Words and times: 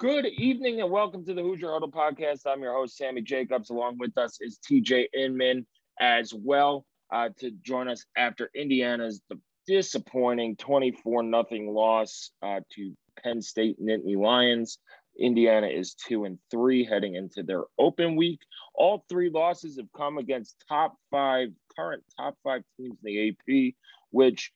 Good 0.00 0.24
evening 0.24 0.80
and 0.80 0.90
welcome 0.90 1.26
to 1.26 1.34
the 1.34 1.42
Hoosier 1.42 1.72
Huddle 1.72 1.90
podcast. 1.90 2.46
I'm 2.46 2.62
your 2.62 2.72
host, 2.72 2.96
Sammy 2.96 3.20
Jacobs. 3.20 3.68
Along 3.68 3.98
with 3.98 4.16
us 4.16 4.38
is 4.40 4.58
TJ 4.58 5.08
Inman 5.14 5.66
as 6.00 6.32
well 6.32 6.86
uh, 7.12 7.28
to 7.40 7.50
join 7.62 7.86
us 7.86 8.06
after 8.16 8.50
Indiana's 8.54 9.20
disappointing 9.66 10.56
24 10.56 11.24
nothing 11.24 11.74
loss 11.74 12.30
uh, 12.42 12.60
to 12.72 12.94
Penn 13.22 13.42
State 13.42 13.78
Nittany 13.78 14.16
Lions. 14.16 14.78
Indiana 15.18 15.66
is 15.66 15.92
two 15.92 16.24
and 16.24 16.38
three 16.50 16.82
heading 16.82 17.16
into 17.16 17.42
their 17.42 17.64
open 17.78 18.16
week. 18.16 18.40
All 18.74 19.04
three 19.10 19.28
losses 19.28 19.76
have 19.76 19.92
come 19.94 20.16
against 20.16 20.64
top 20.66 20.96
five, 21.10 21.50
current 21.76 22.02
top 22.18 22.38
five 22.42 22.62
teams 22.78 22.96
in 23.04 23.04
the 23.04 23.28
AP, 23.28 23.74
which 24.12 24.50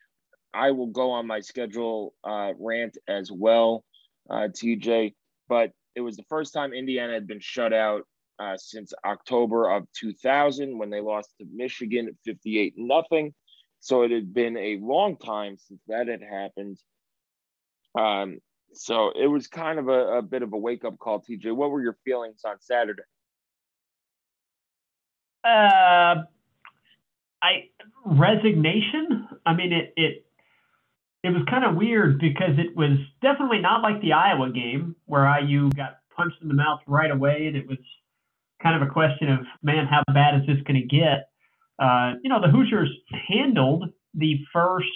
I 0.54 0.70
will 0.70 0.86
go 0.86 1.10
on 1.10 1.26
my 1.26 1.40
schedule 1.40 2.14
uh, 2.24 2.54
rant 2.58 2.96
as 3.06 3.30
well, 3.30 3.84
uh, 4.30 4.48
TJ. 4.48 5.12
But 5.48 5.72
it 5.94 6.00
was 6.00 6.16
the 6.16 6.24
first 6.24 6.52
time 6.52 6.72
Indiana 6.72 7.12
had 7.12 7.26
been 7.26 7.40
shut 7.40 7.72
out 7.72 8.02
uh, 8.38 8.56
since 8.56 8.92
October 9.04 9.70
of 9.70 9.86
2000 9.98 10.76
when 10.76 10.90
they 10.90 11.00
lost 11.00 11.30
to 11.38 11.46
Michigan 11.52 12.16
58 12.24 12.74
nothing. 12.76 13.34
So 13.80 14.02
it 14.02 14.10
had 14.10 14.32
been 14.32 14.56
a 14.56 14.78
long 14.80 15.16
time 15.16 15.56
since 15.58 15.80
that 15.88 16.08
had 16.08 16.22
happened. 16.22 16.78
Um, 17.94 18.38
so 18.72 19.12
it 19.14 19.26
was 19.26 19.46
kind 19.46 19.78
of 19.78 19.88
a, 19.88 20.18
a 20.18 20.22
bit 20.22 20.42
of 20.42 20.52
a 20.52 20.56
wake 20.56 20.84
up 20.84 20.98
call, 20.98 21.20
TJ. 21.20 21.54
What 21.54 21.70
were 21.70 21.82
your 21.82 21.96
feelings 22.04 22.40
on 22.44 22.56
Saturday? 22.60 23.02
Uh, 25.44 26.24
I 27.42 27.68
resignation. 28.06 29.28
I 29.44 29.54
mean, 29.54 29.72
it 29.72 29.92
it 29.96 30.23
it 31.24 31.30
was 31.30 31.42
kind 31.48 31.64
of 31.64 31.74
weird 31.74 32.20
because 32.20 32.58
it 32.58 32.76
was 32.76 32.98
definitely 33.22 33.58
not 33.58 33.80
like 33.80 34.02
the 34.02 34.12
Iowa 34.12 34.50
game 34.50 34.94
where 35.06 35.24
IU 35.40 35.70
got 35.70 35.96
punched 36.14 36.36
in 36.42 36.48
the 36.48 36.54
mouth 36.54 36.80
right 36.86 37.10
away, 37.10 37.46
and 37.46 37.56
it 37.56 37.66
was 37.66 37.78
kind 38.62 38.80
of 38.80 38.86
a 38.86 38.92
question 38.92 39.30
of, 39.30 39.40
man, 39.62 39.86
how 39.86 40.02
bad 40.12 40.34
is 40.34 40.46
this 40.46 40.62
going 40.66 40.80
to 40.80 40.86
get? 40.86 41.30
Uh, 41.78 42.12
you 42.22 42.28
know, 42.28 42.42
the 42.42 42.48
Hoosiers 42.48 42.90
handled 43.26 43.88
the 44.12 44.38
first, 44.52 44.86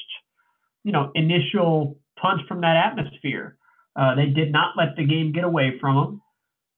you 0.85 0.93
know, 0.93 1.11
initial 1.15 1.99
punch 2.21 2.43
from 2.47 2.61
that 2.61 2.77
atmosphere. 2.77 3.57
Uh, 3.97 4.15
they 4.15 4.27
did 4.27 4.53
not 4.53 4.77
let 4.77 4.97
the 4.97 5.07
game 5.07 5.33
get 5.33 5.45
away 5.45 5.79
from 5.81 5.97
them. 5.97 6.23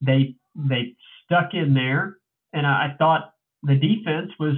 They 0.01 0.36
they 0.55 0.95
stuck 1.24 1.55
in 1.55 1.74
there, 1.74 2.19
and 2.53 2.64
I, 2.64 2.92
I 2.92 2.97
thought 2.98 3.35
the 3.64 3.74
defense 3.74 4.30
was 4.39 4.57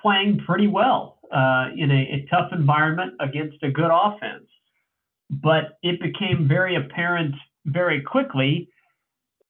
playing 0.00 0.42
pretty 0.46 0.68
well 0.68 1.15
uh, 1.32 1.68
in 1.76 1.90
a, 1.90 1.94
a 1.94 2.26
tough 2.30 2.52
environment 2.52 3.14
against 3.20 3.62
a 3.62 3.70
good 3.70 3.90
offense. 3.92 4.46
But 5.30 5.78
it 5.82 6.00
became 6.00 6.46
very 6.48 6.76
apparent 6.76 7.34
very 7.64 8.00
quickly 8.02 8.68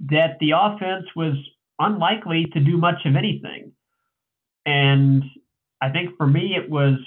that 0.00 0.38
the 0.40 0.52
offense 0.56 1.06
was 1.14 1.34
unlikely 1.78 2.46
to 2.52 2.60
do 2.60 2.76
much 2.78 3.04
of 3.04 3.16
anything. 3.16 3.72
And 4.64 5.22
I 5.80 5.90
think 5.90 6.16
for 6.16 6.26
me, 6.26 6.56
it 6.56 6.68
was 6.70 6.98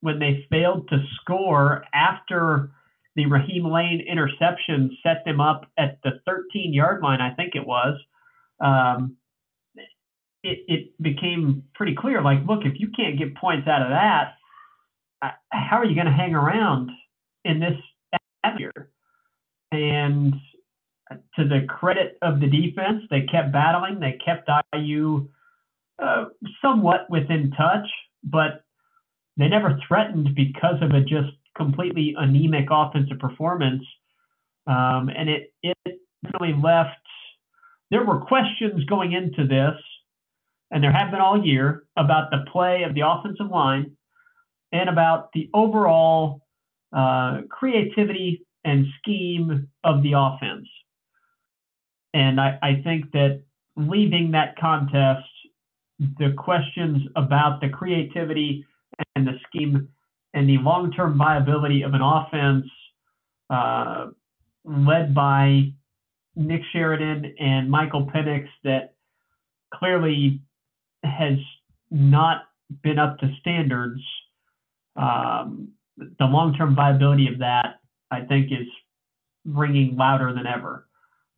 when 0.00 0.18
they 0.18 0.46
failed 0.50 0.88
to 0.88 1.02
score 1.20 1.84
after 1.92 2.70
the 3.14 3.26
Raheem 3.26 3.64
Layne 3.64 4.00
interception 4.00 4.96
set 5.02 5.24
them 5.24 5.40
up 5.40 5.66
at 5.78 5.98
the 6.02 6.20
13 6.26 6.72
yard 6.72 7.02
line, 7.02 7.20
I 7.20 7.34
think 7.34 7.54
it 7.54 7.66
was. 7.66 7.98
Um, 8.60 9.16
it, 10.42 10.58
it 10.68 11.02
became 11.02 11.64
pretty 11.74 11.94
clear 11.94 12.22
like, 12.22 12.40
look, 12.46 12.60
if 12.64 12.80
you 12.80 12.88
can't 12.96 13.18
get 13.18 13.36
points 13.36 13.68
out 13.68 13.82
of 13.82 13.88
that, 13.88 14.34
how 15.50 15.76
are 15.76 15.84
you 15.84 15.94
going 15.94 16.06
to 16.06 16.12
hang 16.12 16.34
around 16.34 16.90
in 17.44 17.60
this 17.60 17.78
atmosphere? 18.44 18.90
And 19.70 20.34
to 21.36 21.44
the 21.48 21.66
credit 21.68 22.18
of 22.22 22.40
the 22.40 22.46
defense, 22.46 23.02
they 23.10 23.22
kept 23.22 23.52
battling. 23.52 24.00
They 24.00 24.18
kept 24.24 24.48
IU 24.74 25.28
uh, 26.02 26.26
somewhat 26.60 27.06
within 27.08 27.52
touch, 27.56 27.86
but 28.24 28.64
they 29.36 29.48
never 29.48 29.78
threatened 29.86 30.34
because 30.34 30.76
of 30.82 30.90
a 30.90 31.00
just 31.00 31.36
completely 31.56 32.14
anemic 32.18 32.68
offensive 32.70 33.18
performance. 33.18 33.82
Um, 34.66 35.10
and 35.14 35.28
it, 35.28 35.52
it 35.62 36.00
really 36.32 36.54
left, 36.60 36.96
there 37.90 38.04
were 38.04 38.20
questions 38.20 38.84
going 38.84 39.12
into 39.12 39.46
this, 39.46 39.74
and 40.72 40.82
there 40.82 40.90
have 40.90 41.10
been 41.10 41.20
all 41.20 41.44
year, 41.44 41.84
about 41.96 42.30
the 42.30 42.44
play 42.50 42.82
of 42.82 42.94
the 42.94 43.02
offensive 43.06 43.50
line 43.50 43.94
and 44.72 44.88
about 44.88 45.30
the 45.34 45.50
overall 45.52 46.40
uh, 46.96 47.42
creativity 47.50 48.46
and 48.64 48.86
scheme 48.98 49.68
of 49.84 50.02
the 50.02 50.14
offense. 50.16 50.66
And 52.14 52.40
I, 52.40 52.58
I 52.62 52.80
think 52.82 53.12
that 53.12 53.42
leaving 53.76 54.30
that 54.32 54.56
contest, 54.58 55.28
the 55.98 56.32
questions 56.36 57.02
about 57.16 57.60
the 57.60 57.68
creativity 57.68 58.64
and 59.14 59.26
the 59.26 59.38
scheme 59.46 59.88
and 60.34 60.48
the 60.48 60.56
long-term 60.58 61.18
viability 61.18 61.82
of 61.82 61.92
an 61.92 62.00
offense 62.00 62.66
uh, 63.50 64.06
led 64.64 65.14
by 65.14 65.70
Nick 66.34 66.62
Sheridan 66.72 67.34
and 67.38 67.70
Michael 67.70 68.06
Penix 68.06 68.46
that 68.64 68.94
clearly 69.74 70.40
has 71.02 71.38
not 71.90 72.44
been 72.82 72.98
up 72.98 73.18
to 73.18 73.30
standards. 73.40 74.00
Um, 74.96 75.72
the 75.96 76.24
long-term 76.24 76.74
viability 76.74 77.28
of 77.28 77.38
that, 77.38 77.80
I 78.10 78.22
think, 78.22 78.50
is 78.50 78.66
ringing 79.44 79.96
louder 79.96 80.32
than 80.32 80.46
ever. 80.46 80.86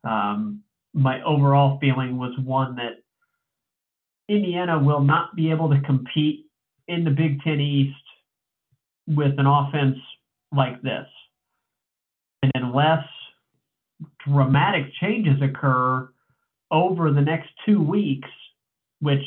Um, 0.03 0.61
my 0.93 1.21
overall 1.23 1.77
feeling 1.79 2.17
was 2.17 2.33
one 2.39 2.75
that 2.75 3.03
Indiana 4.29 4.79
will 4.79 5.01
not 5.01 5.35
be 5.35 5.51
able 5.51 5.69
to 5.69 5.81
compete 5.81 6.45
in 6.87 7.03
the 7.03 7.11
Big 7.11 7.41
Ten 7.41 7.59
East 7.59 7.95
with 9.07 9.37
an 9.37 9.45
offense 9.45 9.97
like 10.55 10.81
this. 10.81 11.07
And 12.41 12.51
unless 12.55 13.03
dramatic 14.27 14.85
changes 15.01 15.41
occur 15.41 16.09
over 16.71 17.11
the 17.11 17.21
next 17.21 17.49
two 17.65 17.81
weeks, 17.81 18.29
which 18.99 19.23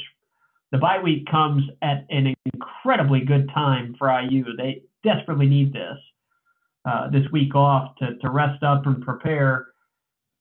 the 0.73 0.79
bye 0.79 1.01
week 1.03 1.27
comes 1.31 1.65
at 1.83 2.07
an 2.11 2.35
incredibly 2.55 3.21
good 3.21 3.49
time 3.55 3.95
for 3.99 4.09
IU. 4.11 4.45
They 4.57 4.83
desperately 5.03 5.47
need 5.47 5.73
this 5.73 5.97
uh, 6.85 7.11
this 7.11 7.25
week 7.33 7.55
off 7.55 7.95
to, 7.97 8.17
to 8.17 8.31
rest 8.31 8.63
up 8.63 8.87
and 8.87 9.03
prepare. 9.03 9.69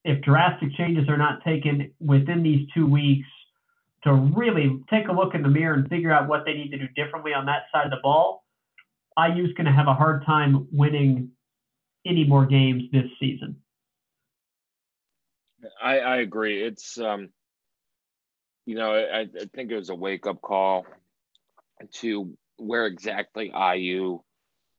If 0.03 0.21
drastic 0.21 0.73
changes 0.75 1.09
are 1.09 1.17
not 1.17 1.43
taken 1.43 1.91
within 1.99 2.43
these 2.43 2.67
two 2.73 2.85
weeks, 2.85 3.27
to 4.03 4.13
really 4.13 4.79
take 4.89 5.07
a 5.07 5.11
look 5.11 5.35
in 5.35 5.41
the 5.41 5.49
mirror 5.49 5.73
and 5.73 5.89
figure 5.89 6.11
out 6.11 6.27
what 6.27 6.45
they 6.45 6.53
need 6.53 6.69
to 6.69 6.77
do 6.77 6.87
differently 6.95 7.33
on 7.33 7.45
that 7.45 7.63
side 7.73 7.85
of 7.85 7.91
the 7.91 7.97
ball, 8.01 8.45
IU's 9.17 9.53
going 9.53 9.65
to 9.65 9.71
have 9.71 9.87
a 9.87 9.93
hard 9.93 10.25
time 10.25 10.67
winning 10.71 11.31
any 12.05 12.23
more 12.23 12.45
games 12.45 12.83
this 12.91 13.09
season. 13.19 13.57
I, 15.81 15.99
I 15.99 16.17
agree. 16.17 16.63
It's 16.63 16.99
um, 16.99 17.29
you 18.67 18.75
know, 18.75 18.91
I, 18.91 19.21
I 19.21 19.45
think 19.55 19.71
it 19.71 19.77
was 19.77 19.89
a 19.89 19.95
wake 19.95 20.27
up 20.27 20.41
call 20.41 20.85
to 21.93 22.37
where 22.57 22.85
exactly 22.85 23.49
IU 23.55 24.19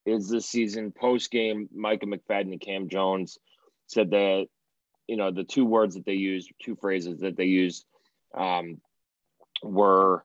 is 0.05 0.29
this 0.29 0.45
season. 0.45 0.93
Post 0.93 1.31
game, 1.31 1.71
Micah 1.75 2.05
McFadden 2.05 2.53
and 2.53 2.61
Cam 2.61 2.91
Jones 2.91 3.39
said 3.87 4.11
that 4.11 4.47
you 5.07 5.17
know 5.17 5.31
the 5.31 5.43
two 5.43 5.65
words 5.65 5.95
that 5.95 6.05
they 6.05 6.13
used, 6.13 6.53
two 6.63 6.77
phrases 6.77 7.21
that 7.21 7.39
they 7.39 7.47
used, 7.47 7.87
um, 8.37 8.79
were 9.63 10.23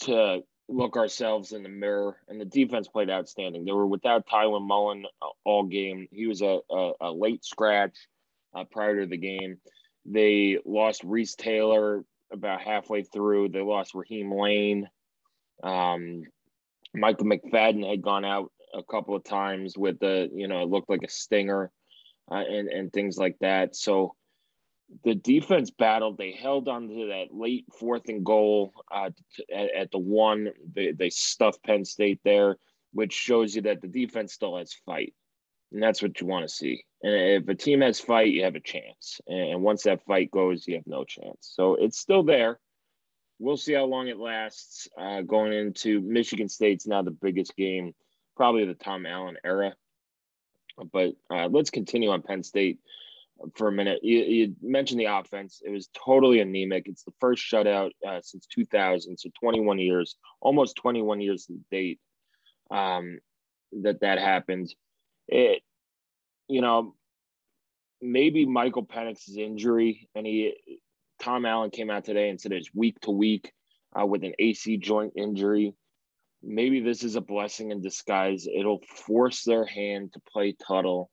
to 0.00 0.42
look 0.68 0.98
ourselves 0.98 1.52
in 1.52 1.62
the 1.62 1.70
mirror, 1.70 2.18
and 2.28 2.38
the 2.38 2.44
defense 2.44 2.88
played 2.88 3.08
outstanding. 3.08 3.64
They 3.64 3.72
were 3.72 3.86
without 3.86 4.26
Tiawan 4.26 4.66
Mullen 4.66 5.06
all 5.46 5.64
game. 5.64 6.08
He 6.10 6.26
was 6.26 6.42
a, 6.42 6.58
a, 6.70 6.92
a 7.00 7.10
late 7.10 7.42
scratch 7.42 7.96
uh, 8.54 8.64
prior 8.64 9.00
to 9.00 9.06
the 9.06 9.16
game. 9.16 9.56
They 10.04 10.58
lost 10.66 11.04
Reese 11.04 11.36
Taylor 11.36 12.04
about 12.32 12.60
halfway 12.60 13.02
through. 13.02 13.48
They 13.48 13.60
lost 13.60 13.94
Raheem 13.94 14.32
Layne. 14.32 14.88
Um, 15.62 16.22
Michael 16.94 17.26
McFadden 17.26 17.88
had 17.88 18.02
gone 18.02 18.24
out 18.24 18.52
a 18.74 18.82
couple 18.82 19.14
of 19.14 19.24
times 19.24 19.76
with 19.76 19.98
the, 19.98 20.28
you 20.34 20.48
know, 20.48 20.62
it 20.62 20.68
looked 20.68 20.90
like 20.90 21.02
a 21.02 21.08
stinger 21.08 21.70
uh, 22.30 22.36
and, 22.36 22.68
and 22.68 22.92
things 22.92 23.16
like 23.16 23.36
that. 23.40 23.76
So 23.76 24.14
the 25.04 25.14
defense 25.14 25.70
battled. 25.70 26.18
They 26.18 26.32
held 26.32 26.68
on 26.68 26.88
to 26.88 27.06
that 27.08 27.34
late 27.34 27.66
fourth 27.78 28.08
and 28.08 28.24
goal 28.24 28.72
uh, 28.90 29.10
at, 29.54 29.74
at, 29.74 29.90
the 29.90 29.98
one. 29.98 30.48
They, 30.74 30.92
they 30.92 31.10
stuffed 31.10 31.64
Penn 31.64 31.84
State 31.84 32.20
there, 32.24 32.56
which 32.92 33.12
shows 33.12 33.54
you 33.54 33.62
that 33.62 33.80
the 33.80 33.88
defense 33.88 34.32
still 34.32 34.56
has 34.56 34.74
fight. 34.86 35.14
And 35.72 35.82
that's 35.82 36.00
what 36.00 36.20
you 36.20 36.26
want 36.26 36.48
to 36.48 36.54
see. 36.54 36.84
And 37.02 37.14
if 37.14 37.48
a 37.48 37.54
team 37.54 37.80
has 37.80 38.00
fight, 38.00 38.32
you 38.32 38.44
have 38.44 38.54
a 38.54 38.60
chance. 38.60 39.20
And 39.26 39.62
once 39.62 39.82
that 39.82 40.04
fight 40.06 40.30
goes, 40.30 40.66
you 40.66 40.74
have 40.76 40.86
no 40.86 41.04
chance. 41.04 41.38
So 41.40 41.74
it's 41.74 41.98
still 41.98 42.22
there. 42.22 42.58
We'll 43.38 43.56
see 43.56 43.74
how 43.74 43.84
long 43.84 44.08
it 44.08 44.18
lasts. 44.18 44.88
Uh, 44.98 45.20
going 45.22 45.52
into 45.52 46.00
Michigan 46.00 46.48
State's 46.48 46.86
now 46.86 47.02
the 47.02 47.10
biggest 47.10 47.54
game, 47.56 47.94
probably 48.36 48.64
the 48.64 48.74
Tom 48.74 49.04
Allen 49.06 49.36
era. 49.44 49.74
But 50.92 51.14
uh, 51.30 51.48
let's 51.48 51.70
continue 51.70 52.10
on 52.10 52.22
Penn 52.22 52.42
State 52.42 52.78
for 53.54 53.68
a 53.68 53.72
minute. 53.72 54.00
You, 54.02 54.18
you, 54.18 54.56
mentioned 54.62 55.00
the 55.00 55.06
offense. 55.06 55.60
It 55.64 55.70
was 55.70 55.88
totally 55.92 56.40
anemic. 56.40 56.86
It's 56.86 57.04
the 57.04 57.12
first 57.20 57.42
shutout 57.42 57.90
uh, 58.06 58.20
since 58.22 58.46
2000, 58.46 59.16
so 59.18 59.30
21 59.38 59.78
years, 59.78 60.16
almost 60.40 60.76
21 60.76 61.20
years 61.20 61.46
to 61.46 61.58
date 61.70 62.00
um, 62.70 63.18
that 63.82 64.00
that 64.00 64.18
happened. 64.18 64.74
It, 65.28 65.62
you 66.48 66.60
know, 66.60 66.94
maybe 68.00 68.46
Michael 68.46 68.86
Penix's 68.86 69.36
injury, 69.36 70.08
and 70.14 70.26
he, 70.26 70.54
Tom 71.20 71.44
Allen 71.46 71.70
came 71.70 71.90
out 71.90 72.04
today 72.04 72.28
and 72.28 72.40
said 72.40 72.52
it's 72.52 72.74
week 72.74 73.00
to 73.00 73.10
week 73.10 73.52
uh, 73.98 74.06
with 74.06 74.24
an 74.24 74.34
AC 74.38 74.76
joint 74.78 75.14
injury. 75.16 75.74
Maybe 76.42 76.80
this 76.80 77.02
is 77.02 77.16
a 77.16 77.20
blessing 77.20 77.70
in 77.70 77.80
disguise. 77.80 78.46
It'll 78.46 78.82
force 79.06 79.42
their 79.42 79.64
hand 79.64 80.12
to 80.12 80.20
play 80.32 80.54
Tuttle, 80.66 81.10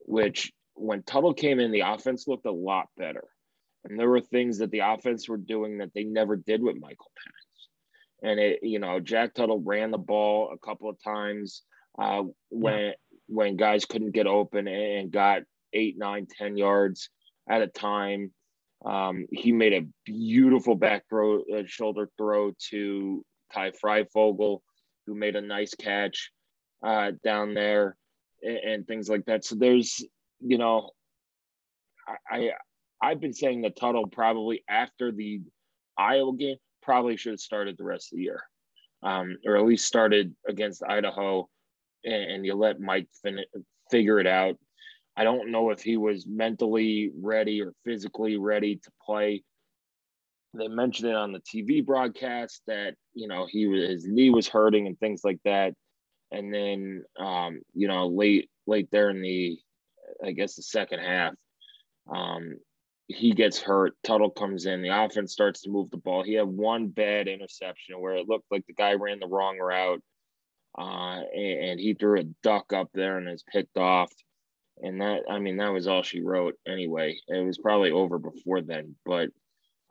which 0.00 0.52
when 0.74 1.02
Tuttle 1.02 1.34
came 1.34 1.60
in, 1.60 1.70
the 1.70 1.80
offense 1.80 2.26
looked 2.26 2.46
a 2.46 2.52
lot 2.52 2.86
better. 2.96 3.24
And 3.84 3.98
there 3.98 4.10
were 4.10 4.20
things 4.20 4.58
that 4.58 4.70
the 4.70 4.80
offense 4.80 5.28
were 5.28 5.36
doing 5.36 5.78
that 5.78 5.94
they 5.94 6.04
never 6.04 6.36
did 6.36 6.60
with 6.60 6.76
Michael 6.80 7.10
Penix. 7.16 8.28
And 8.28 8.40
it, 8.40 8.58
you 8.62 8.80
know, 8.80 8.98
Jack 8.98 9.34
Tuttle 9.34 9.60
ran 9.60 9.92
the 9.92 9.98
ball 9.98 10.52
a 10.52 10.58
couple 10.66 10.90
of 10.90 11.02
times 11.02 11.62
uh, 11.98 12.22
when 12.50 12.78
yeah. 12.78 12.92
When 13.28 13.56
guys 13.56 13.84
couldn't 13.84 14.12
get 14.12 14.26
open 14.26 14.68
and 14.68 15.10
got 15.10 15.42
eight, 15.72 15.96
nine, 15.98 16.26
ten 16.38 16.56
yards 16.56 17.10
at 17.48 17.62
a 17.62 17.66
time. 17.66 18.32
Um, 18.84 19.26
he 19.30 19.52
made 19.52 19.72
a 19.72 19.86
beautiful 20.04 20.74
back 20.74 21.04
throw, 21.08 21.40
uh, 21.40 21.62
shoulder 21.66 22.08
throw 22.16 22.52
to 22.70 23.24
Ty 23.52 23.72
Fryfogle, 23.82 24.60
who 25.06 25.14
made 25.14 25.34
a 25.34 25.40
nice 25.40 25.74
catch 25.74 26.30
uh, 26.84 27.12
down 27.24 27.54
there, 27.54 27.96
and, 28.42 28.56
and, 28.56 28.86
things 28.86 29.08
like 29.08 29.24
that. 29.24 29.44
So 29.44 29.56
there's 29.56 30.04
you 30.40 30.58
know, 30.58 30.90
I, 32.30 32.50
I 33.02 33.08
have 33.10 33.20
been 33.20 33.32
saying 33.32 33.62
that 33.62 33.76
Tuttle 33.76 34.08
probably 34.08 34.62
after 34.68 35.12
the 35.12 35.40
Iowa 35.96 36.36
game 36.36 36.56
probably 36.82 37.16
should 37.16 37.32
have 37.32 37.40
started 37.40 37.76
the 37.76 37.84
rest 37.84 38.12
of 38.12 38.16
the 38.16 38.24
year, 38.24 38.42
um, 39.02 39.36
or 39.44 39.56
at 39.56 39.64
least 39.64 39.86
started 39.86 40.34
against 40.46 40.82
Idaho, 40.84 41.48
and, 42.06 42.30
and 42.30 42.46
you 42.46 42.54
let 42.54 42.80
Mike 42.80 43.08
fin- 43.22 43.44
figure 43.90 44.18
it 44.18 44.26
out. 44.26 44.56
I 45.16 45.24
don't 45.24 45.50
know 45.50 45.70
if 45.70 45.82
he 45.82 45.96
was 45.96 46.26
mentally 46.26 47.10
ready 47.20 47.62
or 47.62 47.72
physically 47.84 48.36
ready 48.36 48.76
to 48.76 48.90
play. 49.04 49.42
They 50.54 50.68
mentioned 50.68 51.10
it 51.10 51.16
on 51.16 51.32
the 51.32 51.40
TV 51.40 51.84
broadcast 51.84 52.62
that 52.66 52.94
you 53.14 53.28
know 53.28 53.46
he 53.48 53.66
was 53.66 53.88
his 53.88 54.06
knee 54.06 54.30
was 54.30 54.48
hurting 54.48 54.86
and 54.86 54.98
things 54.98 55.22
like 55.24 55.38
that, 55.44 55.74
and 56.30 56.52
then 56.52 57.02
um, 57.18 57.60
you 57.74 57.88
know 57.88 58.06
late 58.08 58.48
late 58.66 58.88
there 58.90 59.10
in 59.10 59.20
the 59.20 59.58
I 60.24 60.32
guess 60.32 60.54
the 60.54 60.62
second 60.62 61.00
half. 61.00 61.34
Um, 62.10 62.58
he 63.08 63.32
gets 63.32 63.60
hurt. 63.60 63.94
Tuttle 64.02 64.30
comes 64.30 64.66
in. 64.66 64.82
The 64.82 65.04
offense 65.04 65.32
starts 65.32 65.62
to 65.62 65.70
move 65.70 65.90
the 65.90 65.96
ball. 65.96 66.22
He 66.22 66.34
had 66.34 66.46
one 66.46 66.88
bad 66.88 67.28
interception 67.28 68.00
where 68.00 68.16
it 68.16 68.28
looked 68.28 68.46
like 68.50 68.66
the 68.66 68.74
guy 68.74 68.94
ran 68.94 69.20
the 69.20 69.28
wrong 69.28 69.58
route, 69.58 70.02
uh, 70.78 71.20
and, 71.34 71.64
and, 71.64 71.80
he 71.80 71.94
threw 71.94 72.20
a 72.20 72.24
duck 72.42 72.72
up 72.72 72.90
there 72.92 73.16
and 73.16 73.28
is 73.28 73.44
picked 73.50 73.78
off. 73.78 74.12
And 74.82 75.00
that, 75.00 75.22
I 75.30 75.38
mean, 75.38 75.56
that 75.56 75.72
was 75.72 75.86
all 75.86 76.02
she 76.02 76.20
wrote 76.20 76.54
anyway. 76.68 77.18
It 77.28 77.46
was 77.46 77.58
probably 77.58 77.92
over 77.92 78.18
before 78.18 78.60
then. 78.60 78.94
But 79.04 79.30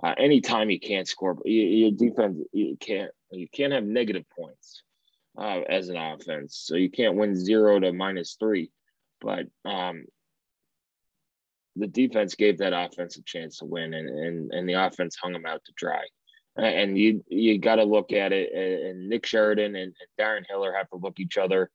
uh, 0.03 0.13
anytime 0.17 0.69
you 0.69 0.79
can't 0.79 1.07
score, 1.07 1.37
your 1.45 1.91
defense 1.91 2.37
you 2.51 2.77
can't 2.79 3.11
you 3.31 3.47
can't 3.51 3.73
have 3.73 3.83
negative 3.83 4.25
points 4.37 4.83
uh, 5.37 5.61
as 5.67 5.89
an 5.89 5.97
offense. 5.97 6.61
So 6.65 6.75
you 6.75 6.91
can't 6.91 7.15
win 7.15 7.35
zero 7.35 7.79
to 7.79 7.91
minus 7.93 8.35
three. 8.39 8.69
But 9.21 9.47
um, 9.63 10.05
the 11.75 11.87
defense 11.87 12.35
gave 12.35 12.59
that 12.59 12.73
offense 12.73 13.17
a 13.17 13.23
chance 13.23 13.59
to 13.59 13.65
win, 13.65 13.93
and 13.93 14.07
and, 14.07 14.51
and 14.51 14.69
the 14.69 14.73
offense 14.73 15.15
hung 15.15 15.33
them 15.33 15.45
out 15.45 15.63
to 15.65 15.73
dry. 15.75 16.03
And 16.57 16.97
you 16.97 17.23
you 17.27 17.57
got 17.57 17.75
to 17.75 17.83
look 17.83 18.13
at 18.13 18.31
it, 18.31 18.53
and 18.53 19.09
Nick 19.09 19.25
Sheridan 19.25 19.75
and, 19.75 19.93
Darren 20.19 20.45
Hiller 20.47 20.73
have 20.73 20.89
to 20.91 20.97
look 20.97 21.19
each 21.19 21.37
other 21.37 21.69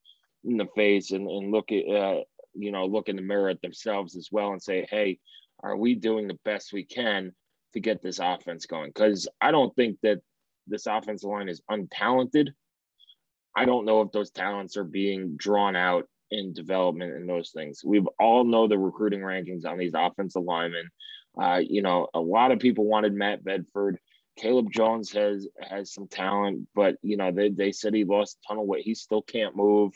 in 0.44 0.56
the 0.56 0.68
face 0.74 1.10
and, 1.10 1.28
and 1.28 1.52
look 1.52 1.70
at 1.70 1.86
uh, 1.86 2.20
you 2.54 2.72
know 2.72 2.86
look 2.86 3.08
in 3.08 3.16
the 3.16 3.22
mirror 3.22 3.50
at 3.50 3.60
themselves 3.60 4.16
as 4.16 4.28
well 4.32 4.52
and 4.52 4.62
say, 4.62 4.86
hey, 4.90 5.18
are 5.62 5.76
we 5.76 5.94
doing 5.94 6.28
the 6.28 6.38
best 6.44 6.72
we 6.72 6.84
can 6.84 7.32
to 7.74 7.80
get 7.80 8.00
this 8.02 8.20
offense 8.20 8.66
going? 8.66 8.88
Because 8.88 9.28
I 9.40 9.50
don't 9.50 9.74
think 9.76 9.98
that 10.02 10.20
this 10.66 10.86
offensive 10.86 11.28
line 11.28 11.48
is 11.48 11.60
untalented. 11.70 12.48
I 13.54 13.64
don't 13.64 13.84
know 13.84 14.00
if 14.02 14.12
those 14.12 14.30
talents 14.30 14.76
are 14.76 14.84
being 14.84 15.36
drawn 15.36 15.76
out 15.76 16.08
in 16.30 16.52
development 16.52 17.12
and 17.12 17.28
those 17.28 17.50
things. 17.50 17.82
We 17.84 18.00
all 18.18 18.44
know 18.44 18.68
the 18.68 18.78
recruiting 18.78 19.20
rankings 19.20 19.66
on 19.66 19.78
these 19.78 19.92
offensive 19.94 20.42
linemen. 20.42 20.88
Uh, 21.40 21.60
you 21.62 21.82
know, 21.82 22.08
a 22.14 22.20
lot 22.20 22.52
of 22.52 22.58
people 22.58 22.84
wanted 22.84 23.12
Matt 23.12 23.44
Bedford. 23.44 23.98
Caleb 24.40 24.72
Jones 24.72 25.12
has 25.12 25.46
has 25.60 25.92
some 25.92 26.08
talent, 26.08 26.66
but 26.74 26.96
you 27.02 27.16
know 27.16 27.30
they, 27.30 27.50
they 27.50 27.72
said 27.72 27.92
he 27.92 28.04
lost 28.04 28.38
a 28.38 28.48
ton 28.48 28.58
of 28.58 28.66
weight. 28.66 28.84
He 28.84 28.94
still 28.94 29.20
can't 29.20 29.54
move, 29.54 29.92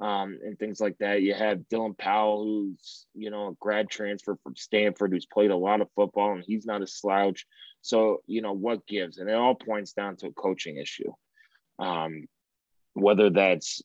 um, 0.00 0.38
and 0.42 0.58
things 0.58 0.80
like 0.80 0.96
that. 0.98 1.20
You 1.20 1.34
have 1.34 1.68
Dylan 1.70 1.96
Powell, 1.96 2.44
who's 2.44 3.06
you 3.14 3.30
know 3.30 3.48
a 3.48 3.54
grad 3.60 3.90
transfer 3.90 4.38
from 4.42 4.56
Stanford, 4.56 5.12
who's 5.12 5.26
played 5.26 5.50
a 5.50 5.56
lot 5.56 5.82
of 5.82 5.90
football, 5.94 6.32
and 6.32 6.44
he's 6.46 6.64
not 6.64 6.82
a 6.82 6.86
slouch. 6.86 7.46
So 7.82 8.22
you 8.26 8.40
know 8.40 8.54
what 8.54 8.86
gives, 8.86 9.18
and 9.18 9.28
it 9.28 9.34
all 9.34 9.54
points 9.54 9.92
down 9.92 10.16
to 10.16 10.28
a 10.28 10.32
coaching 10.32 10.78
issue. 10.78 11.12
Um, 11.78 12.26
whether 12.94 13.28
that's 13.28 13.82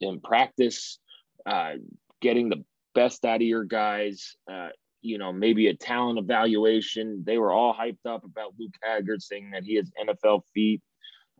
in 0.00 0.20
practice, 0.20 0.98
uh, 1.46 1.74
getting 2.20 2.50
the 2.50 2.64
best 2.94 3.24
out 3.24 3.36
of 3.36 3.42
your 3.42 3.64
guys. 3.64 4.36
Uh, 4.50 4.68
you 5.00 5.18
know, 5.18 5.32
maybe 5.32 5.68
a 5.68 5.74
talent 5.74 6.18
evaluation. 6.18 7.22
They 7.24 7.38
were 7.38 7.52
all 7.52 7.74
hyped 7.74 8.06
up 8.06 8.24
about 8.24 8.54
Luke 8.58 8.74
Haggard 8.82 9.22
saying 9.22 9.50
that 9.52 9.64
he 9.64 9.76
has 9.76 9.90
NFL 10.00 10.42
feet 10.54 10.82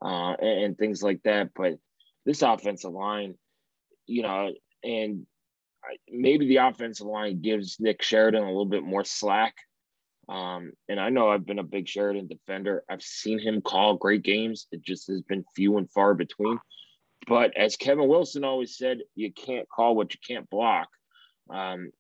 uh, 0.03 0.35
and, 0.41 0.65
and 0.65 0.79
things 0.79 1.03
like 1.03 1.23
that. 1.25 1.51
But 1.55 1.75
this 2.25 2.43
offensive 2.43 2.93
line, 2.93 3.35
you 4.07 4.23
know, 4.23 4.53
and 4.85 5.27
maybe 6.09 6.47
the 6.47 6.59
offensive 6.59 7.07
line 7.07 7.41
gives 7.41 7.79
Nick 7.81 8.03
Sheridan 8.03 8.43
a 8.43 8.47
little 8.47 8.67
bit 8.67 8.85
more 8.85 9.05
slack. 9.05 9.55
Um, 10.29 10.73
and 10.89 11.01
I 11.01 11.09
know 11.09 11.31
I've 11.31 11.47
been 11.47 11.59
a 11.59 11.65
big 11.65 11.89
Sheridan 11.89 12.29
defender. 12.29 12.85
I've 12.89 13.03
seen 13.03 13.39
him 13.39 13.63
call 13.63 13.97
great 13.97 14.23
games. 14.23 14.67
It 14.73 14.83
just 14.85 15.09
has 15.09 15.23
been 15.23 15.45
few 15.57 15.79
and 15.79 15.91
far 15.91 16.15
between. 16.15 16.59
But 17.27 17.57
as 17.57 17.77
Kevin 17.77 18.09
Wilson 18.09 18.45
always 18.45 18.77
said, 18.77 18.99
you 19.15 19.33
can't 19.33 19.69
call 19.69 19.97
what 19.97 20.15
you 20.15 20.21
can't 20.27 20.49
block. 20.51 20.89
Um, 21.51 21.91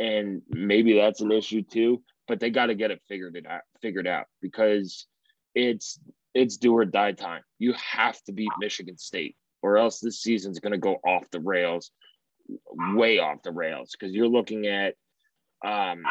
and 0.00 0.40
maybe 0.48 0.94
that's 0.94 1.20
an 1.20 1.30
issue 1.30 1.62
too. 1.62 2.02
But 2.26 2.40
they 2.40 2.50
got 2.50 2.66
to 2.66 2.74
get 2.74 2.90
it 2.90 3.02
figured 3.08 3.36
it 3.36 3.46
out, 3.46 3.62
figured 3.82 4.06
out 4.06 4.26
because 4.40 5.06
it's 5.54 6.00
it's 6.34 6.56
do 6.56 6.76
or 6.76 6.84
die 6.84 7.12
time. 7.12 7.42
You 7.58 7.74
have 7.74 8.20
to 8.24 8.32
beat 8.32 8.50
Michigan 8.58 8.96
State, 8.96 9.36
or 9.62 9.76
else 9.76 10.00
this 10.00 10.22
season's 10.22 10.60
going 10.60 10.72
to 10.72 10.78
go 10.78 10.96
off 11.04 11.30
the 11.30 11.40
rails, 11.40 11.90
way 12.94 13.18
off 13.18 13.42
the 13.42 13.50
rails. 13.50 13.90
Because 13.92 14.14
you're 14.14 14.28
looking 14.28 14.66
at 14.66 14.94
um, 15.64 16.02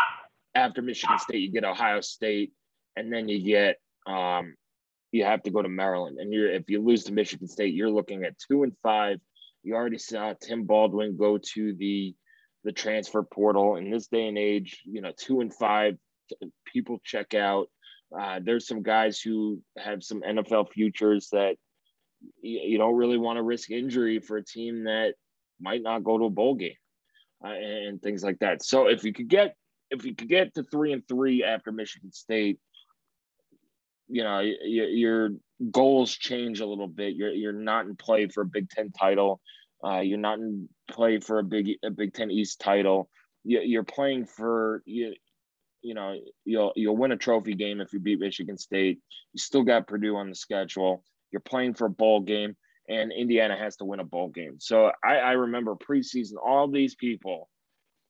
after 0.53 0.81
Michigan 0.81 1.19
State, 1.19 1.41
you 1.41 1.51
get 1.51 1.63
Ohio 1.63 2.01
State, 2.01 2.51
and 2.95 3.11
then 3.11 3.27
you 3.27 3.41
get 3.41 3.77
um, 4.05 4.55
you 5.11 5.23
have 5.23 5.41
to 5.43 5.51
go 5.51 5.61
to 5.61 5.69
Maryland. 5.69 6.19
And 6.19 6.31
you're 6.31 6.51
if 6.51 6.69
you 6.69 6.81
lose 6.81 7.05
to 7.05 7.13
Michigan 7.13 7.47
State, 7.47 7.73
you're 7.73 7.89
looking 7.89 8.23
at 8.23 8.37
two 8.37 8.63
and 8.63 8.73
five. 8.83 9.19
You 9.63 9.75
already 9.75 9.97
saw 9.97 10.33
Tim 10.33 10.65
Baldwin 10.65 11.17
go 11.17 11.37
to 11.37 11.73
the 11.73 12.13
the 12.63 12.71
transfer 12.71 13.23
portal. 13.23 13.75
In 13.75 13.89
this 13.89 14.07
day 14.07 14.27
and 14.27 14.37
age, 14.37 14.81
you 14.85 15.01
know, 15.01 15.11
two 15.17 15.41
and 15.41 15.53
five, 15.53 15.95
people 16.65 16.99
check 17.03 17.33
out. 17.33 17.67
Uh, 18.17 18.39
there's 18.43 18.67
some 18.67 18.81
guys 18.81 19.19
who 19.21 19.61
have 19.77 20.03
some 20.03 20.21
NFL 20.21 20.71
futures 20.71 21.29
that, 21.31 21.55
you, 22.41 22.59
you 22.59 22.77
don't 22.77 22.95
really 22.95 23.17
want 23.17 23.37
to 23.37 23.43
risk 23.43 23.69
injury 23.69 24.19
for 24.19 24.37
a 24.37 24.43
team 24.43 24.85
that 24.85 25.13
might 25.59 25.81
not 25.81 26.03
go 26.03 26.17
to 26.17 26.25
a 26.25 26.29
bowl 26.29 26.55
game 26.55 26.73
uh, 27.43 27.49
and 27.49 28.01
things 28.01 28.23
like 28.23 28.39
that. 28.39 28.63
So 28.63 28.87
if 28.87 29.03
you 29.03 29.13
could 29.13 29.29
get 29.29 29.55
if 29.91 30.05
you 30.05 30.13
could 30.13 30.29
get 30.29 30.53
to 30.53 30.63
three 30.63 30.93
and 30.93 31.07
three 31.07 31.43
after 31.43 31.71
Michigan 31.71 32.11
State, 32.11 32.59
you 34.07 34.23
know 34.23 34.39
your 34.39 35.31
goals 35.71 36.11
change 36.15 36.59
a 36.59 36.65
little 36.65 36.87
bit. 36.87 37.15
You're 37.15 37.31
you're 37.31 37.53
not 37.53 37.85
in 37.85 37.95
play 37.95 38.27
for 38.27 38.41
a 38.41 38.45
Big 38.45 38.69
Ten 38.69 38.91
title. 38.91 39.39
Uh, 39.83 39.99
you're 39.99 40.17
not 40.17 40.39
in 40.39 40.67
play 40.89 41.19
for 41.19 41.39
a 41.39 41.43
big 41.43 41.71
a 41.83 41.89
Big 41.89 42.13
Ten 42.13 42.31
East 42.31 42.59
title. 42.59 43.09
You, 43.43 43.79
are 43.79 43.83
playing 43.83 44.25
for 44.25 44.83
you. 44.85 45.13
You 45.81 45.93
know 45.93 46.19
you'll 46.43 46.73
you'll 46.75 46.97
win 46.97 47.13
a 47.13 47.17
trophy 47.17 47.53
game 47.53 47.79
if 47.79 47.93
you 47.93 47.99
beat 47.99 48.19
Michigan 48.19 48.57
State. 48.57 48.99
You 49.33 49.39
still 49.39 49.63
got 49.63 49.87
Purdue 49.87 50.17
on 50.17 50.29
the 50.29 50.35
schedule. 50.35 51.03
You're 51.31 51.39
playing 51.39 51.75
for 51.75 51.85
a 51.85 51.89
bowl 51.89 52.19
game, 52.19 52.57
and 52.89 53.13
Indiana 53.13 53.55
has 53.57 53.77
to 53.77 53.85
win 53.85 54.01
a 54.01 54.03
bowl 54.03 54.29
game. 54.29 54.57
So 54.59 54.91
I, 55.03 55.17
I 55.17 55.31
remember 55.33 55.75
preseason, 55.75 56.33
all 56.43 56.67
these 56.67 56.95
people 56.95 57.49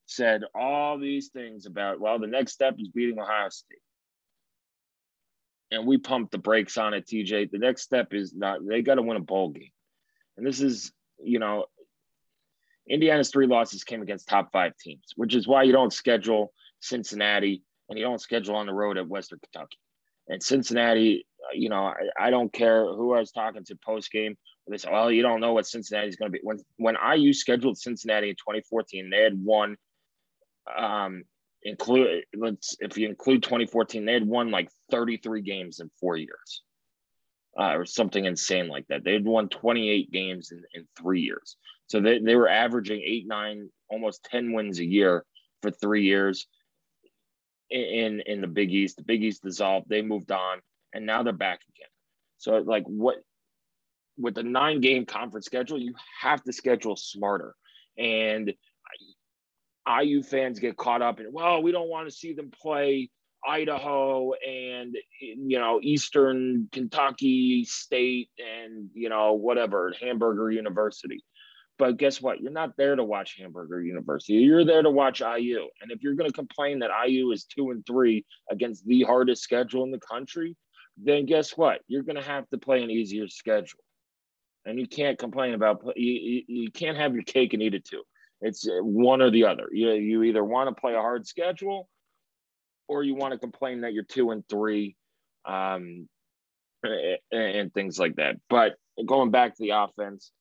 said 0.07 0.41
all 0.55 0.97
these 0.97 1.29
things 1.29 1.67
about 1.67 1.99
well, 1.99 2.17
the 2.17 2.27
next 2.27 2.53
step 2.53 2.75
is 2.79 2.89
beating 2.89 3.19
Ohio 3.19 3.49
State 3.49 3.79
and 5.71 5.85
we 5.85 5.97
pumped 5.97 6.31
the 6.31 6.37
brakes 6.37 6.77
on 6.77 6.93
it, 6.93 7.05
TJ. 7.05 7.51
The 7.51 7.59
next 7.59 7.83
step 7.83 8.13
is 8.13 8.33
not 8.33 8.65
they 8.65 8.81
got 8.81 8.95
to 8.95 9.01
win 9.01 9.17
a 9.17 9.21
bowl 9.21 9.49
game, 9.49 9.71
and 10.37 10.45
this 10.45 10.61
is 10.61 10.91
you 11.23 11.39
know, 11.39 11.65
Indiana's 12.87 13.29
three 13.29 13.47
losses 13.47 13.83
came 13.83 14.01
against 14.01 14.27
top 14.27 14.51
five 14.51 14.75
teams, 14.77 15.13
which 15.15 15.35
is 15.35 15.47
why 15.47 15.63
you 15.63 15.71
don't 15.71 15.93
schedule 15.93 16.51
Cincinnati 16.79 17.63
and 17.89 17.97
you 17.97 18.05
don't 18.05 18.21
schedule 18.21 18.55
on 18.55 18.65
the 18.65 18.73
road 18.73 18.97
at 18.97 19.07
Western 19.07 19.39
Kentucky. 19.39 19.77
And 20.27 20.41
Cincinnati, 20.41 21.25
you 21.53 21.69
know, 21.69 21.85
I, 21.85 22.27
I 22.27 22.29
don't 22.29 22.51
care 22.51 22.85
who 22.85 23.13
I 23.13 23.19
was 23.19 23.31
talking 23.31 23.63
to 23.65 23.75
post 23.83 24.11
game. 24.11 24.37
They 24.67 24.77
said, 24.77 24.91
"Well, 24.91 25.11
you 25.11 25.23
don't 25.23 25.41
know 25.41 25.53
what 25.53 25.65
Cincinnati's 25.65 26.15
going 26.15 26.31
to 26.31 26.37
be." 26.37 26.41
When 26.43 26.59
when 26.77 26.95
IU 26.95 27.33
scheduled 27.33 27.79
Cincinnati 27.79 28.29
in 28.29 28.35
2014, 28.35 29.09
they 29.09 29.23
had 29.23 29.33
won 29.43 29.77
um, 30.77 31.23
include 31.63 32.23
let's 32.37 32.77
if 32.79 32.97
you 32.97 33.09
include 33.09 33.43
2014 33.43 34.05
they 34.05 34.13
had 34.13 34.25
won 34.25 34.49
like 34.49 34.69
33 34.91 35.41
games 35.41 35.79
in 35.79 35.91
four 35.99 36.15
years 36.15 36.61
uh, 37.59 37.75
or 37.75 37.85
something 37.85 38.25
insane 38.25 38.67
like 38.67 38.87
that. 38.87 39.03
They 39.03 39.13
had 39.13 39.25
won 39.25 39.49
28 39.49 40.11
games 40.11 40.51
in, 40.51 40.63
in 40.73 40.87
three 40.97 41.21
years. 41.21 41.57
So 41.87 41.99
they, 41.99 42.19
they 42.19 42.35
were 42.35 42.47
averaging 42.47 43.01
eight 43.03 43.27
nine 43.27 43.69
almost 43.89 44.23
10 44.31 44.53
wins 44.53 44.79
a 44.79 44.85
year 44.85 45.25
for 45.61 45.71
three 45.71 46.03
years 46.03 46.47
in 47.69 48.21
in 48.25 48.41
the 48.41 48.47
big 48.47 48.71
east. 48.71 48.97
The 48.97 49.03
big 49.03 49.23
east 49.23 49.43
dissolved. 49.43 49.89
They 49.89 50.01
moved 50.01 50.31
on 50.31 50.59
and 50.93 51.05
now 51.05 51.21
they're 51.23 51.33
back 51.33 51.59
again. 51.75 51.89
So 52.37 52.57
like 52.57 52.85
what 52.85 53.17
with 54.17 54.35
the 54.35 54.43
nine 54.43 54.79
game 54.79 55.05
conference 55.05 55.45
schedule 55.45 55.79
you 55.79 55.93
have 56.21 56.41
to 56.43 56.53
schedule 56.53 56.95
smarter. 56.95 57.55
And 57.97 58.53
IU 60.01 60.23
fans 60.23 60.59
get 60.59 60.77
caught 60.77 61.01
up 61.01 61.19
in, 61.19 61.31
well, 61.31 61.61
we 61.61 61.71
don't 61.71 61.89
want 61.89 62.07
to 62.07 62.15
see 62.15 62.33
them 62.33 62.51
play 62.51 63.09
Idaho 63.47 64.33
and 64.33 64.95
you 65.19 65.59
know 65.59 65.79
Eastern 65.81 66.67
Kentucky 66.71 67.65
State 67.65 68.29
and 68.37 68.89
you 68.93 69.09
know 69.09 69.33
whatever 69.33 69.93
Hamburger 70.01 70.51
University. 70.51 71.23
But 71.77 71.95
guess 71.95 72.21
what? 72.21 72.41
You're 72.41 72.51
not 72.51 72.75
there 72.77 72.97
to 72.97 73.03
watch 73.05 73.37
Hamburger 73.39 73.81
University. 73.81 74.33
You're 74.33 74.65
there 74.65 74.83
to 74.83 74.89
watch 74.89 75.21
IU. 75.21 75.65
And 75.81 75.91
if 75.91 76.03
you're 76.03 76.15
going 76.15 76.29
to 76.29 76.35
complain 76.35 76.79
that 76.79 76.91
IU 77.07 77.31
is 77.31 77.45
two 77.45 77.71
and 77.71 77.85
three 77.85 78.25
against 78.51 78.85
the 78.85 79.03
hardest 79.03 79.43
schedule 79.43 79.85
in 79.85 79.91
the 79.91 79.99
country, 79.99 80.57
then 81.01 81.25
guess 81.25 81.55
what? 81.55 81.79
You're 81.87 82.03
going 82.03 82.17
to 82.17 82.21
have 82.21 82.49
to 82.49 82.57
play 82.57 82.83
an 82.83 82.91
easier 82.91 83.29
schedule. 83.29 83.79
And 84.65 84.77
you 84.77 84.87
can't 84.87 85.17
complain 85.17 85.53
about 85.53 85.81
you, 85.95 86.43
you 86.47 86.69
can't 86.69 86.97
have 86.97 87.13
your 87.13 87.23
cake 87.23 87.53
and 87.53 87.63
eat 87.63 87.73
it 87.73 87.85
too. 87.85 88.03
It's 88.41 88.67
one 88.69 89.21
or 89.21 89.31
the 89.31 89.45
other. 89.45 89.69
You, 89.71 89.91
you 89.93 90.23
either 90.23 90.43
want 90.43 90.67
to 90.69 90.79
play 90.79 90.95
a 90.95 91.01
hard 91.01 91.25
schedule 91.25 91.87
or 92.89 93.03
you 93.03 93.15
want 93.15 93.31
to 93.31 93.39
complain 93.39 93.81
that 93.81 93.93
you're 93.93 94.03
two 94.03 94.31
and 94.31 94.43
three 94.49 94.97
um, 95.45 96.09
and, 96.83 97.19
and 97.31 97.73
things 97.73 97.97
like 97.97 98.15
that. 98.17 98.35
But 98.49 98.73
going 99.05 99.31
back 99.31 99.55
to 99.55 99.63
the 99.63 99.69
offense, 99.69 100.31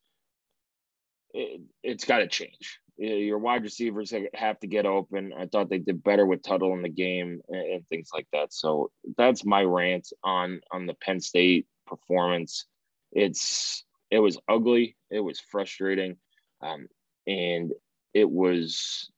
it, 1.33 1.61
it's 1.83 2.05
got 2.05 2.19
to 2.19 2.27
change. 2.27 2.81
Your 2.97 3.39
wide 3.39 3.63
receivers 3.63 4.13
have 4.35 4.59
to 4.59 4.67
get 4.67 4.85
open. 4.85 5.33
I 5.39 5.47
thought 5.47 5.71
they 5.71 5.79
did 5.79 6.03
better 6.03 6.27
with 6.27 6.43
Tuttle 6.43 6.73
in 6.73 6.83
the 6.83 6.89
game 6.89 7.41
and, 7.49 7.73
and 7.75 7.87
things 7.87 8.09
like 8.13 8.27
that. 8.33 8.53
So 8.53 8.91
that's 9.17 9.45
my 9.45 9.63
rant 9.63 10.09
on 10.25 10.61
on 10.73 10.87
the 10.87 10.95
Penn 10.95 11.21
State 11.21 11.67
performance. 11.87 12.65
It's 13.13 13.85
it 14.11 14.19
was 14.19 14.39
ugly. 14.49 14.97
It 15.11 15.21
was 15.21 15.39
frustrating. 15.39 16.17
Um, 16.61 16.89
and 17.27 17.73
it 18.15 18.29
was, 18.29 19.11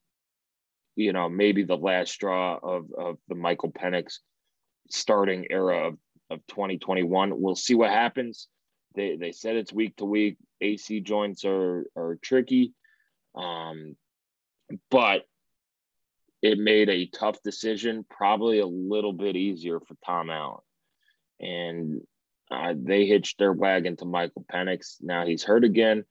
you 0.95 1.13
know, 1.13 1.29
maybe 1.29 1.63
the 1.63 1.77
last 1.77 2.11
straw 2.11 2.57
of, 2.61 2.85
of 2.97 3.17
the 3.27 3.35
Michael 3.35 3.71
Penix 3.71 4.19
starting 4.89 5.47
era 5.49 5.87
of, 5.87 5.97
of 6.29 6.39
2021. 6.47 7.39
We'll 7.39 7.55
see 7.55 7.75
what 7.75 7.89
happens. 7.89 8.47
They, 8.95 9.15
they 9.15 9.31
said 9.31 9.55
it's 9.55 9.73
week 9.73 9.95
to 9.97 10.05
week. 10.05 10.37
AC 10.59 10.99
joints 10.99 11.45
are, 11.45 11.85
are 11.95 12.19
tricky. 12.21 12.73
Um, 13.35 13.95
but 14.89 15.23
it 16.41 16.57
made 16.57 16.89
a 16.89 17.05
tough 17.07 17.41
decision, 17.43 18.05
probably 18.09 18.59
a 18.59 18.65
little 18.65 19.13
bit 19.13 19.35
easier 19.35 19.79
for 19.79 19.95
Tom 20.05 20.29
Allen. 20.29 20.61
And 21.39 22.01
uh, 22.49 22.73
they 22.75 23.05
hitched 23.05 23.37
their 23.37 23.53
wagon 23.53 23.95
to 23.97 24.05
Michael 24.05 24.45
Penix. 24.51 24.97
Now 25.01 25.25
he's 25.25 25.43
hurt 25.43 25.63
again. 25.63 26.03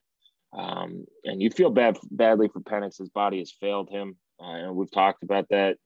Um, 0.57 1.05
and 1.25 1.41
you 1.41 1.51
feel 1.51 1.71
bad 1.71 1.99
badly 2.11 2.49
for 2.49 2.61
Penix. 2.61 2.99
His 2.99 3.09
body 3.09 3.39
has 3.39 3.53
failed 3.53 3.91
him. 3.91 4.17
Uh, 4.43 4.73
we've 4.73 4.91
talked 4.91 5.23
about 5.23 5.49
that. 5.51 5.77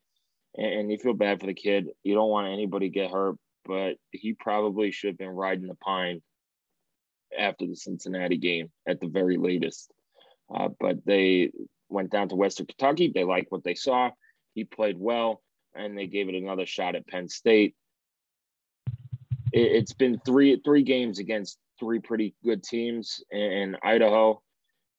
And, 0.57 0.91
you 0.91 0.99
feel 0.99 1.15
bad 1.15 1.41
for 1.41 1.47
the 1.47 1.55
kid. 1.55 1.89
You 2.05 2.15
don't 2.15 2.31
want 2.31 2.53
anybody 2.53 2.89
get 2.89 3.11
hurt, 3.11 3.37
but 3.65 3.97
he 4.13 4.35
probably 4.35 4.93
should 4.93 5.09
have 5.09 5.19
been 5.19 5.29
riding 5.31 5.67
the 5.67 5.75
pine 5.75 6.23
after 7.37 7.67
the 7.67 7.75
Cincinnati 7.75 8.37
game 8.37 8.71
at 8.87 9.01
the 9.01 9.09
very 9.09 9.37
latest. 9.37 9.91
Uh, 10.55 10.69
but 10.79 11.05
they 11.05 11.51
went 11.89 12.11
down 12.11 12.29
to 12.29 12.37
Western 12.37 12.67
Kentucky. 12.67 13.11
They 13.13 13.25
liked 13.25 13.51
what 13.51 13.65
they 13.65 13.75
saw. 13.75 14.11
He 14.55 14.65
played 14.65 14.97
well, 14.99 15.43
and 15.75 15.99
they 15.99 16.07
gave 16.07 16.29
it 16.29 16.37
another 16.37 16.67
shot 16.67 16.95
at 16.95 17.09
Penn 17.09 17.29
State. 17.29 17.75
It, 19.53 19.81
has 19.81 19.93
been 19.93 20.21
three 20.25 20.61
three 20.65 20.83
games 20.83 21.19
against 21.19 21.59
three 21.81 21.99
pretty 21.99 22.35
good 22.45 22.63
teams 22.63 23.25
in 23.33 23.77
Idaho 23.83 24.41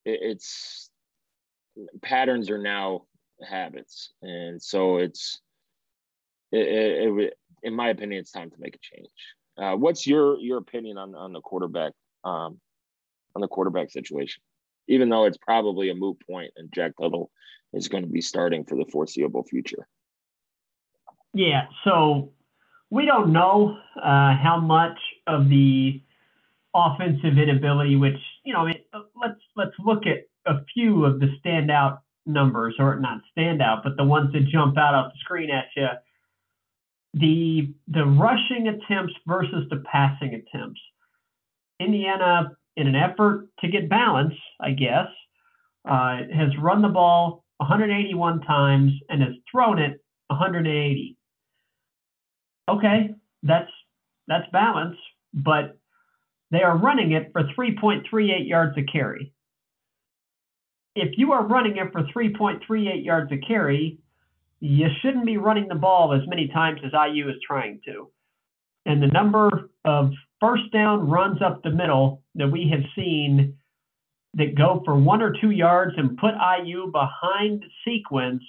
it's 0.06 0.90
patterns 2.02 2.50
are 2.50 2.62
now 2.62 3.02
habits, 3.42 4.14
and 4.22 4.62
so 4.62 4.98
it's 4.98 5.42
it, 6.52 6.68
it, 6.68 7.20
it, 7.20 7.34
in 7.64 7.74
my 7.76 7.90
opinion, 7.90 8.22
it's 8.22 8.32
time 8.32 8.50
to 8.52 8.58
make 8.60 8.76
a 8.76 8.96
change. 8.96 9.10
Uh, 9.58 9.76
what's 9.76 10.06
your 10.06 10.38
your 10.40 10.58
opinion 10.58 10.98
on 10.98 11.16
on 11.16 11.34
the 11.34 11.42
quarterback 11.42 11.94
um, 12.24 12.60
on 13.36 13.42
the 13.42 13.48
quarterback 13.48 13.92
situation? 13.92 14.42
Even 14.88 15.10
though 15.10 15.26
it's 15.26 15.38
probably 15.38 15.90
a 15.90 15.96
moot 15.96 16.18
point, 16.28 16.52
and 16.58 16.72
Jack 16.74 16.94
Tuttle 17.00 17.32
is 17.74 17.88
going 17.88 18.04
to 18.04 18.10
be 18.10 18.22
starting 18.22 18.64
for 18.66 18.76
the 18.76 18.86
foreseeable 18.92 19.44
future. 19.44 19.88
Yeah, 21.34 21.68
so 21.84 22.32
we 22.90 23.06
don't 23.06 23.34
know 23.34 23.78
uh, 23.98 24.36
how 24.36 24.60
much 24.62 24.98
of 25.28 25.50
the 25.50 26.02
offensive 26.74 27.38
inability, 27.38 27.96
which 27.96 28.20
you 28.44 28.54
know, 28.54 28.68
uh, 28.94 29.00
let's 29.20 29.42
let's 29.56 29.76
look 29.80 30.04
at 30.06 30.26
a 30.46 30.64
few 30.74 31.06
of 31.06 31.20
the 31.20 31.28
standout 31.44 32.00
numbers, 32.26 32.76
or 32.80 33.00
not 33.00 33.22
standout, 33.38 33.84
but 33.84 33.98
the 33.98 34.04
ones 34.04 34.34
that 34.34 34.48
jump 34.48 34.78
out 34.78 34.94
off 34.94 35.14
the 35.14 35.20
screen 35.20 35.50
at 35.50 35.66
you. 35.76 35.88
The 37.14 37.74
the 37.88 38.06
rushing 38.06 38.68
attempts 38.68 39.14
versus 39.26 39.66
the 39.70 39.84
passing 39.92 40.34
attempts. 40.34 40.82
Indiana, 41.80 42.52
in 42.76 42.88
an 42.88 42.96
effort 42.96 43.48
to 43.60 43.68
get 43.68 43.90
balance, 43.90 44.34
I 44.60 44.72
guess, 44.72 45.08
uh, 45.86 46.18
has 46.34 46.58
run 46.60 46.82
the 46.82 46.90
ball 46.90 47.46
181 47.58 48.42
times 48.42 48.92
and 49.10 49.22
has 49.22 49.34
thrown 49.50 49.80
it 49.80 50.02
180. 50.28 51.18
Okay, 52.68 53.10
that's 53.44 53.72
that's 54.28 54.50
balance, 54.52 54.98
but 55.34 55.78
they 56.52 56.64
are 56.64 56.78
running 56.78 57.12
it 57.12 57.30
for 57.32 57.44
3.38 57.44 58.48
yards 58.48 58.78
a 58.78 58.84
carry. 58.84 59.34
If 60.96 61.18
you 61.18 61.34
are 61.34 61.46
running 61.46 61.78
it 61.78 61.92
for 61.92 62.04
3.38 62.04 63.04
yards 63.04 63.32
a 63.32 63.38
carry, 63.38 64.00
you 64.62 64.88
shouldn't 65.02 65.26
be 65.26 65.38
running 65.38 65.68
the 65.68 65.76
ball 65.76 66.14
as 66.14 66.28
many 66.28 66.48
times 66.48 66.80
as 66.86 66.92
IU 66.94 67.30
is 67.30 67.36
trying 67.46 67.82
to. 67.86 68.10
And 68.86 69.02
the 69.02 69.08
number 69.08 69.70
of 69.84 70.12
first 70.40 70.72
down 70.72 71.10
runs 71.10 71.42
up 71.42 71.64
the 71.64 71.72
middle 71.72 72.22
that 72.36 72.48
we 72.48 72.70
have 72.72 72.84
seen 72.96 73.58
that 74.36 74.56
go 74.56 74.82
for 74.86 74.96
one 74.96 75.22
or 75.22 75.34
two 75.40 75.52
yards 75.52 75.94
and 75.98 76.18
put 76.18 76.34
IU 76.34 76.92
behind 76.92 77.64
sequence 77.86 78.44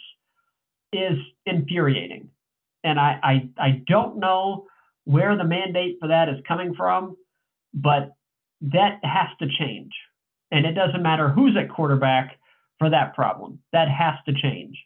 is 0.93 1.19
infuriating. 1.47 2.29
And 2.85 2.99
I, 3.01 3.19
I, 3.23 3.49
I 3.59 3.83
don't 3.87 4.19
know 4.19 4.67
where 5.05 5.37
the 5.37 5.45
mandate 5.45 5.99
for 6.01 6.09
that 6.09 6.29
is 6.29 6.37
coming 6.47 6.75
from. 6.75 7.17
But 7.75 8.13
that 8.63 9.01
has 9.03 9.29
to 9.41 9.49
change. 9.59 9.93
And 10.51 10.65
it 10.67 10.73
doesn't 10.73 11.03
matter 11.03 11.29
who's 11.29 11.57
at 11.57 11.71
quarterback 11.71 12.39
for 12.79 12.91
that 12.91 13.15
problem. 13.15 13.61
That 13.73 13.89
has 13.89 14.15
to 14.27 14.41
change. 14.41 14.77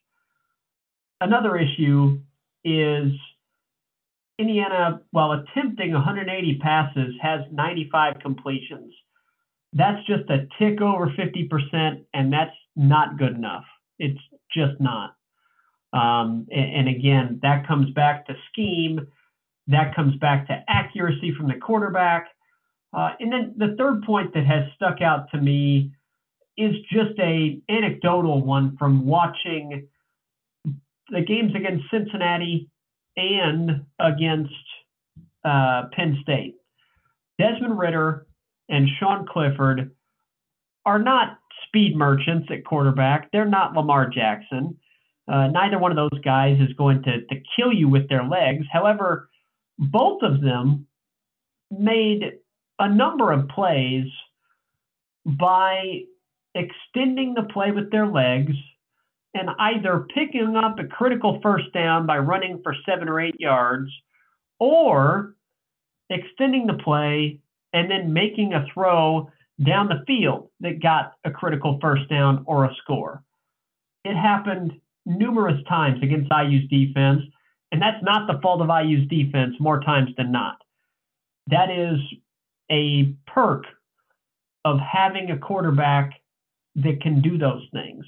Another 1.20 1.56
issue 1.56 2.20
is 2.64 3.12
Indiana, 4.38 5.02
while 5.10 5.32
attempting 5.32 5.92
180 5.92 6.58
passes, 6.62 7.14
has 7.20 7.40
95 7.52 8.14
completions. 8.22 8.94
That's 9.74 10.04
just 10.06 10.28
a 10.30 10.48
tick 10.58 10.80
over 10.80 11.08
50%, 11.08 12.04
and 12.14 12.32
that's 12.32 12.56
not 12.74 13.18
good 13.18 13.34
enough. 13.34 13.64
It's 13.98 14.18
just 14.54 14.80
not. 14.80 15.14
Um, 15.92 16.46
and, 16.50 16.88
and, 16.88 16.88
again, 16.88 17.40
that 17.42 17.66
comes 17.68 17.90
back 17.92 18.26
to 18.26 18.34
scheme. 18.50 19.08
That 19.66 19.94
comes 19.94 20.16
back 20.16 20.46
to 20.46 20.64
accuracy 20.68 21.34
from 21.36 21.48
the 21.48 21.54
quarterback. 21.54 22.28
Uh, 22.92 23.10
and 23.20 23.32
then 23.32 23.54
the 23.56 23.74
third 23.78 24.02
point 24.02 24.34
that 24.34 24.44
has 24.44 24.64
stuck 24.74 25.00
out 25.00 25.30
to 25.30 25.40
me 25.40 25.92
is 26.56 26.74
just 26.92 27.18
a 27.18 27.60
anecdotal 27.68 28.42
one 28.44 28.76
from 28.76 29.06
watching 29.06 29.88
the 31.10 31.20
games 31.22 31.52
against 31.54 31.84
Cincinnati 31.90 32.68
and 33.16 33.84
against 33.98 34.52
uh, 35.44 35.84
Penn 35.92 36.18
State. 36.22 36.56
Desmond 37.38 37.78
Ridder 37.78 38.26
and 38.68 38.88
Sean 38.98 39.26
Clifford 39.26 39.92
are 40.84 40.98
not 40.98 41.38
speed 41.66 41.96
merchants 41.96 42.48
at 42.50 42.64
quarterback. 42.64 43.30
They're 43.32 43.44
not 43.44 43.74
Lamar 43.74 44.08
Jackson. 44.08 44.76
Uh, 45.28 45.46
neither 45.48 45.78
one 45.78 45.96
of 45.96 45.96
those 45.96 46.20
guys 46.22 46.58
is 46.60 46.74
going 46.76 47.02
to, 47.04 47.24
to 47.26 47.42
kill 47.56 47.72
you 47.72 47.88
with 47.88 48.08
their 48.08 48.24
legs. 48.24 48.66
However, 48.72 49.28
both 49.78 50.22
of 50.22 50.40
them 50.40 50.86
made 51.70 52.38
a 52.80 52.88
number 52.88 53.30
of 53.30 53.48
plays 53.48 54.06
by 55.26 56.00
extending 56.54 57.34
the 57.34 57.44
play 57.52 57.70
with 57.70 57.92
their 57.92 58.06
legs 58.06 58.54
and 59.34 59.50
either 59.58 60.06
picking 60.14 60.56
up 60.56 60.78
a 60.78 60.84
critical 60.84 61.38
first 61.42 61.72
down 61.72 62.06
by 62.06 62.18
running 62.18 62.60
for 62.64 62.74
seven 62.84 63.08
or 63.08 63.20
eight 63.20 63.38
yards 63.38 63.90
or 64.58 65.36
extending 66.08 66.66
the 66.66 66.82
play 66.82 67.38
and 67.72 67.90
then 67.90 68.12
making 68.12 68.54
a 68.54 68.66
throw 68.72 69.30
down 69.64 69.88
the 69.88 70.02
field 70.06 70.48
that 70.60 70.82
got 70.82 71.12
a 71.24 71.30
critical 71.30 71.78
first 71.80 72.08
down 72.08 72.42
or 72.46 72.64
a 72.64 72.74
score. 72.82 73.22
It 74.04 74.16
happened 74.16 74.72
numerous 75.04 75.62
times 75.68 76.02
against 76.02 76.32
IU's 76.32 76.68
defense, 76.68 77.22
and 77.70 77.80
that's 77.80 78.02
not 78.02 78.26
the 78.26 78.40
fault 78.40 78.62
of 78.62 78.68
IU's 78.68 79.06
defense 79.08 79.54
more 79.60 79.80
times 79.80 80.10
than 80.16 80.32
not. 80.32 80.56
That 81.48 81.70
is 81.70 82.00
a 82.70 83.14
perk 83.26 83.64
of 84.64 84.78
having 84.78 85.30
a 85.30 85.38
quarterback 85.38 86.12
that 86.76 87.00
can 87.00 87.20
do 87.20 87.38
those 87.38 87.66
things. 87.72 88.04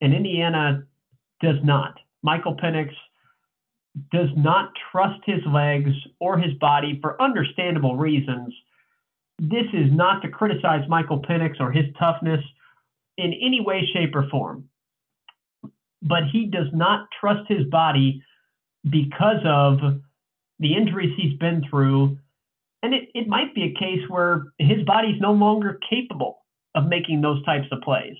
And 0.00 0.14
Indiana 0.14 0.84
does 1.40 1.56
not. 1.64 1.98
Michael 2.22 2.56
Penix 2.56 2.90
does 4.12 4.28
not 4.36 4.72
trust 4.92 5.20
his 5.24 5.40
legs 5.46 5.90
or 6.20 6.38
his 6.38 6.54
body 6.54 6.98
for 7.00 7.20
understandable 7.20 7.96
reasons. 7.96 8.54
This 9.38 9.66
is 9.72 9.90
not 9.92 10.22
to 10.22 10.28
criticize 10.28 10.88
Michael 10.88 11.22
Penix 11.22 11.60
or 11.60 11.70
his 11.70 11.86
toughness 11.98 12.44
in 13.16 13.32
any 13.32 13.60
way, 13.60 13.88
shape, 13.92 14.14
or 14.14 14.28
form. 14.28 14.68
But 16.02 16.24
he 16.32 16.46
does 16.46 16.68
not 16.72 17.08
trust 17.20 17.48
his 17.48 17.66
body 17.66 18.22
because 18.88 19.42
of 19.44 19.78
the 20.60 20.74
injuries 20.74 21.14
he's 21.16 21.36
been 21.38 21.64
through. 21.68 22.18
And 22.82 22.94
it, 22.94 23.08
it 23.14 23.26
might 23.26 23.54
be 23.54 23.64
a 23.64 23.78
case 23.78 24.08
where 24.08 24.44
his 24.58 24.84
body's 24.86 25.20
no 25.20 25.32
longer 25.32 25.78
capable 25.90 26.38
of 26.74 26.86
making 26.86 27.20
those 27.20 27.44
types 27.44 27.66
of 27.72 27.80
plays. 27.82 28.16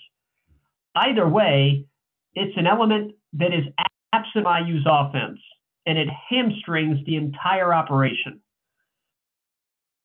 Either 0.95 1.29
way, 1.29 1.87
it's 2.35 2.57
an 2.57 2.67
element 2.67 3.13
that 3.35 3.55
is 3.55 3.65
absent 4.13 4.47
IU's 4.47 4.85
offense, 4.89 5.39
and 5.87 5.99
it 5.99 6.09
hamstrings 6.29 6.99
the 7.07 7.17
entire 7.17 7.73
operation, 7.73 8.41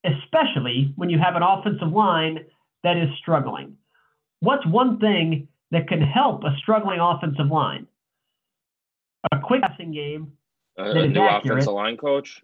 especially 0.05 0.93
when 0.95 1.09
you 1.09 1.17
have 1.19 1.35
an 1.35 1.43
offensive 1.43 1.91
line 1.91 2.45
that 2.83 2.97
is 2.97 3.09
struggling. 3.19 3.77
What's 4.39 4.65
one 4.67 4.99
thing 4.99 5.47
that 5.71 5.87
can 5.87 6.01
help 6.01 6.43
a 6.43 6.55
struggling 6.57 6.99
offensive 6.99 7.47
line? 7.47 7.87
A 9.31 9.39
quick 9.39 9.61
passing 9.61 9.93
game. 9.93 10.33
Uh, 10.77 10.83
a 10.83 11.07
new 11.07 11.21
accurate. 11.21 11.59
offensive 11.59 11.73
line 11.73 11.97
coach? 11.97 12.41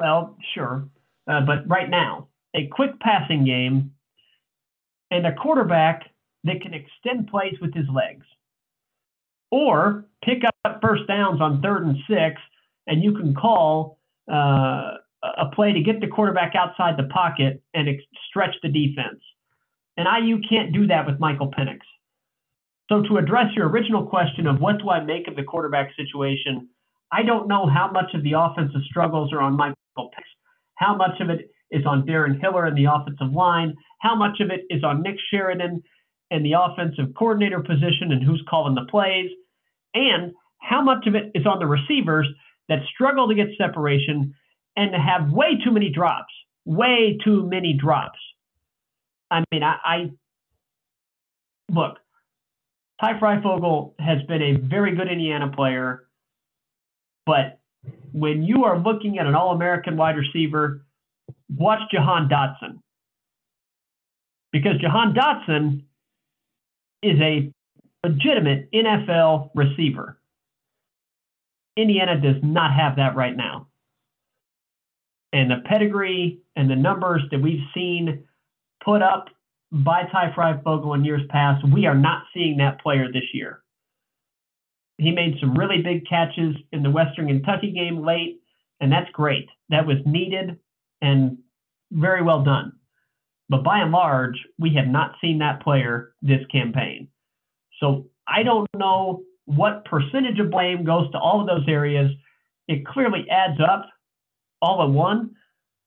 Well, 0.00 0.36
sure. 0.54 0.88
Uh, 1.28 1.40
but 1.40 1.68
right 1.68 1.90
now, 1.90 2.28
a 2.54 2.66
quick 2.68 2.98
passing 3.00 3.44
game 3.44 3.92
and 5.10 5.26
a 5.26 5.34
quarterback 5.34 6.10
that 6.44 6.60
can 6.62 6.74
extend 6.74 7.28
plays 7.28 7.54
with 7.60 7.74
his 7.74 7.86
legs. 7.92 8.24
Or 9.50 10.06
pick 10.24 10.42
up 10.64 10.80
first 10.82 11.06
downs 11.06 11.40
on 11.40 11.62
third 11.62 11.86
and 11.86 11.96
six, 12.08 12.40
and 12.86 13.02
you 13.02 13.14
can 13.14 13.34
call 13.34 13.98
uh, 14.30 14.94
a 15.22 15.46
play 15.54 15.72
to 15.72 15.80
get 15.80 16.00
the 16.00 16.08
quarterback 16.08 16.54
outside 16.54 16.96
the 16.96 17.08
pocket 17.12 17.62
and 17.74 17.88
ex- 17.88 18.02
stretch 18.28 18.54
the 18.62 18.68
defense. 18.68 19.20
And 19.96 20.06
IU 20.06 20.40
can't 20.48 20.72
do 20.72 20.86
that 20.88 21.06
with 21.06 21.20
Michael 21.20 21.50
Penix. 21.50 21.78
So, 22.88 23.02
to 23.02 23.16
address 23.16 23.46
your 23.56 23.68
original 23.68 24.06
question 24.06 24.46
of 24.46 24.60
what 24.60 24.78
do 24.78 24.90
I 24.90 25.02
make 25.02 25.26
of 25.26 25.36
the 25.36 25.42
quarterback 25.42 25.90
situation, 25.96 26.68
I 27.10 27.22
don't 27.22 27.48
know 27.48 27.66
how 27.66 27.90
much 27.90 28.14
of 28.14 28.22
the 28.22 28.32
offensive 28.32 28.82
struggles 28.84 29.32
are 29.32 29.40
on 29.40 29.56
Michael 29.56 29.76
Penix, 29.98 30.35
how 30.76 30.96
much 30.96 31.20
of 31.20 31.30
it 31.30 31.50
is 31.70 31.84
on 31.84 32.06
Darren 32.06 32.40
Hiller 32.40 32.64
and 32.64 32.76
the 32.76 32.84
offensive 32.84 33.32
line, 33.34 33.74
how 34.00 34.14
much 34.14 34.40
of 34.40 34.50
it 34.50 34.62
is 34.70 34.84
on 34.84 35.02
Nick 35.02 35.16
Sheridan 35.30 35.82
and 36.30 36.44
the 36.44 36.54
offensive 36.58 37.14
coordinator 37.16 37.60
position 37.60 38.12
and 38.12 38.22
who's 38.22 38.42
calling 38.48 38.74
the 38.74 38.86
plays, 38.90 39.30
and 39.94 40.32
how 40.58 40.82
much 40.82 41.06
of 41.06 41.14
it 41.14 41.30
is 41.34 41.46
on 41.46 41.58
the 41.58 41.66
receivers 41.66 42.28
that 42.68 42.80
struggle 42.92 43.28
to 43.28 43.34
get 43.34 43.48
separation 43.58 44.34
and 44.76 44.92
to 44.92 44.98
have 44.98 45.30
way 45.30 45.58
too 45.64 45.70
many 45.70 45.90
drops, 45.90 46.32
way 46.64 47.18
too 47.24 47.46
many 47.48 47.72
drops. 47.72 48.18
I 49.30 49.44
mean, 49.52 49.62
I, 49.62 49.76
I 49.84 50.10
look, 51.70 51.98
Ty 53.00 53.18
Fryfogle 53.18 53.94
has 53.98 54.22
been 54.28 54.42
a 54.42 54.56
very 54.56 54.94
good 54.96 55.08
Indiana 55.08 55.50
player, 55.54 56.08
but 57.24 57.60
when 58.16 58.42
you 58.42 58.64
are 58.64 58.78
looking 58.78 59.18
at 59.18 59.26
an 59.26 59.34
All 59.34 59.50
American 59.52 59.98
wide 59.98 60.16
receiver, 60.16 60.86
watch 61.54 61.80
Jahan 61.92 62.30
Dotson. 62.30 62.78
Because 64.52 64.78
Jahan 64.80 65.14
Dotson 65.14 65.82
is 67.02 67.20
a 67.20 67.52
legitimate 68.02 68.70
NFL 68.72 69.50
receiver. 69.54 70.18
Indiana 71.76 72.18
does 72.18 72.42
not 72.42 72.72
have 72.72 72.96
that 72.96 73.16
right 73.16 73.36
now. 73.36 73.68
And 75.34 75.50
the 75.50 75.62
pedigree 75.66 76.40
and 76.56 76.70
the 76.70 76.76
numbers 76.76 77.20
that 77.30 77.42
we've 77.42 77.64
seen 77.74 78.24
put 78.82 79.02
up 79.02 79.26
by 79.70 80.04
Ty 80.10 80.32
Fryfogle 80.34 80.94
in 80.94 81.04
years 81.04 81.20
past, 81.28 81.68
we 81.70 81.84
are 81.84 81.94
not 81.94 82.22
seeing 82.32 82.56
that 82.58 82.80
player 82.80 83.12
this 83.12 83.34
year. 83.34 83.60
He 84.98 85.10
made 85.10 85.36
some 85.40 85.54
really 85.54 85.82
big 85.82 86.06
catches 86.08 86.56
in 86.72 86.82
the 86.82 86.90
Western 86.90 87.26
Kentucky 87.26 87.72
game 87.72 88.04
late, 88.04 88.40
and 88.80 88.90
that's 88.90 89.10
great. 89.12 89.48
That 89.68 89.86
was 89.86 89.98
needed 90.06 90.58
and 91.02 91.38
very 91.90 92.22
well 92.22 92.42
done. 92.42 92.72
But 93.48 93.62
by 93.62 93.78
and 93.78 93.92
large, 93.92 94.36
we 94.58 94.74
have 94.74 94.88
not 94.88 95.16
seen 95.20 95.38
that 95.38 95.62
player 95.62 96.14
this 96.22 96.44
campaign. 96.50 97.08
So 97.80 98.06
I 98.26 98.42
don't 98.42 98.68
know 98.74 99.22
what 99.44 99.84
percentage 99.84 100.40
of 100.40 100.50
blame 100.50 100.84
goes 100.84 101.10
to 101.12 101.18
all 101.18 101.40
of 101.40 101.46
those 101.46 101.68
areas. 101.68 102.10
It 102.66 102.86
clearly 102.86 103.26
adds 103.30 103.60
up 103.60 103.86
all 104.60 104.84
in 104.84 104.94
one. 104.94 105.30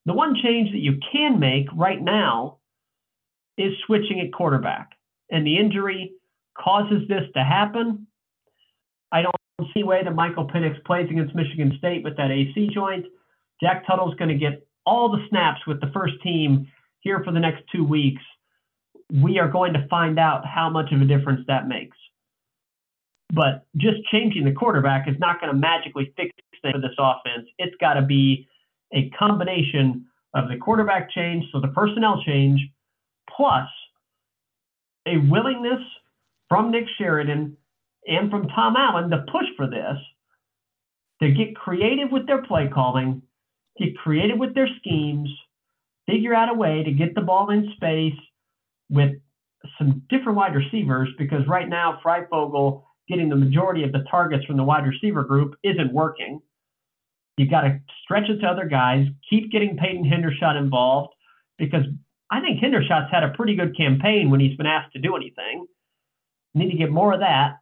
The 0.06 0.13
one 0.13 0.36
change 0.41 0.72
that 0.72 0.80
you 0.80 1.00
can 1.12 1.39
make 1.39 1.67
right 1.76 2.02
now 2.02 2.60
is 3.58 3.74
switching 3.86 4.22
at 4.22 4.32
quarterback. 4.32 4.91
And 5.30 5.45
the 5.45 5.58
injury 5.58 6.13
causes 6.58 7.08
this 7.10 7.24
to 7.36 7.43
happen. 7.43 8.08
I 9.12 9.22
don't 9.22 9.36
see 9.74 9.84
way 9.84 10.04
that 10.04 10.15
Michael 10.15 10.48
Penix 10.48 10.84
plays 10.86 11.10
against 11.10 11.36
Michigan 11.36 11.74
State 11.78 12.04
with 12.04 12.17
that 12.17 12.32
AC 12.32 12.69
joint. 12.74 13.06
Jack 13.62 13.86
Tuttle's 13.86 14.15
going 14.15 14.30
to 14.30 14.38
get 14.38 14.65
all 14.86 15.12
the 15.12 15.26
snaps 15.30 15.62
with 15.67 15.82
the 15.82 15.91
first 15.93 16.13
team 16.24 16.67
here 17.02 17.22
for 17.24 17.32
the 17.32 17.39
next 17.39 17.63
two 17.74 17.84
weeks 17.84 18.22
we 19.12 19.39
are 19.39 19.48
going 19.48 19.74
to 19.74 19.88
find 19.88 20.19
out 20.19 20.45
how 20.45 20.69
much 20.69 20.91
of 20.91 21.02
a 21.02 21.06
difference 21.06 21.41
that 21.48 21.67
makes. 21.67 21.98
But 23.34 23.65
just 23.78 23.98
changing 24.12 24.45
the 24.45 24.52
quarterback 24.52 25.08
is 25.08 25.15
not 25.19 25.39
going 25.39 25.52
to 25.52 25.58
magically 25.58 26.13
fix 26.15 26.32
things 26.62 26.74
for 26.74 26.82
this 26.82 26.95
offense. 26.98 27.48
It's 27.58 27.76
got 27.80 27.93
to 27.93 28.02
be 28.02 28.48
a 28.93 29.10
combination 29.12 30.06
of 30.34 30.48
the 30.48 30.58
quarterback 30.58 31.12
change, 31.12 31.45
so 31.52 31.60
the 31.60 31.69
personnel 31.69 32.22
change, 32.26 32.60
plus 33.36 33.67
a 35.08 35.17
willingness 35.17 35.82
from 36.48 36.72
Nick 36.72 36.86
Sheridan 36.98 37.56
and 38.10 38.30
from 38.32 38.48
Tom 38.50 38.76
Allen 38.76 39.10
to 39.12 39.24
push 39.32 39.45
for 39.56 39.67
this, 39.67 39.98
to 41.22 41.32
get 41.32 41.56
creative 41.56 42.12
with 42.12 42.28
their 42.28 42.41
play 42.43 42.69
calling, 42.74 43.22
get 43.78 43.98
creative 43.98 44.38
with 44.38 44.56
their 44.56 44.69
schemes, 44.80 45.30
figure 46.08 46.34
out 46.34 46.50
a 46.50 46.54
way 46.54 46.84
to 46.84 46.91
get 46.91 47.15
the 47.15 47.22
ball 47.22 47.50
in 47.52 47.72
space 47.76 48.19
with 48.89 49.12
some 49.78 50.02
different 50.10 50.38
wide 50.38 50.56
receivers 50.56 51.10
because 51.17 51.45
right 51.48 51.69
now 51.69 52.00
Fryfogle 52.04 52.84
getting 53.08 53.30
the 53.30 53.36
majority 53.36 53.84
of 53.84 53.91
the 53.91 54.04
targets 54.10 54.45
from 54.45 54.58
the 54.58 54.63
wide 54.63 54.86
receiver 54.86 55.24
group 55.24 55.56
isn't 55.63 55.93
working. 55.93 56.41
You've 57.38 57.50
got 57.50 57.62
to 57.62 57.80
stretch 58.04 58.30
it 58.30 58.39
to 58.39 58.48
other 58.48 58.65
guys, 58.65 59.08
keep 59.30 59.52
getting 59.52 59.78
Peyton 59.78 60.04
Hendershot 60.04 60.58
involved 60.58 61.13
because 61.58 61.84
I 62.32 62.41
think 62.41 62.60
Hendershot's 62.60 63.12
had 63.12 63.24
a 63.24 63.30
pretty 63.30 63.56
good 63.56 63.76
campaign 63.76 64.30
when 64.30 64.39
he's 64.39 64.58
been 64.58 64.67
asked 64.67 64.93
to 64.93 65.00
do 65.00 65.15
anything. 65.15 65.65
need 66.54 66.72
to 66.72 66.78
get 66.78 66.91
more 66.91 67.13
of 67.13 67.22
that. 67.22 67.59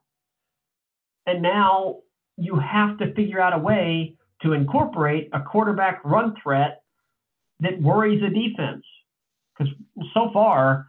And 1.27 1.41
now 1.41 1.97
you 2.37 2.57
have 2.59 2.97
to 2.99 3.13
figure 3.13 3.41
out 3.41 3.53
a 3.53 3.59
way 3.59 4.15
to 4.41 4.53
incorporate 4.53 5.29
a 5.33 5.41
quarterback 5.41 6.01
run 6.05 6.33
threat 6.41 6.81
that 7.59 7.81
worries 7.81 8.21
the 8.21 8.29
defense. 8.29 8.85
Because 9.57 9.73
so 10.13 10.29
far, 10.33 10.87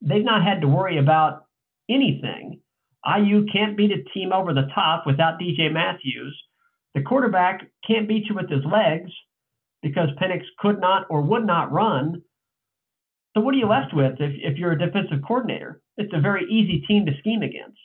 they've 0.00 0.24
not 0.24 0.44
had 0.44 0.60
to 0.60 0.68
worry 0.68 0.98
about 0.98 1.46
anything. 1.88 2.60
IU 3.04 3.46
can't 3.52 3.76
beat 3.76 3.90
a 3.90 4.04
team 4.14 4.32
over 4.32 4.52
the 4.54 4.68
top 4.74 5.04
without 5.06 5.40
DJ 5.40 5.72
Matthews. 5.72 6.38
The 6.94 7.02
quarterback 7.02 7.62
can't 7.86 8.06
beat 8.06 8.26
you 8.28 8.34
with 8.34 8.50
his 8.50 8.64
legs 8.64 9.10
because 9.82 10.10
Penix 10.20 10.42
could 10.58 10.80
not 10.80 11.06
or 11.08 11.22
would 11.22 11.46
not 11.46 11.72
run. 11.72 12.22
So 13.34 13.40
what 13.40 13.54
are 13.54 13.58
you 13.58 13.68
left 13.68 13.94
with 13.94 14.20
if, 14.20 14.32
if 14.36 14.58
you're 14.58 14.72
a 14.72 14.78
defensive 14.78 15.20
coordinator? 15.26 15.80
It's 15.96 16.12
a 16.12 16.20
very 16.20 16.44
easy 16.50 16.84
team 16.86 17.06
to 17.06 17.12
scheme 17.18 17.42
against. 17.42 17.78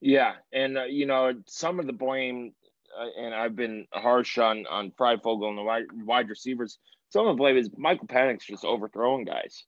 Yeah, 0.00 0.34
and 0.52 0.78
uh, 0.78 0.84
you 0.84 1.06
know 1.06 1.32
some 1.46 1.80
of 1.80 1.86
the 1.86 1.92
blame, 1.92 2.52
uh, 2.98 3.06
and 3.20 3.34
I've 3.34 3.56
been 3.56 3.86
harsh 3.92 4.38
on 4.38 4.66
on 4.66 4.92
Fryfogle 4.92 5.48
and 5.48 5.58
the 5.58 5.62
wide, 5.62 5.84
wide 6.04 6.28
receivers. 6.28 6.78
Some 7.10 7.26
of 7.26 7.36
the 7.36 7.40
blame 7.40 7.56
is 7.56 7.70
Michael 7.76 8.06
Penix 8.06 8.42
just 8.42 8.64
overthrowing 8.64 9.24
guys, 9.24 9.64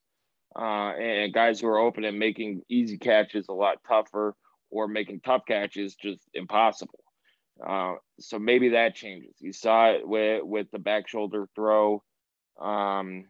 uh, 0.59 0.93
and 0.93 1.33
guys 1.33 1.61
who 1.61 1.69
are 1.69 1.79
open 1.79 2.05
and 2.05 2.19
making 2.19 2.63
easy 2.69 2.99
catches 2.99 3.49
a 3.49 3.55
lot 3.55 3.79
tougher, 3.89 4.35
or 4.71 4.87
making 4.87 5.21
tough 5.21 5.43
catches 5.49 5.95
just 5.95 6.21
impossible. 6.35 7.01
Uh, 7.67 7.95
so 8.21 8.39
maybe 8.39 8.71
that 8.71 8.95
changes. 8.95 9.35
You 9.41 9.53
saw 9.53 9.93
it 9.93 10.07
with 10.07 10.43
with 10.45 10.71
the 10.71 10.79
back 10.79 11.09
shoulder 11.09 11.49
throw 11.55 12.03
um, 12.61 13.25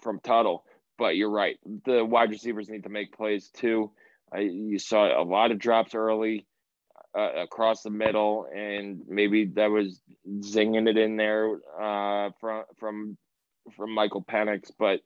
from 0.00 0.20
Tuttle, 0.20 0.64
but 0.98 1.16
you're 1.16 1.30
right. 1.30 1.58
The 1.84 2.04
wide 2.04 2.30
receivers 2.30 2.68
need 2.70 2.84
to 2.84 2.88
make 2.88 3.12
plays 3.16 3.50
too. 3.50 3.92
I, 4.32 4.40
you 4.40 4.78
saw 4.78 5.20
a 5.20 5.24
lot 5.24 5.50
of 5.50 5.58
drops 5.58 5.94
early 5.94 6.46
uh, 7.16 7.42
across 7.42 7.82
the 7.82 7.90
middle, 7.90 8.46
and 8.54 9.02
maybe 9.08 9.46
that 9.56 9.70
was 9.70 10.00
zinging 10.40 10.88
it 10.88 10.96
in 10.96 11.16
there 11.16 11.56
uh, 11.80 12.30
from 12.40 12.64
from 12.78 13.18
from 13.76 13.94
Michael 13.94 14.24
Penix. 14.24 14.70
But 14.78 15.00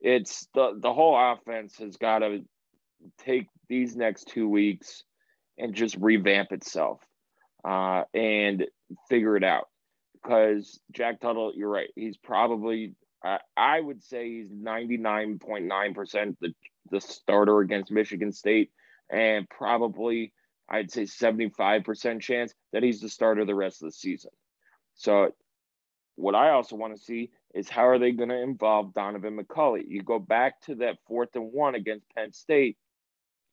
it's 0.00 0.48
the 0.54 0.78
the 0.80 0.92
whole 0.92 1.16
offense 1.16 1.78
has 1.78 1.96
got 1.96 2.20
to 2.20 2.44
take 3.18 3.46
these 3.68 3.94
next 3.96 4.28
two 4.28 4.48
weeks 4.48 5.04
and 5.58 5.74
just 5.74 5.96
revamp 5.96 6.52
itself 6.52 7.00
uh, 7.64 8.02
and 8.12 8.64
figure 9.08 9.36
it 9.36 9.44
out. 9.44 9.68
Because 10.14 10.80
Jack 10.90 11.20
Tuttle, 11.20 11.52
you're 11.54 11.70
right. 11.70 11.90
He's 11.94 12.16
probably 12.16 12.94
I 13.56 13.80
would 13.80 14.02
say 14.02 14.28
he's 14.28 14.50
99.9% 14.50 16.36
the 16.40 16.52
the 16.90 17.00
starter 17.00 17.60
against 17.60 17.90
Michigan 17.90 18.32
State, 18.32 18.70
and 19.10 19.48
probably 19.48 20.32
I'd 20.68 20.90
say 20.90 21.02
75% 21.02 22.20
chance 22.20 22.52
that 22.72 22.82
he's 22.82 23.00
the 23.00 23.08
starter 23.08 23.44
the 23.44 23.54
rest 23.54 23.82
of 23.82 23.88
the 23.88 23.92
season. 23.92 24.30
So, 24.94 25.32
what 26.16 26.34
I 26.34 26.50
also 26.50 26.76
want 26.76 26.96
to 26.96 27.02
see 27.02 27.30
is 27.54 27.68
how 27.68 27.86
are 27.88 27.98
they 27.98 28.12
going 28.12 28.30
to 28.30 28.40
involve 28.40 28.94
Donovan 28.94 29.38
McCulley? 29.38 29.84
You 29.86 30.02
go 30.02 30.18
back 30.18 30.60
to 30.62 30.76
that 30.76 30.96
fourth 31.06 31.30
and 31.34 31.52
one 31.52 31.74
against 31.74 32.08
Penn 32.14 32.32
State, 32.32 32.78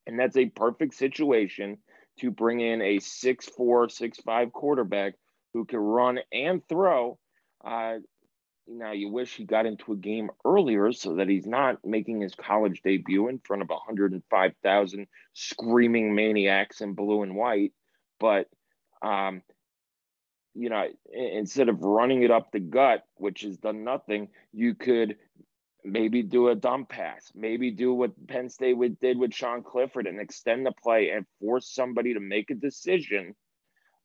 and 0.08 0.18
that's 0.18 0.38
a 0.38 0.46
perfect 0.46 0.94
situation 0.94 1.78
to 2.20 2.32
bring 2.32 2.62
in 2.62 2.82
a 2.82 3.00
six-four, 3.00 3.90
six-five 3.90 4.54
quarterback 4.54 5.16
who 5.54 5.66
can 5.66 5.80
run 5.80 6.20
and 6.32 6.62
throw. 6.68 7.18
Uh, 7.64 7.96
now 8.68 8.92
you 8.92 9.10
wish 9.10 9.36
he 9.36 9.46
got 9.46 9.66
into 9.66 9.94
a 9.94 9.98
game 9.98 10.30
earlier 10.46 10.92
so 10.92 11.16
that 11.16 11.30
he's 11.30 11.46
not 11.46 11.78
making 11.86 12.22
his 12.22 12.36
college 12.36 12.82
debut 12.84 13.28
in 13.28 13.40
front 13.40 13.62
of 13.62 13.70
105,000 13.70 15.08
screaming 15.34 16.16
maniacs 16.16 16.82
in 16.82 16.94
blue 16.94 17.24
and 17.24 17.36
white. 17.36 17.74
But, 18.20 18.48
um, 19.02 19.42
you 20.54 20.70
know, 20.70 20.86
instead 21.12 21.70
of 21.70 21.82
running 21.82 22.24
it 22.24 22.32
up 22.32 22.52
the 22.52 22.60
gut, 22.60 23.04
which 23.16 23.42
has 23.42 23.58
done 23.58 23.84
nothing, 23.84 24.30
you 24.54 24.76
could 24.76 25.18
maybe 25.84 26.24
do 26.24 26.48
a 26.50 26.56
dump 26.56 26.90
pass, 26.90 27.32
maybe 27.36 27.72
do 27.72 27.94
what 27.94 28.28
Penn 28.28 28.50
State 28.50 28.78
did 29.02 29.18
with 29.18 29.34
Sean 29.34 29.64
Clifford 29.64 30.08
and 30.08 30.20
extend 30.20 30.66
the 30.66 30.72
play 30.72 31.10
and 31.10 31.26
force 31.42 31.74
somebody 31.74 32.14
to 32.14 32.20
make 32.20 32.50
a 32.50 32.56
decision 32.56 33.36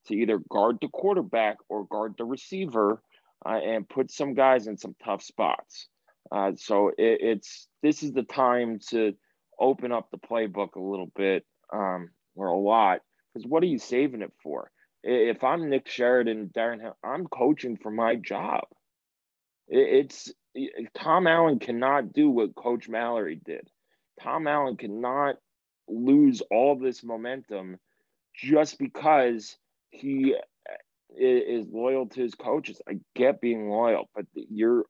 to 0.07 0.15
either 0.15 0.39
guard 0.49 0.77
the 0.81 0.89
quarterback 0.89 1.57
or 1.69 1.85
guard 1.85 2.15
the 2.17 2.25
receiver 2.25 3.01
uh, 3.45 3.57
and 3.57 3.87
put 3.87 4.11
some 4.11 4.33
guys 4.33 4.67
in 4.67 4.77
some 4.77 4.95
tough 5.03 5.23
spots. 5.23 5.87
Uh, 6.31 6.51
so 6.55 6.89
it, 6.89 7.19
it's 7.21 7.67
this 7.81 8.03
is 8.03 8.11
the 8.11 8.23
time 8.23 8.79
to 8.89 9.13
open 9.59 9.91
up 9.91 10.09
the 10.11 10.17
playbook 10.17 10.75
a 10.75 10.81
little 10.81 11.11
bit 11.15 11.45
um, 11.73 12.09
or 12.35 12.47
a 12.47 12.57
lot 12.57 12.99
because 13.33 13.47
what 13.47 13.63
are 13.63 13.67
you 13.67 13.79
saving 13.79 14.21
it 14.21 14.33
for? 14.41 14.71
If 15.03 15.43
I'm 15.43 15.69
Nick 15.69 15.87
Sheridan, 15.87 16.49
Darren, 16.55 16.91
I'm 17.03 17.25
coaching 17.27 17.77
for 17.77 17.89
my 17.89 18.15
job. 18.15 18.65
It's 19.67 20.33
Tom 20.93 21.27
Allen 21.27 21.59
cannot 21.59 22.11
do 22.11 22.29
what 22.29 22.55
Coach 22.55 22.89
Mallory 22.89 23.39
did. 23.43 23.69
Tom 24.19 24.47
Allen 24.47 24.75
cannot 24.75 25.35
lose 25.87 26.41
all 26.51 26.77
this 26.77 27.03
momentum 27.03 27.77
just 28.35 28.77
because 28.77 29.57
he 29.89 30.35
is 31.17 31.67
loyal 31.71 32.07
to 32.07 32.21
his 32.21 32.35
coaches. 32.35 32.81
I 32.87 32.99
get 33.15 33.41
being 33.41 33.69
loyal, 33.69 34.09
but 34.15 34.25
you're 34.33 34.85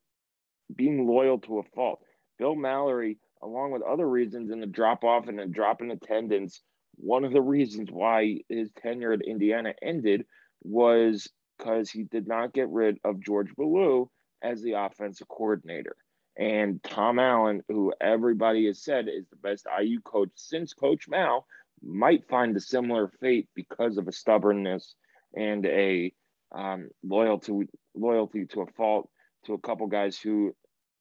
being 0.75 1.08
loyal 1.08 1.39
to 1.39 1.60
a 1.60 1.63
fault. 1.75 1.99
Bill 2.38 2.55
Mallory, 2.55 3.17
along 3.41 3.71
with 3.71 3.82
other 3.82 4.08
reasons 4.08 4.51
in 4.51 4.60
the 4.60 4.67
drop 4.67 5.03
off 5.03 5.27
and 5.27 5.39
the 5.39 5.45
drop 5.45 5.82
in 5.82 5.91
attendance, 5.91 6.62
one 6.95 7.23
of 7.23 7.32
the 7.32 7.41
reasons 7.41 7.89
why 7.91 8.39
his 8.49 8.69
tenure 8.82 9.13
at 9.13 9.21
Indiana 9.21 9.73
ended 9.82 10.25
was 10.62 11.29
because 11.58 11.89
he 11.89 12.03
did 12.03 12.27
not 12.27 12.53
get 12.53 12.69
rid 12.69 12.97
of 13.03 13.23
George 13.23 13.53
Bellew 13.55 14.10
as 14.41 14.62
the 14.62 14.73
offensive 14.73 15.27
coordinator. 15.27 15.95
And 16.38 16.82
Tom 16.84 17.19
Allen, 17.19 17.63
who 17.67 17.93
everybody 17.99 18.67
has 18.67 18.82
said 18.82 19.08
is 19.10 19.27
the 19.29 19.36
best 19.36 19.67
IU 19.82 19.99
coach 20.01 20.29
since 20.36 20.73
Coach 20.73 21.08
Mal, 21.10 21.45
might 21.82 22.27
find 22.29 22.55
a 22.55 22.62
similar 22.62 23.12
fate 23.19 23.49
because 23.55 23.97
of 23.97 24.08
a 24.08 24.13
stubbornness 24.13 24.95
and 25.36 25.65
a 25.65 26.13
um, 26.52 26.89
loyalty 27.04 27.68
loyalty 27.96 28.46
to 28.46 28.62
a 28.62 28.65
fault 28.65 29.10
to 29.46 29.54
a 29.54 29.60
couple 29.60 29.88
guys 29.88 30.18
who 30.18 30.56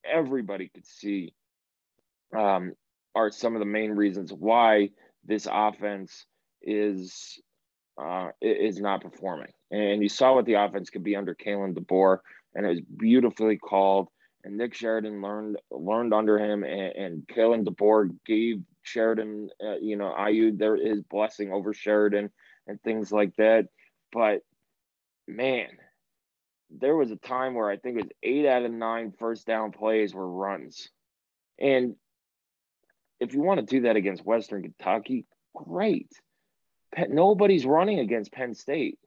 everybody 0.05 0.69
could 0.69 0.87
see 0.87 1.33
um, 2.37 2.73
are 3.15 3.31
some 3.31 3.55
of 3.55 3.61
the 3.61 3.67
main 3.67 3.93
reasons 3.93 4.33
why 4.33 4.91
this 5.25 5.47
offense 5.51 6.27
is 6.63 7.41
uh, 8.01 8.29
is 8.41 8.81
not 8.81 9.03
performing. 9.03 9.53
And 9.71 10.03
you 10.03 10.09
saw 10.09 10.35
what 10.35 10.47
the 10.47 10.55
offense 10.55 10.91
could 10.91 11.05
be 11.05 11.17
under 11.17 11.35
Kalen 11.35 11.75
DeBoer, 11.75 12.19
and 12.55 12.65
it 12.65 12.69
was 12.69 12.81
beautifully 12.81 13.59
called. 13.59 14.09
And 14.45 14.57
Nick 14.57 14.75
Sheridan 14.75 15.21
learned 15.21 15.59
learned 15.71 16.15
under 16.15 16.39
him, 16.39 16.63
and, 16.63 16.97
and 16.97 17.29
Kalen 17.29 17.65
DeBoer 17.65 18.17
gave 18.25 18.63
Sheridan, 18.83 19.51
uh, 19.63 19.77
you 19.77 19.97
know, 19.97 20.15
IU 20.17 20.57
there 20.57 20.77
is 20.77 21.03
blessing 21.03 21.53
over 21.53 21.75
Sheridan 21.75 22.31
and 22.67 22.81
things 22.83 23.11
like 23.13 23.35
that. 23.37 23.67
But 24.13 24.43
man, 25.27 25.69
there 26.71 26.97
was 26.97 27.11
a 27.11 27.17
time 27.17 27.55
where 27.55 27.71
I 27.71 27.77
think 27.77 27.97
it 27.97 28.05
was 28.05 28.13
eight 28.23 28.47
out 28.47 28.65
of 28.65 28.73
nine 28.73 29.13
first 29.19 29.47
down 29.47 29.73
plays 29.73 30.15
were 30.15 30.29
runs. 30.29 30.89
And 31.59 31.97
if 33.21 33.35
you 33.35 33.41
want 33.41 33.61
to 33.61 33.67
do 33.67 33.83
that 33.83 33.97
against 33.97 34.25
Western 34.25 34.63
Kentucky, 34.63 35.27
great. 35.55 36.11
Nobody's 37.09 37.67
running 37.67 37.99
against 37.99 38.33
Penn 38.33 38.55
State. 38.55 38.99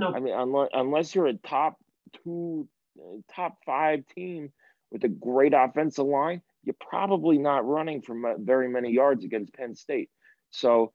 No. 0.00 0.12
I 0.14 0.20
mean, 0.20 0.34
unless, 0.34 0.68
unless 0.72 1.14
you're 1.14 1.26
a 1.26 1.34
top 1.34 1.76
two, 2.24 2.68
uh, 2.98 3.20
top 3.34 3.58
five 3.66 4.04
team 4.14 4.52
with 4.90 5.04
a 5.04 5.08
great 5.08 5.54
offensive 5.54 6.06
line, 6.06 6.42
you're 6.64 6.76
probably 6.80 7.38
not 7.38 7.66
running 7.66 8.02
from 8.02 8.24
very 8.44 8.68
many 8.68 8.92
yards 8.92 9.24
against 9.24 9.54
Penn 9.54 9.74
State. 9.74 10.10
So, 10.50 10.92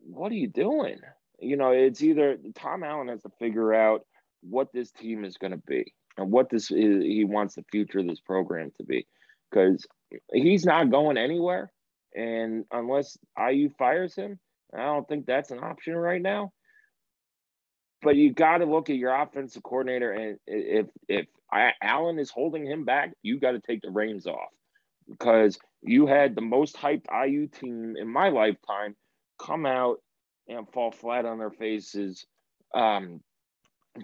what 0.00 0.30
are 0.32 0.36
you 0.36 0.48
doing? 0.48 0.98
You 1.42 1.56
know, 1.56 1.70
it's 1.70 2.02
either 2.02 2.38
Tom 2.54 2.82
Allen 2.82 3.08
has 3.08 3.22
to 3.22 3.30
figure 3.38 3.74
out 3.74 4.06
what 4.42 4.72
this 4.72 4.90
team 4.90 5.24
is 5.24 5.36
going 5.36 5.52
to 5.52 5.62
be 5.66 5.92
and 6.16 6.30
what 6.30 6.50
this 6.50 6.70
is, 6.70 7.02
he 7.02 7.24
wants 7.24 7.54
the 7.54 7.64
future 7.70 8.00
of 8.00 8.06
this 8.06 8.20
program 8.20 8.72
to 8.76 8.84
be, 8.84 9.06
because 9.50 9.86
he's 10.32 10.64
not 10.64 10.90
going 10.90 11.16
anywhere, 11.16 11.72
and 12.14 12.64
unless 12.70 13.16
IU 13.38 13.70
fires 13.78 14.14
him, 14.14 14.38
I 14.74 14.84
don't 14.84 15.08
think 15.08 15.26
that's 15.26 15.50
an 15.50 15.60
option 15.60 15.94
right 15.94 16.20
now. 16.20 16.52
But 18.02 18.16
you 18.16 18.32
got 18.32 18.58
to 18.58 18.66
look 18.66 18.90
at 18.90 18.96
your 18.96 19.14
offensive 19.14 19.62
coordinator, 19.62 20.12
and 20.12 20.38
if 20.46 20.86
if 21.08 21.26
Allen 21.52 22.18
is 22.18 22.30
holding 22.30 22.66
him 22.66 22.84
back. 22.84 23.12
You 23.22 23.38
got 23.38 23.52
to 23.52 23.60
take 23.60 23.82
the 23.82 23.90
reins 23.90 24.26
off 24.26 24.50
because 25.08 25.58
you 25.82 26.06
had 26.06 26.34
the 26.34 26.40
most 26.40 26.76
hyped 26.76 27.06
IU 27.12 27.48
team 27.48 27.96
in 27.98 28.08
my 28.08 28.28
lifetime 28.30 28.96
come 29.38 29.66
out 29.66 29.98
and 30.48 30.68
fall 30.72 30.90
flat 30.90 31.24
on 31.24 31.38
their 31.38 31.50
faces 31.50 32.26
um, 32.74 33.20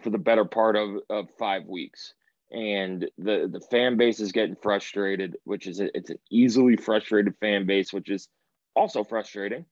for 0.03 0.11
the 0.11 0.18
better 0.18 0.44
part 0.44 0.77
of, 0.77 0.96
of 1.11 1.29
five 1.38 1.66
weeks. 1.66 2.14
And 2.51 3.11
the, 3.18 3.48
the 3.51 3.61
fan 3.70 3.96
base 3.96 4.20
is 4.20 4.33
getting 4.33 4.57
frustrated, 4.57 5.37
which 5.44 5.66
is 5.66 5.81
a, 5.81 5.94
it's 5.96 6.11
an 6.11 6.18
easily 6.31 6.77
frustrated 6.77 7.35
fan 7.40 7.66
base, 7.66 7.92
which 7.92 8.09
is 8.09 8.29
also 8.74 9.05
frustrating. 9.05 9.66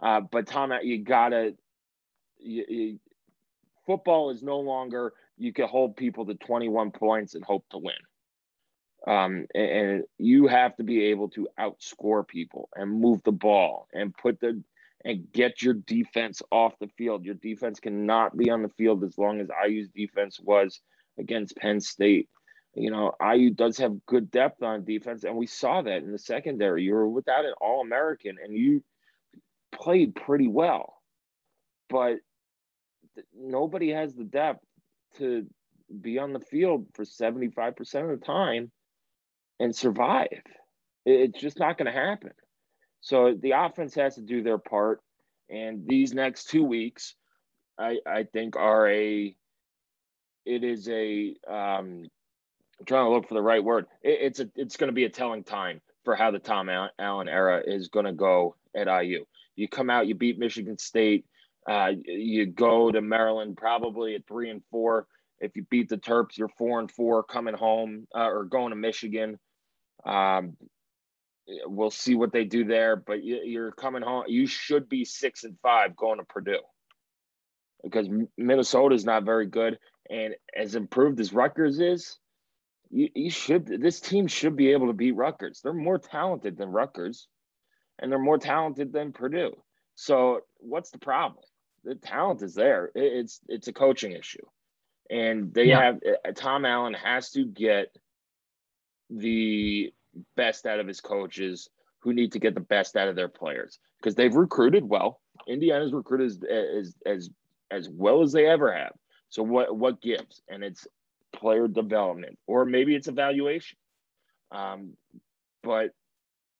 Uh, 0.00 0.20
but 0.20 0.46
Tom, 0.46 0.72
you 0.82 0.98
gotta. 0.98 1.54
You, 2.38 2.64
you, 2.68 2.98
football 3.86 4.30
is 4.30 4.42
no 4.42 4.58
longer 4.60 5.12
you 5.42 5.52
can 5.52 5.66
hold 5.66 5.96
people 5.96 6.26
to 6.26 6.34
21 6.34 6.90
points 6.92 7.34
and 7.34 7.44
hope 7.44 7.64
to 7.70 7.78
win. 7.78 7.94
Um, 9.06 9.46
and, 9.54 9.70
and 9.70 10.04
you 10.18 10.46
have 10.46 10.76
to 10.76 10.84
be 10.84 11.06
able 11.06 11.28
to 11.30 11.48
outscore 11.58 12.26
people 12.26 12.68
and 12.76 13.00
move 13.00 13.20
the 13.24 13.32
ball 13.32 13.88
and 13.92 14.16
put 14.16 14.40
the 14.40 14.62
and 15.04 15.30
get 15.32 15.62
your 15.62 15.74
defense 15.74 16.42
off 16.50 16.74
the 16.80 16.88
field. 16.98 17.24
Your 17.24 17.34
defense 17.36 17.80
cannot 17.80 18.36
be 18.36 18.50
on 18.50 18.62
the 18.62 18.68
field 18.70 19.04
as 19.04 19.18
long 19.18 19.40
as 19.40 19.48
IU's 19.66 19.88
defense 19.88 20.38
was 20.40 20.80
against 21.18 21.56
Penn 21.56 21.80
State. 21.80 22.28
You 22.74 22.90
know, 22.90 23.12
IU 23.22 23.50
does 23.50 23.78
have 23.78 24.06
good 24.06 24.30
depth 24.30 24.62
on 24.62 24.84
defense, 24.84 25.24
and 25.24 25.36
we 25.36 25.46
saw 25.46 25.82
that 25.82 26.02
in 26.02 26.12
the 26.12 26.18
secondary. 26.18 26.84
You 26.84 26.94
were 26.94 27.08
without 27.08 27.44
an 27.44 27.54
All 27.60 27.82
American, 27.82 28.36
and 28.42 28.56
you 28.56 28.82
played 29.72 30.14
pretty 30.14 30.48
well, 30.48 30.94
but 31.90 32.18
nobody 33.36 33.90
has 33.90 34.14
the 34.14 34.24
depth 34.24 34.64
to 35.18 35.46
be 36.00 36.18
on 36.18 36.32
the 36.32 36.40
field 36.40 36.86
for 36.94 37.04
75% 37.04 37.78
of 38.12 38.20
the 38.20 38.24
time 38.24 38.70
and 39.60 39.74
survive. 39.74 40.42
It's 41.04 41.40
just 41.40 41.58
not 41.58 41.78
going 41.78 41.92
to 41.92 41.98
happen. 41.98 42.32
So 43.02 43.34
the 43.34 43.50
offense 43.50 43.94
has 43.96 44.14
to 44.14 44.22
do 44.22 44.42
their 44.42 44.58
part. 44.58 45.02
And 45.50 45.86
these 45.86 46.14
next 46.14 46.48
two 46.48 46.64
weeks, 46.64 47.14
I, 47.78 47.98
I 48.06 48.24
think 48.24 48.56
are 48.56 48.88
a, 48.88 49.36
it 50.46 50.64
is 50.64 50.88
a, 50.88 51.34
um, 51.46 52.04
I'm 52.78 52.86
trying 52.86 53.04
to 53.04 53.10
look 53.10 53.28
for 53.28 53.34
the 53.34 53.42
right 53.42 53.62
word. 53.62 53.86
It, 54.02 54.18
it's 54.22 54.40
a, 54.40 54.48
it's 54.54 54.76
going 54.76 54.88
to 54.88 54.94
be 54.94 55.04
a 55.04 55.10
telling 55.10 55.42
time 55.42 55.80
for 56.04 56.14
how 56.14 56.30
the 56.30 56.38
Tom 56.38 56.70
Allen 56.98 57.28
era 57.28 57.62
is 57.64 57.88
going 57.88 58.06
to 58.06 58.12
go 58.12 58.56
at 58.74 58.86
IU. 58.86 59.24
You 59.56 59.68
come 59.68 59.90
out, 59.90 60.06
you 60.06 60.14
beat 60.14 60.38
Michigan 60.38 60.78
State, 60.78 61.26
uh, 61.68 61.92
you 62.04 62.46
go 62.46 62.90
to 62.90 63.00
Maryland 63.00 63.56
probably 63.56 64.14
at 64.14 64.26
three 64.26 64.50
and 64.50 64.62
four. 64.70 65.06
If 65.40 65.56
you 65.56 65.66
beat 65.70 65.88
the 65.88 65.98
Terps, 65.98 66.36
you're 66.36 66.48
four 66.48 66.78
and 66.80 66.90
four 66.90 67.22
coming 67.24 67.54
home 67.54 68.06
uh, 68.14 68.28
or 68.28 68.44
going 68.44 68.70
to 68.70 68.76
Michigan. 68.76 69.38
Um, 70.04 70.56
we'll 71.46 71.90
see 71.90 72.14
what 72.14 72.32
they 72.32 72.44
do 72.44 72.64
there, 72.64 72.96
but 72.96 73.24
you're 73.24 73.72
coming 73.72 74.02
home. 74.02 74.24
You 74.28 74.46
should 74.46 74.88
be 74.88 75.04
six 75.04 75.44
and 75.44 75.58
five 75.62 75.96
going 75.96 76.18
to 76.18 76.24
Purdue 76.24 76.60
because 77.82 78.08
Minnesota 78.36 78.94
is 78.94 79.04
not 79.04 79.24
very 79.24 79.46
good. 79.46 79.78
And 80.10 80.34
as 80.56 80.74
improved 80.74 81.20
as 81.20 81.32
Rutgers 81.32 81.80
is, 81.80 82.18
you, 82.90 83.08
you 83.14 83.30
should 83.30 83.66
this 83.66 84.00
team 84.00 84.26
should 84.26 84.56
be 84.56 84.72
able 84.72 84.88
to 84.88 84.92
beat 84.92 85.16
Rutgers. 85.16 85.60
They're 85.62 85.72
more 85.72 85.98
talented 85.98 86.58
than 86.58 86.68
Rutgers, 86.68 87.26
and 87.98 88.10
they're 88.10 88.18
more 88.18 88.38
talented 88.38 88.92
than 88.92 89.12
Purdue. 89.12 89.56
So 89.94 90.40
what's 90.58 90.90
the 90.90 90.98
problem? 90.98 91.44
The 91.84 91.94
talent 91.94 92.42
is 92.42 92.54
there. 92.54 92.90
It's 92.94 93.40
it's 93.48 93.68
a 93.68 93.72
coaching 93.72 94.12
issue, 94.12 94.44
and 95.10 95.52
they 95.54 95.64
yeah. 95.64 95.82
have 95.82 96.00
uh, 96.26 96.32
Tom 96.34 96.64
Allen 96.64 96.94
has 96.94 97.30
to 97.30 97.44
get 97.44 97.96
the 99.08 99.92
best 100.36 100.66
out 100.66 100.80
of 100.80 100.86
his 100.86 101.00
coaches 101.00 101.68
who 102.00 102.12
need 102.12 102.32
to 102.32 102.38
get 102.38 102.54
the 102.54 102.60
best 102.60 102.96
out 102.96 103.08
of 103.08 103.16
their 103.16 103.28
players 103.28 103.78
because 103.98 104.14
they've 104.14 104.34
recruited 104.34 104.84
well. 104.84 105.20
Indiana's 105.46 105.92
recruited 105.92 106.26
as, 106.26 106.42
as 106.44 106.94
as 107.06 107.30
as 107.70 107.88
well 107.88 108.22
as 108.22 108.32
they 108.32 108.46
ever 108.46 108.72
have. 108.72 108.92
So 109.30 109.42
what 109.42 109.76
what 109.76 110.02
gives? 110.02 110.42
And 110.48 110.62
it's 110.62 110.86
player 111.32 111.68
development, 111.68 112.38
or 112.46 112.64
maybe 112.64 112.94
it's 112.94 113.08
evaluation. 113.08 113.78
Um, 114.50 114.96
but 115.62 115.90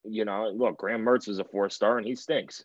you 0.05 0.25
know, 0.25 0.51
look, 0.55 0.79
Graham 0.79 1.05
Mertz 1.05 1.29
is 1.29 1.39
a 1.39 1.45
four 1.45 1.69
star 1.71 1.99
and 1.99 2.07
he 2.07 2.15
stinks. 2.15 2.65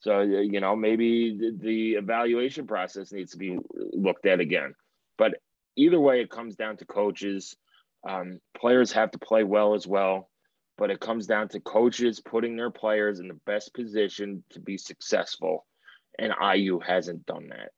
So 0.00 0.20
you 0.20 0.60
know, 0.60 0.76
maybe 0.76 1.36
the, 1.36 1.56
the 1.58 1.92
evaluation 1.94 2.66
process 2.66 3.12
needs 3.12 3.32
to 3.32 3.38
be 3.38 3.58
looked 3.74 4.26
at 4.26 4.40
again. 4.40 4.74
But 5.16 5.38
either 5.76 5.98
way, 5.98 6.20
it 6.20 6.30
comes 6.30 6.56
down 6.56 6.76
to 6.78 6.84
coaches 6.84 7.56
um, 8.06 8.40
players 8.56 8.92
have 8.92 9.10
to 9.12 9.18
play 9.18 9.44
well 9.44 9.74
as 9.74 9.86
well, 9.86 10.30
but 10.76 10.90
it 10.90 11.00
comes 11.00 11.26
down 11.26 11.48
to 11.48 11.60
coaches 11.60 12.20
putting 12.20 12.56
their 12.56 12.70
players 12.70 13.20
in 13.20 13.28
the 13.28 13.38
best 13.46 13.74
position 13.74 14.44
to 14.50 14.60
be 14.60 14.76
successful. 14.76 15.66
And 16.18 16.32
IU 16.54 16.80
hasn't 16.80 17.26
done 17.26 17.48
that. 17.48 17.70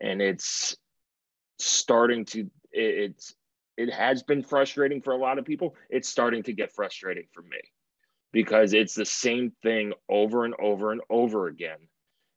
And 0.00 0.20
it's 0.20 0.76
starting 1.58 2.24
to, 2.26 2.50
it's, 2.72 3.34
it 3.76 3.92
has 3.92 4.22
been 4.22 4.42
frustrating 4.42 5.02
for 5.02 5.12
a 5.12 5.18
lot 5.18 5.38
of 5.38 5.44
people. 5.44 5.74
It's 5.90 6.08
starting 6.08 6.42
to 6.44 6.52
get 6.52 6.72
frustrating 6.72 7.26
for 7.32 7.42
me 7.42 7.60
because 8.32 8.72
it's 8.72 8.94
the 8.94 9.04
same 9.04 9.52
thing 9.62 9.92
over 10.08 10.44
and 10.44 10.54
over 10.58 10.92
and 10.92 11.00
over 11.10 11.46
again. 11.46 11.78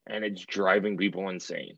And 0.08 0.23
it's 0.23 0.45
driving 0.45 0.97
people 0.97 1.30
insane 1.30 1.78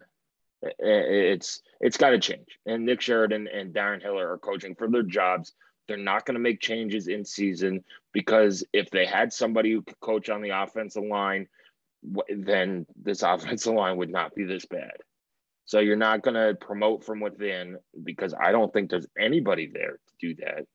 it's 0.62 1.62
it's 1.80 1.97
got 1.97 2.12
to 2.12 2.19
change. 2.19 2.60
And 2.65 2.86
Nick 2.86 3.02
Sheridan 3.02 3.47
and 3.47 3.74
Darren 3.74 4.02
Hiller 4.02 4.32
are 4.32 4.38
coaching 4.38 4.76
for 4.76 4.89
their 4.89 5.04
jobs. 5.04 5.54
They're 5.88 5.97
not 5.97 6.26
going 6.26 6.36
to 6.36 6.41
make 6.41 6.62
changes 6.62 7.08
in 7.08 7.26
season 7.26 7.84
because 8.13 8.63
if 8.71 8.89
they 8.91 9.06
had 9.06 9.34
somebody 9.34 9.71
who 9.71 9.82
could 9.82 10.00
coach 10.00 10.30
on 10.30 10.41
the 10.41 10.50
offensive 10.50 11.04
line, 11.04 11.47
then 12.30 12.86
this 13.02 13.24
offensive 13.24 13.74
line 13.74 13.97
would 13.97 14.12
not 14.12 14.36
be 14.36 14.43
this 14.43 14.65
bad. 14.65 14.93
So 15.65 15.80
you're 15.80 15.95
not 15.95 16.21
going 16.21 16.36
to 16.36 16.56
promote 16.60 17.04
from 17.04 17.19
within 17.19 17.78
because 18.04 18.34
I 18.34 18.52
don't 18.52 18.71
think 18.74 18.89
there's 18.89 19.08
anybody 19.17 19.69
there 19.71 19.93
to 19.93 20.13
do 20.19 20.36
that. 20.36 20.65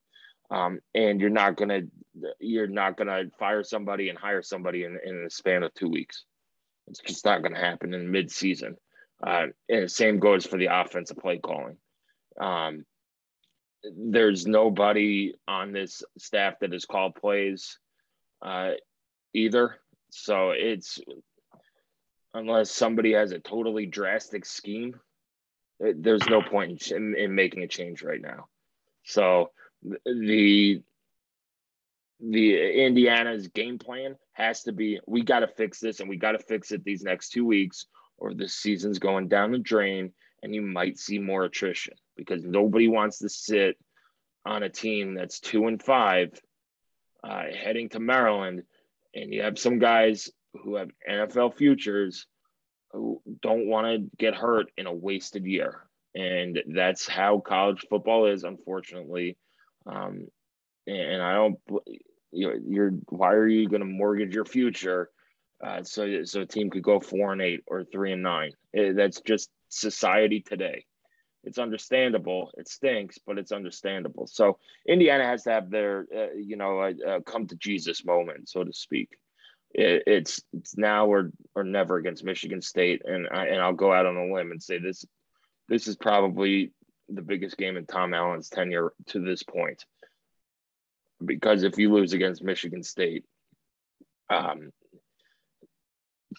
Um, 0.55 0.79
and 0.95 1.21
you're 1.21 1.31
not 1.31 1.57
going 1.57 1.69
to 1.69 1.83
you're 2.41 2.69
not 2.69 2.97
going 2.97 3.09
to 3.09 3.31
fire 3.37 3.63
somebody 3.63 4.09
and 4.09 4.19
hire 4.19 4.43
somebody 4.43 4.85
in, 4.85 4.99
in 5.05 5.25
the 5.25 5.31
span 5.31 5.63
of 5.65 5.75
two 5.75 5.89
weeks. 5.89 6.25
It's 6.87 7.01
just 7.01 7.25
not 7.25 7.43
going 7.43 7.55
to 7.55 7.61
happen 7.61 7.95
in 7.95 8.11
mid 8.11 8.31
season. 8.31 8.77
Uh, 9.25 9.47
and 9.69 9.91
same 9.91 10.19
goes 10.19 10.47
for 10.47 10.59
the 10.59 10.67
offensive 10.67 11.17
play 11.17 11.39
calling. 11.39 11.79
Um, 12.41 12.85
there's 13.97 14.47
nobody 14.47 15.35
on 15.47 15.73
this 15.73 16.03
staff 16.19 16.59
that 16.61 16.73
has 16.73 16.85
called 16.85 17.15
plays 17.15 17.79
uh, 18.43 18.73
either. 19.33 19.77
So 20.11 20.51
it's 20.51 21.01
unless 22.35 22.71
somebody 22.71 23.13
has 23.15 23.33
a 23.33 23.39
totally 23.39 23.87
drastic 23.87 24.45
scheme, 24.45 25.01
it, 25.81 26.03
there's 26.03 26.27
no 26.29 26.43
point 26.43 26.91
in, 26.91 27.15
in, 27.17 27.35
making 27.35 27.63
a 27.63 27.69
change 27.69 28.03
right 28.03 28.21
now. 28.21 28.47
So 29.05 29.51
the 30.05 30.83
the 32.19 32.85
Indiana's 32.87 33.49
game 33.49 33.79
plan 33.79 34.17
has 34.33 34.63
to 34.65 34.73
be 34.73 35.01
we 35.07 35.23
got 35.23 35.41
to 35.41 35.49
fix 35.49 35.79
this 35.81 36.01
and 36.01 36.09
we 36.09 36.17
got 36.17 36.33
to 36.33 36.39
fix 36.39 36.73
it 36.73 36.83
these 36.83 37.03
next 37.03 37.31
two 37.31 37.45
weeks 37.45 37.87
or 38.19 38.35
the 38.35 38.49
season's 38.49 38.99
going 38.99 39.29
down 39.29 39.53
the 39.53 39.59
drain 39.59 40.13
and 40.43 40.55
you 40.55 40.63
might 40.63 40.99
see 40.99 41.19
more 41.19 41.45
attrition 41.45 41.95
because 42.17 42.45
nobody 42.45 42.89
wants 42.89 43.19
to 43.19 43.29
sit 43.29 43.77
on 44.45 44.63
a 44.63 44.69
team 44.69 45.15
that's 45.15 45.41
two 45.41 45.67
and 45.67 45.83
five 45.83 46.31
uh, 47.25 47.45
heading 47.53 47.89
to 47.89 48.01
Maryland 48.01 48.63
and 49.15 49.33
you 49.33 49.43
have 49.43 49.59
some 49.59 49.79
guys 49.79 50.31
who 50.63 50.77
have 50.77 50.91
NFL 51.09 51.57
futures 51.57 52.27
who 52.93 53.21
don't 53.43 53.67
want 53.67 53.87
to 53.87 54.11
get 54.19 54.35
hurt 54.35 54.71
in 54.77 54.87
a 54.87 54.93
wasted 54.93 55.45
year. 55.45 55.87
And 56.15 56.59
that's 56.69 57.07
how 57.07 57.41
college 57.41 57.85
football 57.91 58.27
is, 58.27 58.45
unfortunately. 58.45 59.37
Um, 59.87 60.29
and 60.87 61.23
I 61.23 61.35
don't, 61.35 61.57
you 62.33 62.49
know, 62.49 62.55
you're, 62.67 62.93
why 63.09 63.33
are 63.33 63.49
you 63.49 63.69
going 63.69 63.81
to 63.81 63.87
mortgage 63.87 64.35
your 64.35 64.45
future 64.45 65.11
uh, 65.65 65.83
so 65.83 66.25
so 66.25 66.43
a 66.43 66.47
team 66.47 66.71
could 66.71 66.83
go 66.83 67.01
four 67.01 67.33
and 67.33 67.43
eight 67.43 67.63
or 67.67 67.85
three 67.85 68.13
and 68.13 68.23
nine. 68.23 68.53
It, 68.73 68.97
that's 68.97 69.21
just 69.21 69.51
society 69.69 70.41
today. 70.41 70.85
It's 71.45 71.59
understandable. 71.59 72.51
It 72.57 72.69
stinks, 72.69 73.19
but 73.25 73.39
it's 73.39 73.53
understandable. 73.53 74.27
So 74.27 74.59
Indiana 74.87 75.25
has 75.25 75.45
to 75.45 75.51
have 75.51 75.71
their 75.71 76.07
uh, 76.15 76.35
you 76.37 76.57
know 76.57 76.81
uh, 76.81 77.21
come 77.21 77.47
to 77.47 77.57
Jesus 77.57 78.05
moment, 78.05 78.49
so 78.49 78.65
to 78.65 78.73
speak. 78.73 79.11
It, 79.73 80.03
it's 80.07 80.43
it's 80.53 80.77
now 80.77 81.07
or 81.07 81.31
or 81.55 81.65
never 81.65 81.97
against 81.97 82.25
Michigan 82.25 82.61
State, 82.61 83.03
and 83.05 83.29
I 83.31 83.47
and 83.47 83.61
I'll 83.61 83.73
go 83.73 83.93
out 83.93 84.07
on 84.07 84.17
a 84.17 84.33
limb 84.33 84.51
and 84.51 84.63
say 84.63 84.79
this 84.79 85.05
this 85.69 85.89
is 85.89 85.97
probably 85.97 86.73
the 87.09 87.23
biggest 87.23 87.57
game 87.57 87.77
in 87.77 87.87
Tom 87.87 88.13
Allen's 88.13 88.49
tenure 88.49 88.93
to 89.07 89.21
this 89.21 89.43
point. 89.43 89.85
Because 91.25 91.63
if 91.63 91.79
you 91.79 91.93
lose 91.93 92.13
against 92.13 92.43
Michigan 92.43 92.83
State, 92.83 93.25
um, 94.29 94.71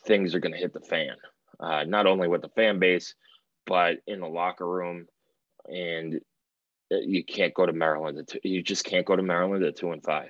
things 0.06 0.36
are 0.36 0.40
going 0.40 0.54
to 0.54 0.60
hit 0.60 0.74
the 0.74 0.82
fan, 0.82 1.16
uh, 1.60 1.84
not 1.84 2.08
only 2.08 2.28
with 2.28 2.42
the 2.42 2.50
fan 2.50 2.80
base, 2.80 3.16
but 3.66 3.98
in 4.08 4.20
the 4.20 4.28
locker 4.28 4.68
room. 4.68 5.08
And 5.66 6.20
uh, 6.92 6.98
you 7.06 7.24
can't 7.24 7.54
go 7.54 7.66
to 7.66 7.74
Maryland. 7.74 8.20
Two, 8.28 8.40
you 8.44 8.64
just 8.64 8.86
can't 8.86 9.06
go 9.06 9.16
to 9.16 9.24
Maryland 9.24 9.64
at 9.64 9.76
two 9.76 9.92
and 9.92 10.04
five. 10.04 10.30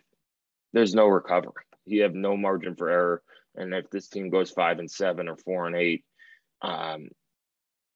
There's 0.73 0.95
no 0.95 1.07
recovery. 1.07 1.53
You 1.85 2.03
have 2.03 2.15
no 2.15 2.35
margin 2.35 2.75
for 2.75 2.89
error. 2.89 3.23
And 3.55 3.73
if 3.73 3.89
this 3.89 4.07
team 4.07 4.29
goes 4.29 4.51
five 4.51 4.79
and 4.79 4.89
seven 4.89 5.27
or 5.27 5.37
four 5.37 5.67
and 5.67 5.75
eight, 5.75 6.03
um, 6.61 7.09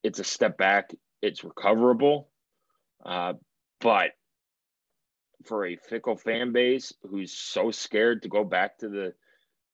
it's 0.03 0.19
a 0.19 0.23
step 0.23 0.57
back. 0.57 0.91
It's 1.21 1.43
recoverable, 1.43 2.29
uh, 3.05 3.34
but 3.79 4.12
for 5.45 5.65
a 5.65 5.75
fickle 5.75 6.15
fan 6.15 6.51
base 6.51 6.93
who's 7.03 7.34
so 7.34 7.71
scared 7.71 8.23
to 8.23 8.29
go 8.29 8.43
back 8.43 8.77
to 8.79 8.89
the 8.89 9.13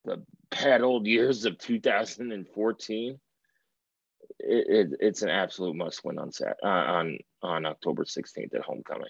the 0.06 0.24
bad 0.52 0.82
old 0.82 1.06
years 1.06 1.46
of 1.46 1.58
2014, 1.58 3.20
it, 4.40 4.68
it, 4.70 4.98
it's 5.00 5.22
an 5.22 5.30
absolute 5.30 5.76
must 5.76 6.04
win 6.04 6.20
on 6.20 6.32
Sat, 6.32 6.58
uh, 6.64 6.68
on 6.68 7.18
on 7.42 7.66
October 7.66 8.04
16th 8.04 8.54
at 8.56 8.62
homecoming. 8.62 9.10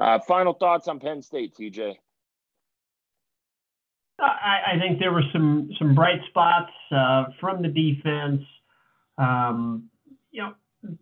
Uh, 0.00 0.18
final 0.20 0.54
thoughts 0.54 0.88
on 0.88 1.00
Penn 1.00 1.22
State, 1.22 1.54
TJ. 1.54 1.96
I, 4.18 4.74
I 4.74 4.78
think 4.78 4.98
there 4.98 5.12
were 5.12 5.24
some 5.32 5.70
some 5.78 5.94
bright 5.94 6.20
spots 6.28 6.72
uh, 6.94 7.24
from 7.40 7.62
the 7.62 7.68
defense. 7.68 8.42
Um, 9.18 9.88
you 10.30 10.42
know, 10.42 10.52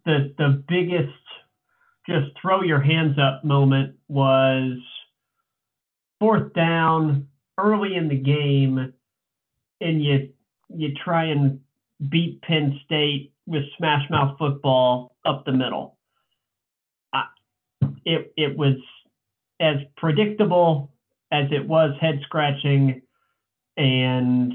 the 0.04 0.34
the 0.38 0.62
biggest 0.68 1.12
just 2.08 2.28
throw 2.40 2.62
your 2.62 2.80
hands 2.80 3.18
up 3.18 3.44
moment 3.44 3.96
was 4.08 4.78
fourth 6.18 6.52
down 6.54 7.28
early 7.58 7.94
in 7.96 8.08
the 8.08 8.16
game, 8.16 8.94
and 9.80 10.02
you 10.02 10.30
you 10.68 10.94
try 11.04 11.26
and 11.26 11.60
beat 12.08 12.42
Penn 12.42 12.78
State 12.84 13.32
with 13.46 13.64
smash 13.76 14.08
mouth 14.10 14.36
football 14.38 15.16
up 15.24 15.44
the 15.44 15.52
middle. 15.52 15.96
I, 17.12 17.24
it 18.04 18.32
it 18.36 18.56
was 18.56 18.76
as 19.60 19.76
predictable 19.96 20.92
as 21.32 21.46
it 21.50 21.66
was 21.66 21.94
head 22.00 22.20
scratching, 22.24 23.02
and 23.76 24.52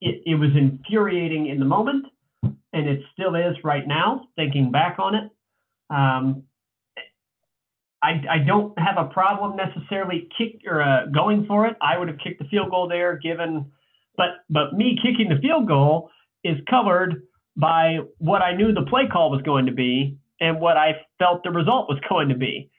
it, 0.00 0.22
it 0.26 0.34
was 0.34 0.50
infuriating 0.56 1.46
in 1.46 1.58
the 1.58 1.64
moment, 1.64 2.06
and 2.42 2.88
it 2.88 3.02
still 3.12 3.34
is 3.34 3.56
right 3.64 3.86
now, 3.86 4.28
thinking 4.36 4.70
back 4.70 4.98
on 4.98 5.14
it. 5.14 5.30
Um, 5.90 6.44
I, 8.02 8.20
I 8.28 8.38
don't 8.38 8.76
have 8.78 8.98
a 8.98 9.04
problem 9.04 9.56
necessarily 9.56 10.28
kick 10.36 10.62
or 10.66 10.82
uh, 10.82 11.06
going 11.06 11.46
for 11.46 11.66
it. 11.66 11.76
I 11.80 11.96
would 11.98 12.08
have 12.08 12.18
kicked 12.18 12.40
the 12.40 12.48
field 12.48 12.70
goal 12.70 12.88
there, 12.88 13.16
given, 13.16 13.70
but 14.16 14.44
but 14.50 14.72
me 14.74 14.98
kicking 15.02 15.28
the 15.28 15.40
field 15.40 15.66
goal 15.66 16.10
is 16.44 16.56
covered 16.68 17.22
by 17.56 17.98
what 18.18 18.42
I 18.42 18.54
knew 18.54 18.72
the 18.72 18.86
play 18.88 19.06
call 19.10 19.30
was 19.30 19.42
going 19.42 19.66
to 19.66 19.72
be 19.72 20.16
and 20.40 20.60
what 20.60 20.76
I 20.76 21.02
felt 21.18 21.44
the 21.44 21.50
result 21.50 21.88
was 21.88 21.98
going 22.08 22.28
to 22.28 22.36
be. 22.36 22.70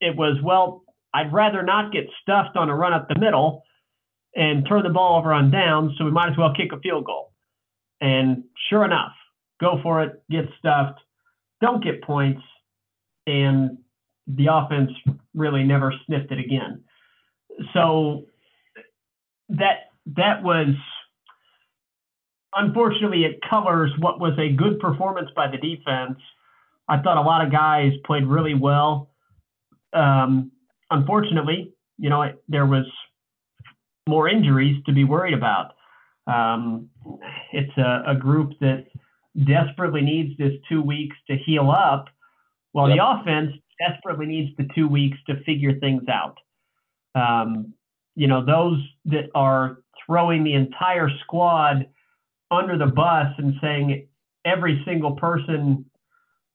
It 0.00 0.16
was 0.16 0.36
well, 0.42 0.84
I'd 1.12 1.32
rather 1.32 1.62
not 1.62 1.92
get 1.92 2.06
stuffed 2.22 2.56
on 2.56 2.68
a 2.68 2.74
run 2.74 2.92
up 2.92 3.08
the 3.08 3.18
middle 3.18 3.62
and 4.34 4.66
turn 4.68 4.84
the 4.84 4.90
ball 4.90 5.18
over 5.18 5.32
on 5.32 5.50
downs, 5.50 5.92
so 5.98 6.04
we 6.04 6.10
might 6.10 6.30
as 6.30 6.38
well 6.38 6.54
kick 6.54 6.72
a 6.72 6.78
field 6.80 7.04
goal. 7.04 7.32
And 8.00 8.44
sure 8.68 8.84
enough, 8.84 9.12
go 9.60 9.80
for 9.82 10.02
it, 10.02 10.22
get 10.30 10.44
stuffed, 10.58 11.00
don't 11.60 11.82
get 11.82 12.02
points, 12.02 12.40
and 13.26 13.78
the 14.26 14.46
offense 14.50 14.90
really 15.34 15.64
never 15.64 15.92
sniffed 16.06 16.30
it 16.30 16.38
again. 16.38 16.84
So 17.74 18.26
that 19.50 19.89
that 20.06 20.42
was 20.42 20.74
unfortunately 22.54 23.24
it 23.24 23.40
covers 23.48 23.92
what 23.98 24.20
was 24.20 24.38
a 24.38 24.52
good 24.52 24.80
performance 24.80 25.30
by 25.34 25.46
the 25.50 25.56
defense. 25.56 26.18
I 26.88 27.00
thought 27.00 27.16
a 27.16 27.22
lot 27.22 27.44
of 27.44 27.52
guys 27.52 27.92
played 28.04 28.24
really 28.26 28.54
well. 28.54 29.10
Um, 29.92 30.50
unfortunately, 30.90 31.72
you 31.98 32.10
know, 32.10 32.32
there 32.48 32.66
was 32.66 32.86
more 34.08 34.28
injuries 34.28 34.82
to 34.86 34.92
be 34.92 35.04
worried 35.04 35.34
about. 35.34 35.72
Um, 36.26 36.90
it's 37.52 37.76
a, 37.76 38.02
a, 38.08 38.14
group 38.14 38.52
that 38.60 38.86
desperately 39.46 40.00
needs 40.00 40.36
this 40.38 40.52
two 40.68 40.82
weeks 40.82 41.16
to 41.28 41.36
heal 41.36 41.70
up, 41.70 42.06
while 42.72 42.88
yep. 42.88 42.98
the 42.98 43.04
offense 43.04 43.52
desperately 43.80 44.26
needs 44.26 44.56
the 44.56 44.68
two 44.74 44.86
weeks 44.86 45.16
to 45.26 45.42
figure 45.44 45.78
things 45.80 46.02
out. 46.08 46.36
Um, 47.14 47.74
you 48.14 48.26
know, 48.26 48.44
those 48.44 48.80
that 49.06 49.30
are 49.34 49.78
throwing 50.10 50.42
the 50.42 50.54
entire 50.54 51.08
squad 51.22 51.86
under 52.50 52.76
the 52.76 52.86
bus 52.86 53.28
and 53.38 53.54
saying 53.60 54.08
every 54.44 54.82
single 54.84 55.12
person, 55.12 55.84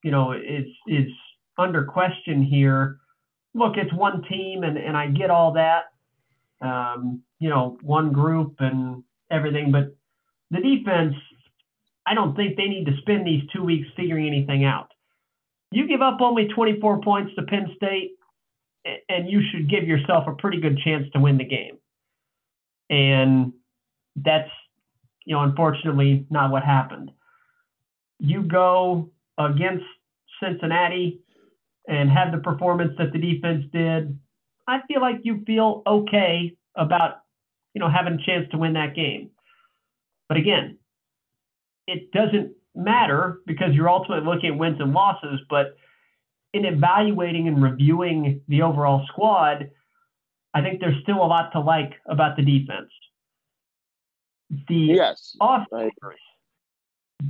you 0.03 0.11
know, 0.11 0.33
is 0.33 0.67
is 0.87 1.07
under 1.57 1.85
question 1.85 2.43
here. 2.43 2.97
Look, 3.53 3.77
it's 3.77 3.93
one 3.93 4.23
team, 4.29 4.63
and 4.63 4.77
and 4.77 4.97
I 4.97 5.07
get 5.07 5.29
all 5.29 5.53
that. 5.53 5.85
Um, 6.61 7.21
you 7.39 7.49
know, 7.49 7.77
one 7.81 8.11
group 8.11 8.55
and 8.59 9.03
everything, 9.31 9.71
but 9.71 9.95
the 10.51 10.59
defense, 10.59 11.15
I 12.05 12.13
don't 12.13 12.35
think 12.35 12.57
they 12.57 12.65
need 12.65 12.85
to 12.85 12.97
spend 13.01 13.25
these 13.25 13.43
two 13.53 13.63
weeks 13.63 13.87
figuring 13.95 14.27
anything 14.27 14.65
out. 14.65 14.89
You 15.71 15.87
give 15.87 16.01
up 16.01 16.17
only 16.21 16.47
24 16.47 17.01
points 17.01 17.35
to 17.35 17.43
Penn 17.43 17.71
State, 17.75 18.11
and 19.09 19.29
you 19.29 19.41
should 19.51 19.69
give 19.69 19.85
yourself 19.85 20.25
a 20.27 20.33
pretty 20.33 20.59
good 20.59 20.77
chance 20.83 21.05
to 21.13 21.19
win 21.19 21.37
the 21.37 21.45
game. 21.45 21.77
And 22.89 23.53
that's, 24.15 24.49
you 25.25 25.35
know, 25.35 25.41
unfortunately 25.41 26.25
not 26.29 26.51
what 26.51 26.63
happened. 26.63 27.11
You 28.19 28.43
go 28.43 29.09
against 29.37 29.85
Cincinnati 30.41 31.21
and 31.87 32.09
have 32.09 32.31
the 32.31 32.39
performance 32.39 32.93
that 32.97 33.11
the 33.11 33.19
defense 33.19 33.65
did. 33.71 34.17
I 34.67 34.81
feel 34.87 35.01
like 35.01 35.17
you 35.23 35.43
feel 35.45 35.83
okay 35.85 36.55
about, 36.75 37.21
you 37.73 37.79
know, 37.79 37.89
having 37.89 38.13
a 38.13 38.25
chance 38.25 38.49
to 38.51 38.57
win 38.57 38.73
that 38.73 38.95
game. 38.95 39.31
But 40.27 40.37
again, 40.37 40.77
it 41.87 42.11
doesn't 42.11 42.53
matter 42.73 43.39
because 43.45 43.73
you're 43.73 43.89
ultimately 43.89 44.25
looking 44.25 44.53
at 44.53 44.57
wins 44.57 44.77
and 44.79 44.93
losses. 44.93 45.39
But 45.49 45.75
in 46.53 46.65
evaluating 46.65 47.47
and 47.47 47.61
reviewing 47.61 48.41
the 48.47 48.61
overall 48.63 49.05
squad, 49.07 49.69
I 50.55 50.61
think 50.61 50.79
there's 50.79 51.01
still 51.03 51.17
a 51.17 51.27
lot 51.27 51.51
to 51.51 51.59
like 51.59 51.93
about 52.07 52.37
the 52.37 52.41
defense. 52.41 52.89
The 54.69 54.75
yes, 54.75 55.35
offense, 55.41 55.93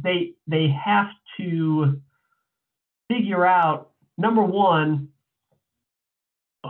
they 0.03 0.33
they 0.47 0.67
have 0.67 1.07
to 1.37 1.99
figure 3.09 3.43
out 3.43 3.89
number 4.17 4.43
one, 4.43 5.09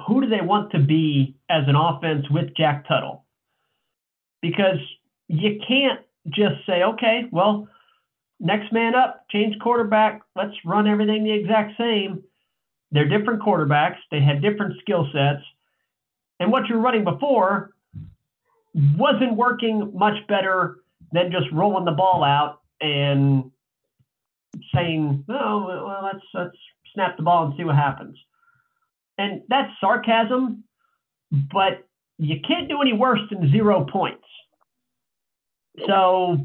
who 0.08 0.22
do 0.22 0.30
they 0.30 0.42
want 0.42 0.72
to 0.72 0.80
be 0.80 1.36
as 1.50 1.64
an 1.68 1.76
offense 1.76 2.26
with 2.30 2.56
Jack 2.56 2.88
Tuttle? 2.88 3.26
Because 4.42 4.80
you 5.28 5.60
can't 5.68 6.00
just 6.30 6.66
say, 6.66 6.84
okay, 6.84 7.26
well, 7.32 7.68
next 8.40 8.72
man 8.72 8.96
up, 8.96 9.26
change 9.30 9.60
quarterback. 9.60 10.22
Let's 10.38 10.56
run 10.66 10.88
everything 10.88 11.26
the 11.26 11.34
exact 11.34 11.78
same. 11.78 12.24
They're 12.92 13.10
different 13.10 13.42
quarterbacks. 13.42 13.98
They 14.10 14.22
have 14.22 14.42
different 14.42 14.80
skill 14.80 15.10
sets. 15.12 15.44
And 16.40 16.52
what 16.52 16.68
you're 16.68 16.80
running 16.80 17.04
before 17.04 17.72
wasn't 18.98 19.36
working 19.36 19.92
much 19.96 20.16
better 20.28 20.78
than 21.12 21.32
just 21.32 21.46
rolling 21.52 21.86
the 21.86 21.92
ball 21.92 22.24
out 22.24 22.62
and 22.82 23.52
saying, 24.74 25.24
"Oh, 25.30 25.66
well, 25.68 26.02
let's 26.04 26.26
let's 26.34 26.58
snap 26.94 27.18
the 27.18 27.24
ball 27.24 27.46
and 27.46 27.56
see 27.56 27.64
what 27.64 27.76
happens." 27.76 28.18
And 29.18 29.44
that's 29.48 29.72
sarcasm, 29.80 30.64
but 31.32 31.88
you 32.18 32.40
can't 32.46 32.68
do 32.68 32.82
any 32.82 32.94
worse 32.94 33.22
than 33.30 33.50
zero 33.52 33.86
points. 33.86 34.26
So 35.88 36.38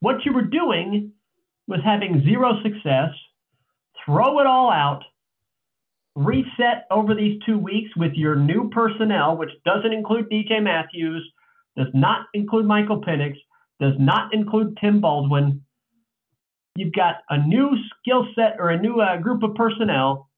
what 0.00 0.24
you 0.24 0.32
were 0.32 0.44
doing 0.44 1.12
was 1.66 1.80
having 1.84 2.22
zero 2.24 2.60
success, 2.62 3.10
throw 4.04 4.40
it 4.40 4.46
all 4.46 4.70
out, 4.70 5.04
reset 6.16 6.86
over 6.90 7.14
these 7.14 7.40
two 7.46 7.58
weeks 7.58 7.90
with 7.96 8.12
your 8.14 8.36
new 8.36 8.70
personnel, 8.70 9.36
which 9.36 9.50
doesn't 9.64 9.92
include 9.92 10.30
DJ 10.30 10.62
Matthews, 10.62 11.28
does 11.76 11.88
not 11.94 12.26
include 12.34 12.66
Michael 12.66 13.00
Penix, 13.00 13.34
does 13.80 13.94
not 13.98 14.34
include 14.34 14.78
Tim 14.80 15.00
Baldwin. 15.00 15.62
You've 16.76 16.92
got 16.92 17.16
a 17.28 17.38
new 17.38 17.70
skill 17.98 18.26
set 18.34 18.56
or 18.58 18.70
a 18.70 18.80
new 18.80 19.00
uh, 19.00 19.16
group 19.18 19.42
of 19.42 19.54
personnel. 19.54 20.28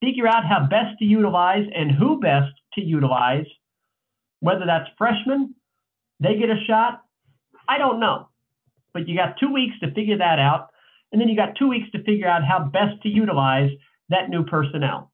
Figure 0.00 0.26
out 0.26 0.44
how 0.46 0.66
best 0.68 0.98
to 0.98 1.04
utilize 1.04 1.66
and 1.74 1.90
who 1.90 2.20
best 2.20 2.52
to 2.74 2.80
utilize. 2.80 3.46
Whether 4.40 4.66
that's 4.66 4.88
freshmen, 4.96 5.54
they 6.20 6.36
get 6.36 6.48
a 6.48 6.64
shot. 6.66 7.02
I 7.68 7.78
don't 7.78 8.00
know 8.00 8.30
but 8.92 9.08
you 9.08 9.16
got 9.16 9.38
two 9.38 9.52
weeks 9.52 9.78
to 9.80 9.92
figure 9.92 10.18
that 10.18 10.38
out. 10.38 10.68
And 11.12 11.20
then 11.20 11.28
you 11.28 11.36
got 11.36 11.56
two 11.58 11.68
weeks 11.68 11.90
to 11.92 12.02
figure 12.02 12.28
out 12.28 12.42
how 12.44 12.64
best 12.64 13.02
to 13.02 13.08
utilize 13.08 13.70
that 14.10 14.28
new 14.28 14.44
personnel. 14.44 15.10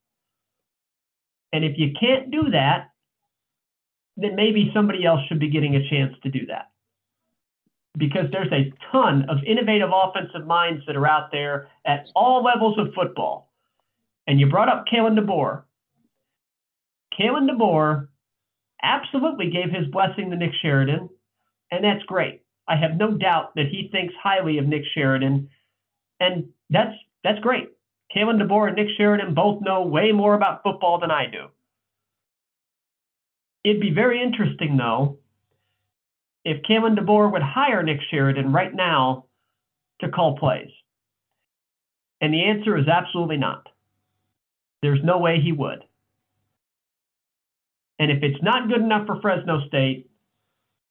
And 1.53 1.63
if 1.63 1.77
you 1.77 1.93
can't 1.99 2.29
do 2.29 2.51
that, 2.51 2.91
then 4.17 4.35
maybe 4.35 4.71
somebody 4.73 5.05
else 5.05 5.21
should 5.27 5.39
be 5.39 5.49
getting 5.49 5.75
a 5.75 5.89
chance 5.89 6.13
to 6.23 6.29
do 6.29 6.47
that. 6.47 6.71
Because 7.97 8.25
there's 8.31 8.51
a 8.51 8.73
ton 8.91 9.27
of 9.29 9.37
innovative 9.45 9.89
offensive 9.93 10.45
minds 10.45 10.83
that 10.85 10.95
are 10.95 11.07
out 11.07 11.31
there 11.31 11.69
at 11.85 12.07
all 12.15 12.43
levels 12.43 12.77
of 12.77 12.93
football. 12.93 13.51
And 14.27 14.39
you 14.39 14.49
brought 14.49 14.69
up 14.69 14.85
Kalen 14.91 15.17
DeBoer. 15.17 15.63
Kalen 17.19 17.49
DeBoer 17.49 18.07
absolutely 18.83 19.49
gave 19.49 19.71
his 19.71 19.87
blessing 19.87 20.29
to 20.29 20.35
Nick 20.35 20.51
Sheridan, 20.61 21.09
and 21.71 21.83
that's 21.83 22.03
great. 22.03 22.43
I 22.67 22.75
have 22.75 22.97
no 22.97 23.11
doubt 23.11 23.55
that 23.55 23.67
he 23.71 23.89
thinks 23.91 24.13
highly 24.21 24.57
of 24.57 24.67
Nick 24.67 24.83
Sheridan, 24.93 25.49
and 26.19 26.49
that's 26.69 26.93
that's 27.23 27.39
great. 27.39 27.69
Kalen 28.15 28.41
DeBoer 28.41 28.67
and 28.67 28.75
Nick 28.75 28.87
Sheridan 28.97 29.33
both 29.33 29.61
know 29.61 29.83
way 29.83 30.11
more 30.11 30.33
about 30.33 30.63
football 30.63 30.99
than 30.99 31.11
I 31.11 31.25
do. 31.27 31.47
It'd 33.63 33.81
be 33.81 33.93
very 33.93 34.21
interesting, 34.21 34.77
though, 34.77 35.19
if 36.45 36.63
Kalen 36.63 36.97
DeBoer 36.97 37.31
would 37.31 37.41
hire 37.41 37.83
Nick 37.83 37.99
Sheridan 38.09 38.53
right 38.53 38.73
now 38.73 39.25
to 39.99 40.09
call 40.09 40.37
plays. 40.37 40.69
And 42.21 42.33
the 42.33 42.45
answer 42.45 42.77
is 42.77 42.87
absolutely 42.87 43.37
not. 43.37 43.67
There's 44.81 45.03
no 45.03 45.17
way 45.17 45.41
he 45.41 45.51
would. 45.51 45.83
And 47.99 48.11
if 48.11 48.23
it's 48.23 48.41
not 48.41 48.69
good 48.69 48.81
enough 48.81 49.07
for 49.07 49.19
Fresno 49.21 49.65
State, 49.67 50.09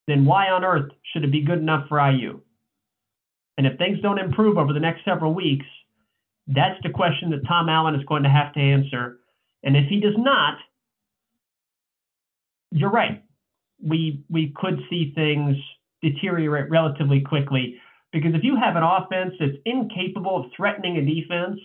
then 0.07 0.25
why 0.25 0.51
on 0.51 0.64
earth 0.64 0.91
should 1.12 1.25
it 1.25 1.33
be 1.33 1.43
good 1.43 1.59
enough 1.59 1.89
for 1.89 1.99
IU? 1.99 2.41
And 3.57 3.67
if 3.67 3.79
things 3.79 4.01
don't 4.03 4.19
improve 4.19 4.59
over 4.59 4.73
the 4.73 4.81
next 4.81 5.05
several 5.05 5.33
weeks, 5.33 5.67
that's 6.47 6.81
the 6.83 6.91
question 6.91 7.31
that 7.31 7.47
Tom 7.47 7.69
Allen 7.69 7.95
is 7.95 8.05
going 8.07 8.23
to 8.23 8.29
have 8.29 8.53
to 8.55 8.61
answer. 8.61 9.19
And 9.63 9.77
if 9.77 9.89
he 9.89 10.01
does 10.01 10.15
not, 10.17 10.59
you're 12.71 12.91
right. 12.91 13.23
We 13.83 14.25
we 14.31 14.53
could 14.57 14.81
see 14.89 15.13
things 15.15 15.57
deteriorate 16.03 16.71
relatively 16.71 17.21
quickly 17.21 17.77
because 18.13 18.35
if 18.35 18.45
you 18.45 18.57
have 18.57 18.77
an 18.77 18.83
offense 18.83 19.35
that's 19.39 19.57
incapable 19.65 20.45
of 20.45 20.51
threatening 20.57 20.97
a 20.97 21.05
defense, 21.05 21.61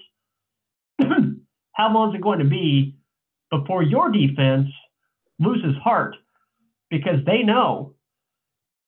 how 1.74 1.94
long 1.94 2.10
is 2.10 2.16
it 2.16 2.22
going 2.22 2.40
to 2.40 2.46
be 2.46 2.96
before 3.50 3.84
your 3.84 4.12
defense 4.12 4.68
loses 5.40 5.76
heart 5.84 6.16
because 6.90 7.24
they 7.26 7.44
know 7.44 7.94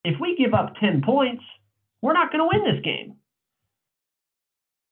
if 0.04 0.20
we 0.20 0.36
give 0.36 0.54
up 0.54 0.76
10 0.80 1.02
points, 1.04 1.44
we're 2.02 2.14
not 2.14 2.32
going 2.32 2.39
to 2.39 2.58
win 2.58 2.74
this 2.74 2.84
game. 2.84 3.16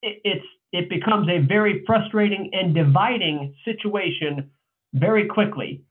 It, 0.01 0.21
it's 0.23 0.45
it 0.71 0.89
becomes 0.89 1.27
a 1.29 1.39
very 1.39 1.83
frustrating 1.85 2.49
and 2.53 2.73
dividing 2.73 3.55
situation 3.65 4.51
very 4.93 5.27
quickly 5.27 5.83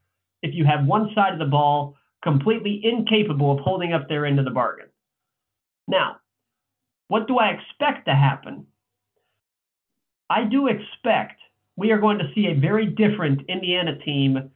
if 0.42 0.54
you 0.54 0.64
have 0.64 0.86
one 0.86 1.10
side 1.14 1.32
of 1.32 1.38
the 1.38 1.44
ball 1.44 1.96
completely 2.22 2.80
incapable 2.82 3.52
of 3.52 3.60
holding 3.60 3.92
up 3.92 4.08
their 4.08 4.26
end 4.26 4.38
of 4.38 4.44
the 4.44 4.50
bargain. 4.50 4.86
Now, 5.88 6.16
what 7.08 7.26
do 7.26 7.38
I 7.38 7.48
expect 7.50 8.06
to 8.06 8.14
happen? 8.14 8.66
I 10.28 10.44
do 10.44 10.68
expect 10.68 11.40
we 11.76 11.90
are 11.90 11.98
going 11.98 12.18
to 12.18 12.30
see 12.34 12.46
a 12.46 12.60
very 12.60 12.86
different 12.86 13.42
Indiana 13.48 13.98
team 13.98 14.50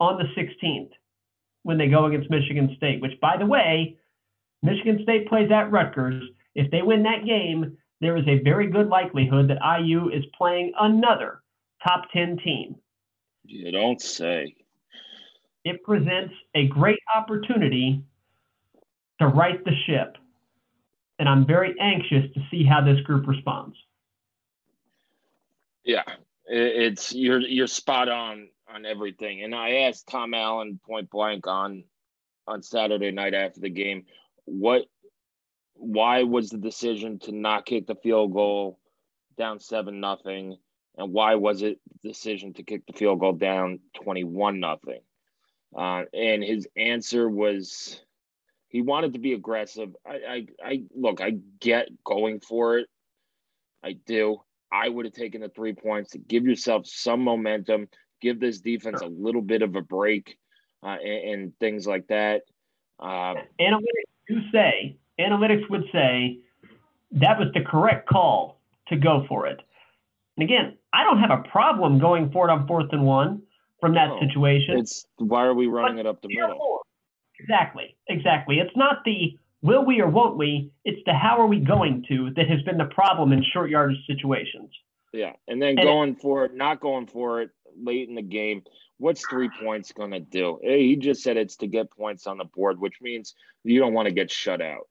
on 0.00 0.18
the 0.18 0.40
16th 0.40 0.90
when 1.62 1.78
they 1.78 1.88
go 1.88 2.06
against 2.06 2.30
Michigan 2.30 2.74
State, 2.76 3.00
which, 3.00 3.18
by 3.20 3.36
the 3.36 3.46
way, 3.46 3.96
Michigan 4.62 5.00
State 5.02 5.28
plays 5.28 5.50
at 5.50 5.70
Rutgers. 5.70 6.22
If 6.54 6.70
they 6.70 6.82
win 6.82 7.04
that 7.04 7.24
game, 7.24 7.78
there 8.00 8.16
is 8.16 8.26
a 8.28 8.42
very 8.42 8.68
good 8.68 8.88
likelihood 8.88 9.48
that 9.48 9.80
IU 9.80 10.08
is 10.10 10.24
playing 10.36 10.72
another 10.78 11.42
top 11.82 12.04
10 12.12 12.38
team. 12.44 12.76
You 13.44 13.72
don't 13.72 14.00
say. 14.00 14.54
It 15.64 15.82
presents 15.82 16.34
a 16.54 16.66
great 16.66 17.00
opportunity 17.14 18.02
to 19.20 19.26
right 19.26 19.62
the 19.64 19.72
ship 19.86 20.16
and 21.18 21.28
I'm 21.28 21.46
very 21.46 21.74
anxious 21.80 22.32
to 22.34 22.40
see 22.50 22.64
how 22.64 22.80
this 22.80 23.00
group 23.00 23.26
responds. 23.26 23.76
Yeah, 25.84 26.04
it's 26.46 27.14
you're 27.14 27.40
you're 27.40 27.66
spot 27.66 28.08
on 28.08 28.48
on 28.72 28.86
everything. 28.86 29.42
And 29.42 29.54
I 29.54 29.70
asked 29.86 30.08
Tom 30.08 30.34
Allen 30.34 30.78
point 30.86 31.10
blank 31.10 31.46
on 31.46 31.84
on 32.46 32.62
Saturday 32.62 33.10
night 33.10 33.34
after 33.34 33.60
the 33.60 33.70
game, 33.70 34.04
what 34.44 34.82
why 35.78 36.24
was 36.24 36.50
the 36.50 36.58
decision 36.58 37.18
to 37.20 37.32
not 37.32 37.66
kick 37.66 37.86
the 37.86 37.94
field 37.94 38.32
goal 38.32 38.78
down 39.36 39.60
seven 39.60 40.00
nothing, 40.00 40.56
and 40.96 41.12
why 41.12 41.36
was 41.36 41.62
it 41.62 41.78
the 42.02 42.08
decision 42.08 42.52
to 42.54 42.62
kick 42.62 42.86
the 42.86 42.92
field 42.92 43.20
goal 43.20 43.32
down 43.32 43.80
twenty 43.94 44.24
one 44.24 44.60
nothing? 44.60 45.00
Uh, 45.76 46.02
and 46.12 46.42
his 46.42 46.66
answer 46.76 47.28
was 47.28 48.00
he 48.68 48.82
wanted 48.82 49.14
to 49.14 49.18
be 49.18 49.32
aggressive. 49.32 49.94
I, 50.06 50.12
I, 50.12 50.46
I 50.62 50.82
look, 50.94 51.20
I 51.20 51.36
get 51.60 51.88
going 52.04 52.40
for 52.40 52.78
it. 52.78 52.88
I 53.82 53.92
do. 53.92 54.42
I 54.70 54.88
would 54.88 55.06
have 55.06 55.14
taken 55.14 55.40
the 55.40 55.48
three 55.48 55.72
points 55.72 56.10
to 56.10 56.18
give 56.18 56.44
yourself 56.44 56.86
some 56.86 57.22
momentum, 57.22 57.88
give 58.20 58.40
this 58.40 58.60
defense 58.60 59.00
a 59.00 59.06
little 59.06 59.40
bit 59.40 59.62
of 59.62 59.76
a 59.76 59.80
break, 59.80 60.38
uh, 60.82 60.96
and, 61.02 61.30
and, 61.30 61.58
things 61.58 61.86
like 61.86 62.06
that. 62.08 62.42
Uh, 63.00 63.34
analytics 63.60 64.12
do 64.26 64.40
say, 64.52 64.96
analytics 65.20 65.68
would 65.70 65.84
say 65.92 66.38
that 67.12 67.38
was 67.38 67.48
the 67.54 67.60
correct 67.60 68.08
call 68.08 68.60
to 68.88 68.96
go 68.96 69.24
for 69.28 69.46
it. 69.46 69.60
And 70.36 70.44
again, 70.44 70.76
I 70.92 71.04
don't 71.04 71.18
have 71.18 71.30
a 71.30 71.48
problem 71.48 71.98
going 71.98 72.30
for 72.30 72.48
it 72.48 72.52
on 72.52 72.66
fourth 72.66 72.92
and 72.92 73.04
one 73.04 73.42
from 73.80 73.94
that 73.94 74.08
no, 74.08 74.20
situation. 74.20 74.78
It's 74.78 75.06
why 75.16 75.44
are 75.44 75.54
we 75.54 75.66
running 75.66 75.96
but 75.96 76.06
it 76.06 76.06
up 76.06 76.22
the 76.22 76.28
middle? 76.28 76.80
Exactly, 77.40 77.96
exactly. 78.08 78.58
It's 78.58 78.76
not 78.76 78.98
the 79.04 79.36
will 79.62 79.84
we 79.84 80.00
or 80.00 80.08
won't 80.08 80.36
we, 80.36 80.70
it's 80.84 81.00
the 81.06 81.12
how 81.12 81.40
are 81.40 81.46
we 81.46 81.60
going 81.60 82.04
to 82.08 82.30
that 82.36 82.48
has 82.48 82.62
been 82.62 82.78
the 82.78 82.86
problem 82.86 83.32
in 83.32 83.44
short 83.52 83.70
yardage 83.70 83.98
situations. 84.06 84.70
Yeah, 85.12 85.32
and 85.46 85.60
then 85.60 85.70
and 85.70 85.82
going 85.82 86.10
it, 86.10 86.20
for 86.20 86.44
it, 86.44 86.54
not 86.54 86.80
going 86.80 87.06
for 87.06 87.42
it 87.42 87.50
late 87.80 88.08
in 88.08 88.14
the 88.14 88.22
game. 88.22 88.62
What's 88.98 89.24
three 89.28 89.48
points 89.62 89.92
going 89.92 90.10
to 90.10 90.20
do? 90.20 90.58
He 90.62 90.96
just 90.96 91.22
said 91.22 91.36
it's 91.36 91.56
to 91.58 91.68
get 91.68 91.90
points 91.90 92.26
on 92.26 92.38
the 92.38 92.44
board, 92.44 92.80
which 92.80 92.96
means 93.00 93.34
you 93.62 93.78
don't 93.78 93.94
want 93.94 94.06
to 94.06 94.14
get 94.14 94.30
shut 94.30 94.60
out. 94.60 94.88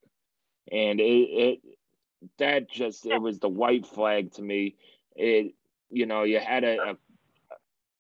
And 0.72 1.00
it, 1.00 1.04
it 1.04 1.60
that 2.40 2.70
just 2.70 3.06
it 3.06 3.22
was 3.22 3.40
the 3.40 3.50
white 3.50 3.86
flag 3.86 4.34
to 4.34 4.42
me. 4.42 4.76
It 5.16 5.54
you 5.90 6.06
know 6.06 6.24
you 6.24 6.40
had 6.40 6.64
a, 6.64 6.78
a 6.92 6.98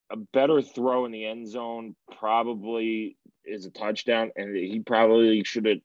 a 0.09 0.17
better 0.17 0.61
throw 0.61 1.05
in 1.05 1.11
the 1.11 1.25
end 1.25 1.47
zone 1.47 1.95
probably 2.17 3.17
is 3.45 3.65
a 3.65 3.69
touchdown, 3.69 4.31
and 4.35 4.55
he 4.55 4.79
probably 4.79 5.43
should 5.43 5.65
have 5.65 5.79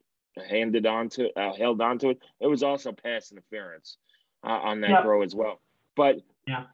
handed 0.49 0.87
on 0.87 1.09
to 1.11 1.31
uh, 1.39 1.53
held 1.55 1.81
on 1.81 1.99
to 1.99 2.11
it. 2.11 2.19
It 2.41 2.47
was 2.47 2.63
also 2.63 2.93
pass 2.93 3.33
interference 3.33 3.97
uh, 4.45 4.51
on 4.51 4.81
that 4.81 4.91
yeah. 4.91 5.03
throw 5.03 5.23
as 5.23 5.35
well. 5.35 5.61
But 5.97 6.17
yeah. 6.47 6.65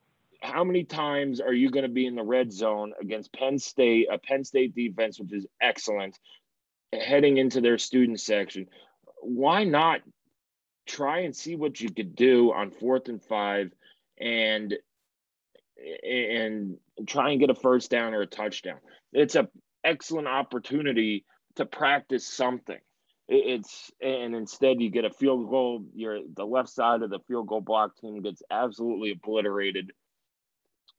how 0.40 0.64
many 0.64 0.84
times 0.84 1.40
are 1.40 1.52
you 1.52 1.70
going 1.70 1.84
to 1.84 1.90
be 1.90 2.06
in 2.06 2.14
the 2.14 2.22
red 2.22 2.52
zone 2.52 2.92
against 3.00 3.32
Penn 3.32 3.58
State, 3.58 4.08
a 4.10 4.18
Penn 4.18 4.44
State 4.44 4.74
defense 4.74 5.18
which 5.18 5.32
is 5.32 5.46
excellent, 5.60 6.18
heading 6.92 7.38
into 7.38 7.60
their 7.60 7.78
student 7.78 8.20
section? 8.20 8.66
Why 9.20 9.64
not 9.64 10.00
try 10.86 11.20
and 11.20 11.36
see 11.36 11.54
what 11.54 11.80
you 11.80 11.90
could 11.90 12.16
do 12.16 12.52
on 12.52 12.70
fourth 12.70 13.08
and 13.08 13.22
five 13.22 13.70
and 14.18 14.74
and 16.02 16.76
try 17.06 17.30
and 17.30 17.40
get 17.40 17.50
a 17.50 17.54
first 17.54 17.90
down 17.90 18.14
or 18.14 18.22
a 18.22 18.26
touchdown. 18.26 18.78
It's 19.12 19.36
an 19.36 19.48
excellent 19.84 20.26
opportunity 20.26 21.24
to 21.56 21.66
practice 21.66 22.26
something. 22.26 22.78
It's 23.28 23.90
and 24.00 24.34
instead 24.34 24.80
you 24.80 24.90
get 24.90 25.04
a 25.04 25.10
field 25.10 25.50
goal. 25.50 25.84
You're 25.94 26.20
the 26.34 26.46
left 26.46 26.70
side 26.70 27.02
of 27.02 27.10
the 27.10 27.20
field 27.28 27.46
goal 27.46 27.60
block 27.60 27.96
team 28.00 28.22
gets 28.22 28.42
absolutely 28.50 29.10
obliterated, 29.12 29.92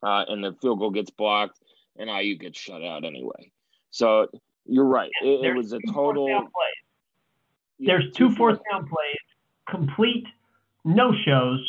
uh, 0.03 0.25
and 0.27 0.43
the 0.43 0.53
field 0.61 0.77
goal 0.77 0.91
gets 0.91 1.09
blocked, 1.09 1.59
and 1.97 2.07
IU 2.07 2.37
gets 2.37 2.59
shut 2.59 2.83
out 2.83 3.03
anyway. 3.03 3.51
So 3.89 4.27
you're 4.65 4.85
right. 4.85 5.09
It, 5.23 5.47
it 5.47 5.55
was 5.55 5.73
a 5.73 5.79
total. 5.91 6.47
Yeah, 7.79 7.93
There's 7.93 8.13
two, 8.13 8.29
two 8.29 8.35
fourth 8.35 8.59
down 8.71 8.87
plays, 8.87 9.17
complete 9.69 10.25
no 10.83 11.13
shows 11.25 11.67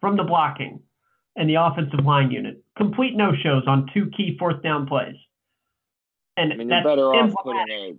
from 0.00 0.16
the 0.16 0.24
blocking 0.24 0.80
and 1.36 1.48
the 1.48 1.56
offensive 1.56 2.04
line 2.04 2.30
unit. 2.30 2.62
Complete 2.76 3.16
no 3.16 3.32
shows 3.42 3.64
on 3.66 3.90
two 3.92 4.10
key 4.16 4.36
fourth 4.38 4.62
down 4.62 4.86
plays. 4.86 5.16
And 6.36 6.52
I 6.52 6.56
mean, 6.56 6.68
you're 6.68 6.82
better 6.82 7.14
off 7.14 7.34
putting 7.42 7.70
a 7.70 7.94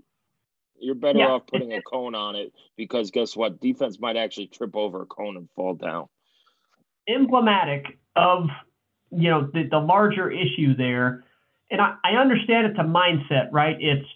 you're 0.79 0.95
better 0.95 1.19
yeah, 1.19 1.27
off 1.27 1.47
putting 1.47 1.73
a 1.73 1.81
cone 1.81 2.13
on 2.13 2.35
it 2.35 2.53
because 2.75 3.11
guess 3.11 3.35
what? 3.35 3.59
Defense 3.59 3.99
might 3.99 4.15
actually 4.15 4.47
trip 4.47 4.75
over 4.75 5.01
a 5.01 5.05
cone 5.05 5.37
and 5.37 5.49
fall 5.55 5.73
down. 5.73 6.07
Emblematic 7.07 7.97
of 8.15 8.47
you 9.11 9.29
know 9.29 9.49
the, 9.51 9.63
the 9.69 9.79
larger 9.79 10.29
issue 10.29 10.75
there, 10.75 11.23
and 11.71 11.81
I, 11.81 11.95
I 12.03 12.11
understand 12.17 12.67
it's 12.67 12.79
a 12.79 12.83
mindset, 12.83 13.49
right? 13.51 13.77
It's 13.79 14.07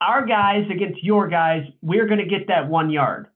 our 0.00 0.26
guys 0.26 0.64
against 0.70 1.02
your 1.02 1.28
guys. 1.28 1.64
We're 1.82 2.06
going 2.06 2.20
to 2.20 2.26
get 2.26 2.48
that 2.48 2.68
one 2.68 2.90
yard. 2.90 3.28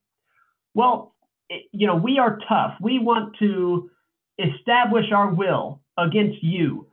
Well, 0.74 1.14
it, 1.48 1.64
you 1.72 1.86
know 1.86 1.96
we 1.96 2.18
are 2.18 2.38
tough. 2.48 2.74
We 2.80 2.98
want 2.98 3.36
to 3.38 3.90
establish 4.38 5.12
our 5.12 5.32
will 5.32 5.80
against 5.96 6.42
you 6.42 6.88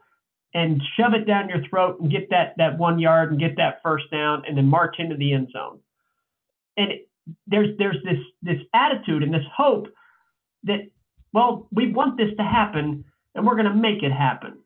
and 0.53 0.81
shove 0.97 1.13
it 1.13 1.25
down 1.25 1.49
your 1.49 1.63
throat 1.69 1.99
and 1.99 2.11
get 2.11 2.29
that 2.29 2.55
that 2.57 2.77
one 2.77 2.99
yard 2.99 3.31
and 3.31 3.39
get 3.39 3.57
that 3.57 3.81
first 3.83 4.11
down 4.11 4.43
and 4.47 4.57
then 4.57 4.67
march 4.67 4.95
into 4.99 5.15
the 5.15 5.33
end 5.33 5.49
zone. 5.51 5.79
And 6.77 6.91
there's 7.47 7.77
there's 7.77 7.97
this 8.03 8.19
this 8.41 8.61
attitude 8.73 9.23
and 9.23 9.33
this 9.33 9.45
hope 9.55 9.87
that 10.63 10.89
well 11.33 11.67
we 11.71 11.91
want 11.91 12.17
this 12.17 12.35
to 12.37 12.43
happen 12.43 13.05
and 13.33 13.45
we're 13.45 13.55
going 13.55 13.65
to 13.65 13.73
make 13.73 14.03
it 14.03 14.11
happen. 14.11 14.59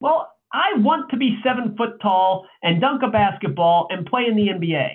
Well, 0.00 0.33
I 0.54 0.78
want 0.78 1.10
to 1.10 1.16
be 1.16 1.40
seven 1.42 1.74
foot 1.76 2.00
tall 2.00 2.46
and 2.62 2.80
dunk 2.80 3.02
a 3.02 3.10
basketball 3.10 3.88
and 3.90 4.06
play 4.06 4.22
in 4.28 4.36
the 4.36 4.46
NBA. 4.48 4.88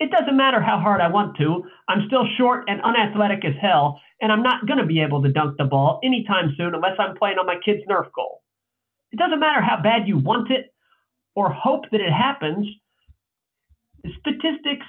It 0.00 0.10
doesn't 0.10 0.36
matter 0.36 0.60
how 0.60 0.80
hard 0.80 1.00
I 1.00 1.08
want 1.08 1.36
to. 1.36 1.62
I'm 1.88 2.08
still 2.08 2.24
short 2.36 2.64
and 2.66 2.80
unathletic 2.82 3.44
as 3.44 3.54
hell, 3.60 4.00
and 4.20 4.32
I'm 4.32 4.42
not 4.42 4.66
going 4.66 4.80
to 4.80 4.86
be 4.86 5.00
able 5.00 5.22
to 5.22 5.32
dunk 5.32 5.58
the 5.58 5.64
ball 5.64 6.00
anytime 6.02 6.54
soon 6.56 6.74
unless 6.74 6.98
I'm 6.98 7.16
playing 7.16 7.38
on 7.38 7.46
my 7.46 7.54
kid's 7.64 7.86
Nerf 7.88 8.10
goal. 8.12 8.42
It 9.12 9.18
doesn't 9.18 9.38
matter 9.38 9.62
how 9.62 9.80
bad 9.80 10.08
you 10.08 10.18
want 10.18 10.50
it 10.50 10.74
or 11.36 11.52
hope 11.52 11.84
that 11.92 12.00
it 12.00 12.12
happens. 12.12 12.66
Statistics 14.20 14.86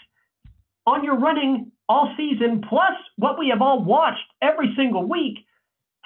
on 0.88 1.04
your 1.04 1.20
running 1.20 1.72
all 1.88 2.12
season, 2.18 2.64
plus 2.68 2.94
what 3.18 3.38
we 3.38 3.50
have 3.50 3.62
all 3.62 3.84
watched 3.84 4.26
every 4.42 4.74
single 4.76 5.08
week, 5.08 5.38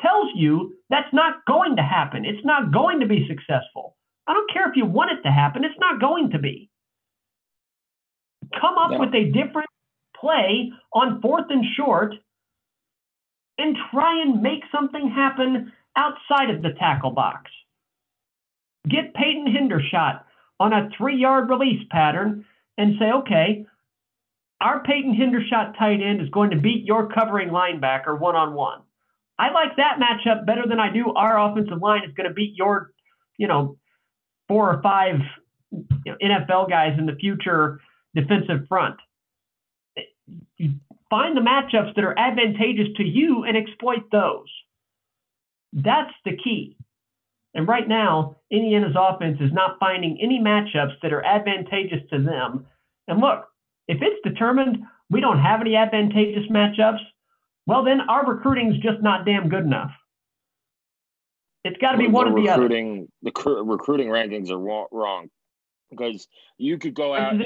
tells 0.01 0.29
you 0.35 0.75
that's 0.89 1.13
not 1.13 1.45
going 1.45 1.75
to 1.77 1.83
happen. 1.83 2.25
It's 2.25 2.45
not 2.45 2.71
going 2.71 2.99
to 2.99 3.07
be 3.07 3.27
successful. 3.27 3.95
I 4.27 4.33
don't 4.33 4.51
care 4.51 4.69
if 4.69 4.75
you 4.75 4.85
want 4.85 5.11
it 5.11 5.21
to 5.23 5.31
happen, 5.31 5.63
it's 5.63 5.79
not 5.79 5.99
going 5.99 6.31
to 6.31 6.39
be. 6.39 6.69
Come 8.59 8.77
up 8.77 8.91
no. 8.91 8.99
with 8.99 9.13
a 9.13 9.31
different 9.31 9.69
play 10.19 10.71
on 10.93 11.21
fourth 11.21 11.45
and 11.49 11.65
short 11.75 12.15
and 13.57 13.75
try 13.91 14.21
and 14.21 14.41
make 14.41 14.63
something 14.71 15.09
happen 15.09 15.71
outside 15.95 16.49
of 16.49 16.61
the 16.61 16.73
tackle 16.79 17.11
box. 17.11 17.51
Get 18.89 19.13
Peyton 19.13 19.47
Hendershot 19.47 20.21
on 20.59 20.73
a 20.73 20.89
three 20.97 21.17
yard 21.17 21.49
release 21.49 21.85
pattern 21.89 22.45
and 22.77 22.95
say, 22.99 23.11
okay, 23.11 23.65
our 24.61 24.81
Peyton 24.83 25.13
Hendershot 25.13 25.77
tight 25.77 26.01
end 26.01 26.21
is 26.21 26.29
going 26.29 26.51
to 26.51 26.57
beat 26.57 26.85
your 26.85 27.09
covering 27.09 27.49
linebacker 27.49 28.17
one 28.17 28.35
on 28.35 28.53
one. 28.53 28.82
I 29.43 29.51
like 29.51 29.75
that 29.75 29.99
matchup 29.99 30.45
better 30.45 30.63
than 30.65 30.79
I 30.79 30.89
do 30.89 31.11
our 31.13 31.37
offensive 31.37 31.81
line 31.81 32.05
is 32.05 32.13
going 32.15 32.29
to 32.29 32.33
beat 32.33 32.55
your, 32.55 32.91
you 33.37 33.47
know, 33.47 33.77
four 34.47 34.73
or 34.73 34.81
five 34.81 35.15
you 35.71 35.83
know, 36.05 36.15
NFL 36.21 36.69
guys 36.69 36.97
in 36.97 37.05
the 37.05 37.15
future 37.15 37.81
defensive 38.15 38.67
front. 38.69 38.95
Find 41.09 41.35
the 41.35 41.41
matchups 41.41 41.93
that 41.95 42.05
are 42.05 42.17
advantageous 42.17 42.87
to 42.95 43.03
you 43.03 43.43
and 43.43 43.57
exploit 43.57 44.09
those. 44.13 44.47
That's 45.73 46.13
the 46.23 46.37
key. 46.41 46.77
And 47.53 47.67
right 47.67 47.87
now, 47.87 48.37
Indiana's 48.49 48.95
offense 48.97 49.39
is 49.41 49.51
not 49.51 49.77
finding 49.77 50.19
any 50.21 50.39
matchups 50.39 51.01
that 51.01 51.11
are 51.11 51.23
advantageous 51.23 51.99
to 52.11 52.23
them. 52.23 52.65
And 53.09 53.19
look, 53.19 53.45
if 53.89 53.97
it's 54.01 54.21
determined 54.23 54.77
we 55.09 55.19
don't 55.19 55.39
have 55.39 55.59
any 55.59 55.75
advantageous 55.75 56.49
matchups, 56.49 57.01
well, 57.66 57.84
then 57.84 58.01
our 58.01 58.26
recruiting's 58.26 58.78
just 58.78 59.01
not 59.01 59.26
damn 59.26 59.49
good 59.49 59.64
enough. 59.64 59.91
It's 61.64 61.78
got 61.78 61.93
to 61.93 61.97
be 61.97 62.07
one 62.07 62.28
of 62.28 62.36
the 62.36 62.41
recruiting, 62.41 63.07
other. 63.24 63.32
The 63.45 63.64
recruiting 63.64 64.07
rankings 64.07 64.49
are 64.49 64.86
wrong 64.91 65.30
because 65.89 66.28
you 66.57 66.78
could 66.78 66.93
go 66.93 67.16
out 67.16 67.34
and 67.34 67.45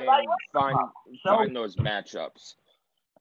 find 0.54 0.78
so, 1.24 1.36
find 1.36 1.56
those 1.56 1.76
matchups. 1.76 2.56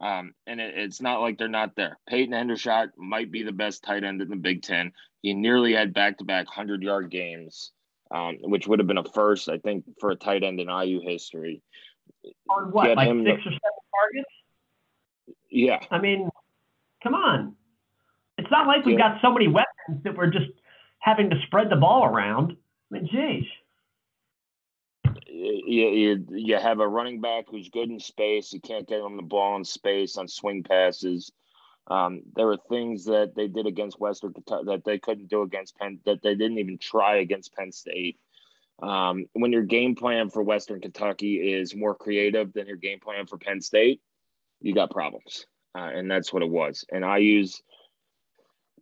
Um, 0.01 0.35
and 0.47 0.61
it, 0.61 0.75
it's 0.77 1.01
not 1.01 1.21
like 1.21 1.39
they're 1.39 1.49
not 1.49 1.77
there. 1.77 1.99
Peyton 2.09 2.35
Hendershot 2.35 2.89
might 2.97 3.31
be 3.31 3.43
the 3.43 3.53
best 3.53 3.83
tight 3.83 4.05
end 4.05 4.23
in 4.23 4.29
the 4.29 4.37
Big 4.37 4.63
Ten. 4.63 4.93
He 5.23 5.35
nearly 5.35 5.75
had 5.75 5.95
back 5.95 6.19
to 6.19 6.25
back 6.25 6.47
100 6.47 6.83
yard 6.83 7.11
games, 7.11 7.73
um, 8.11 8.37
which 8.43 8.67
would 8.67 8.79
have 8.79 8.89
been 8.89 8.99
a 8.99 9.05
first, 9.05 9.49
I 9.49 9.59
think, 9.59 9.85
for 10.01 10.11
a 10.11 10.17
tight 10.17 10.45
end 10.45 10.61
in 10.61 10.69
IU 10.69 11.01
history. 11.01 11.63
On 12.51 12.71
what, 12.71 12.87
Get 12.87 12.97
like 12.97 13.09
six 13.09 13.25
the, 13.25 13.31
or 13.31 13.39
seven 13.39 13.59
targets? 13.95 14.31
Yeah. 15.51 15.81
I 15.91 15.99
mean, 15.99 16.29
come 17.07 17.15
on. 17.15 17.55
It's 18.39 18.51
not 18.51 18.67
like 18.67 18.85
we've 18.85 18.99
got 18.99 19.21
so 19.23 19.33
many 19.33 19.49
weapons 19.49 20.03
that 20.05 20.17
we're 20.17 20.31
just 20.31 20.51
having 20.99 21.31
to 21.31 21.37
spread 21.47 21.71
the 21.71 21.77
ball 21.77 22.05
around. 22.05 22.53
I 22.53 22.95
mean, 22.95 23.09
geez 23.11 23.45
you, 25.37 25.89
you, 25.89 26.27
you 26.31 26.57
have 26.57 26.81
a 26.81 26.89
running 26.89 27.21
back 27.21 27.47
who's 27.49 27.69
good 27.69 27.91
in 27.91 28.01
space. 28.01 28.53
You 28.53 28.61
can't 28.61 28.89
get 28.89 29.01
him 29.01 29.17
the 29.17 29.23
ball 29.23 29.57
in 29.57 29.65
space 29.65 30.17
on 30.17 30.29
swing 30.29 30.63
passes. 30.63 31.33
Um, 31.89 32.23
there 32.35 32.47
were 32.47 32.59
things 32.69 33.05
that 33.05 33.35
they 33.37 33.47
did 33.47 33.67
against 33.67 34.01
Western 34.01 34.33
Kentucky 34.33 34.65
that 34.67 34.85
they 34.85 34.99
couldn't 34.99 35.29
do 35.29 35.43
against 35.43 35.77
Penn, 35.77 36.01
that 36.05 36.23
they 36.23 36.35
didn't 36.35 36.59
even 36.59 36.79
try 36.79 37.17
against 37.17 37.55
Penn 37.55 37.71
State. 37.71 38.19
Um, 38.83 39.27
when 39.33 39.53
your 39.53 39.63
game 39.63 39.95
plan 39.95 40.29
for 40.31 40.43
Western 40.43 40.81
Kentucky 40.81 41.53
is 41.53 41.75
more 41.75 41.95
creative 41.95 42.53
than 42.53 42.67
your 42.67 42.77
game 42.77 43.01
plan 43.01 43.27
for 43.27 43.39
Penn 43.39 43.61
State, 43.61 44.01
you 44.61 44.75
got 44.75 44.91
problems. 44.91 45.47
Uh, 45.77 45.91
and 45.95 46.11
that's 46.11 46.33
what 46.33 46.43
it 46.43 46.49
was. 46.49 46.85
And 46.91 47.05
I 47.05 47.18
use, 47.18 47.61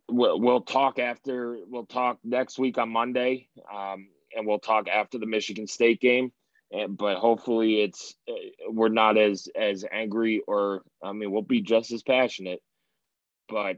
we'll, 0.09 0.39
we'll 0.39 0.61
talk 0.61 0.99
after, 0.99 1.57
we'll 1.67 1.87
talk 1.87 2.19
next 2.23 2.57
week 2.57 2.77
on 2.77 2.89
Monday. 2.89 3.49
Um, 3.73 4.07
and 4.35 4.45
we'll 4.45 4.59
talk 4.59 4.87
after 4.87 5.17
the 5.17 5.25
Michigan 5.25 5.67
State 5.67 6.01
game. 6.01 6.31
And, 6.71 6.97
but 6.97 7.17
hopefully, 7.17 7.81
it's 7.81 8.15
uh, 8.27 8.33
we're 8.69 8.89
not 8.89 9.17
as 9.17 9.47
as 9.55 9.85
angry, 9.89 10.41
or 10.47 10.81
I 11.01 11.13
mean, 11.13 11.31
we'll 11.31 11.43
be 11.43 11.61
just 11.61 11.91
as 11.91 12.01
passionate. 12.01 12.59
But 13.47 13.77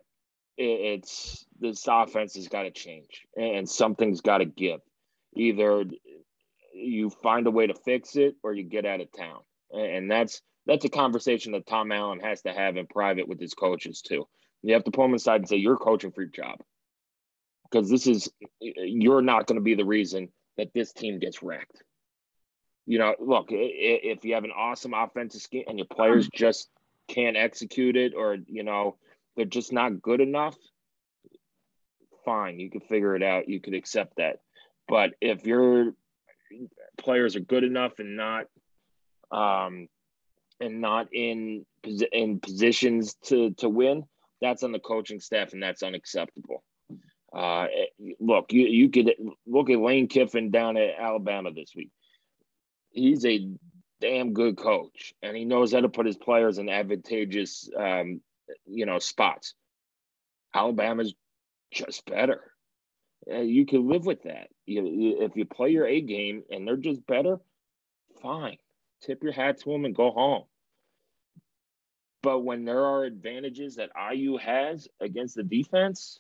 it, 0.58 0.64
it's 0.64 1.46
this 1.60 1.86
offense 1.88 2.36
has 2.36 2.48
got 2.48 2.64
to 2.64 2.72
change, 2.72 3.28
and 3.36 3.70
something's 3.70 4.22
got 4.22 4.38
to 4.38 4.46
give. 4.46 4.80
Either 5.36 5.84
you 6.74 7.10
find 7.10 7.46
a 7.46 7.52
way 7.52 7.68
to 7.68 7.76
fix 7.76 8.16
it, 8.16 8.36
or 8.42 8.54
you 8.54 8.64
get 8.64 8.86
out 8.86 9.02
of 9.02 9.12
town, 9.12 9.42
and 9.72 10.10
that's 10.10 10.42
that's 10.68 10.86
a 10.86 10.90
conversation 10.90 11.54
that 11.54 11.66
Tom 11.66 11.92
Allen 11.92 12.20
has 12.20 12.42
to 12.44 12.54
have 12.54 12.78
in 12.78 12.86
private 12.88 13.28
with 13.28 13.40
his 13.40 13.54
coaches 13.54 14.02
too. 14.02 14.28
You 14.62 14.74
have 14.74 14.84
to 14.84 14.92
pull 14.92 15.06
them 15.06 15.14
aside 15.14 15.42
and 15.42 15.50
say, 15.50 15.58
"You're 15.58 15.78
coaching 15.78 16.12
for 16.12 16.22
your 16.22 16.32
job." 16.32 16.60
because 17.70 17.90
this 17.90 18.08
is 18.08 18.30
you're 18.60 19.22
not 19.22 19.48
going 19.48 19.58
to 19.58 19.64
be 19.64 19.76
the 19.76 19.86
reason 19.86 20.30
that 20.58 20.74
this 20.74 20.94
team 20.94 21.20
gets 21.20 21.44
wrecked. 21.44 21.84
You 22.86 23.00
know, 23.00 23.16
look, 23.20 23.48
if 23.50 24.24
you 24.24 24.36
have 24.36 24.46
an 24.46 24.52
awesome 24.56 24.94
offensive 24.94 25.42
scheme 25.42 25.66
and 25.68 25.78
your 25.78 25.88
players 25.88 26.30
just 26.34 26.70
can't 27.08 27.38
execute 27.38 27.96
it 27.96 28.14
or, 28.16 28.38
you 28.48 28.64
know, 28.64 28.98
they're 29.36 29.46
just 29.46 29.74
not 29.74 30.02
good 30.02 30.22
enough, 30.22 30.56
fine, 32.26 32.60
you 32.60 32.70
can 32.70 32.82
figure 32.82 33.16
it 33.16 33.24
out. 33.24 33.50
You 33.50 33.60
could 33.60 33.74
accept 33.74 34.18
that. 34.18 34.40
But 34.88 35.12
if 35.20 35.46
your 35.46 35.94
players 36.98 37.36
are 37.36 37.42
good 37.42 37.64
enough 37.64 38.00
and 38.00 38.16
not 38.16 38.46
um 39.30 39.90
and 40.60 40.82
not 40.82 41.08
in 41.14 41.66
in 42.12 42.40
positions 42.40 43.16
to 43.26 43.52
to 43.56 43.70
win, 43.70 44.04
that's 44.42 44.64
on 44.64 44.72
the 44.72 44.80
coaching 44.80 45.20
staff 45.20 45.54
and 45.54 45.62
that's 45.62 45.84
unacceptable. 45.84 46.64
Uh, 47.34 47.68
look, 48.20 48.52
you, 48.54 48.66
you 48.68 48.90
could 48.90 49.14
look 49.46 49.70
at 49.70 49.80
Lane 49.80 50.08
Kiffin 50.08 50.50
down 50.50 50.78
at 50.78 50.98
Alabama 50.98 51.52
this 51.52 51.74
week. 51.76 51.92
He's 52.92 53.26
a 53.26 53.48
damn 54.00 54.34
good 54.34 54.58
coach, 54.58 55.14
and 55.22 55.36
he 55.36 55.46
knows 55.46 55.74
how 55.74 55.82
to 55.82 55.90
put 55.90 56.06
his 56.06 56.18
players 56.18 56.58
in 56.58 56.70
advantageous, 56.70 57.70
um, 57.78 58.22
you 58.66 58.86
know, 58.86 59.00
spots. 59.00 59.54
Alabama's 60.54 61.14
just 61.72 62.06
better. 62.06 62.42
Uh, 63.30 63.40
you 63.40 63.66
can 63.66 63.88
live 63.88 64.06
with 64.06 64.24
that. 64.24 64.48
You, 64.66 64.86
you, 64.88 65.18
if 65.22 65.36
you 65.36 65.46
play 65.46 65.70
your 65.70 65.86
A 65.86 66.02
game 66.02 66.44
and 66.50 66.66
they're 66.66 66.78
just 66.78 67.06
better, 67.06 67.40
fine. 68.22 68.58
Tip 69.04 69.24
your 69.24 69.34
hat 69.34 69.60
to 69.60 69.72
them 69.72 69.86
and 69.86 69.96
go 69.96 70.12
home. 70.12 70.44
But 72.24 72.40
when 72.40 72.66
there 72.66 72.84
are 72.84 73.04
advantages 73.04 73.76
that 73.76 73.92
IU 74.14 74.38
has 74.38 74.88
against 75.00 75.36
the 75.36 75.44
defense, 75.44 76.20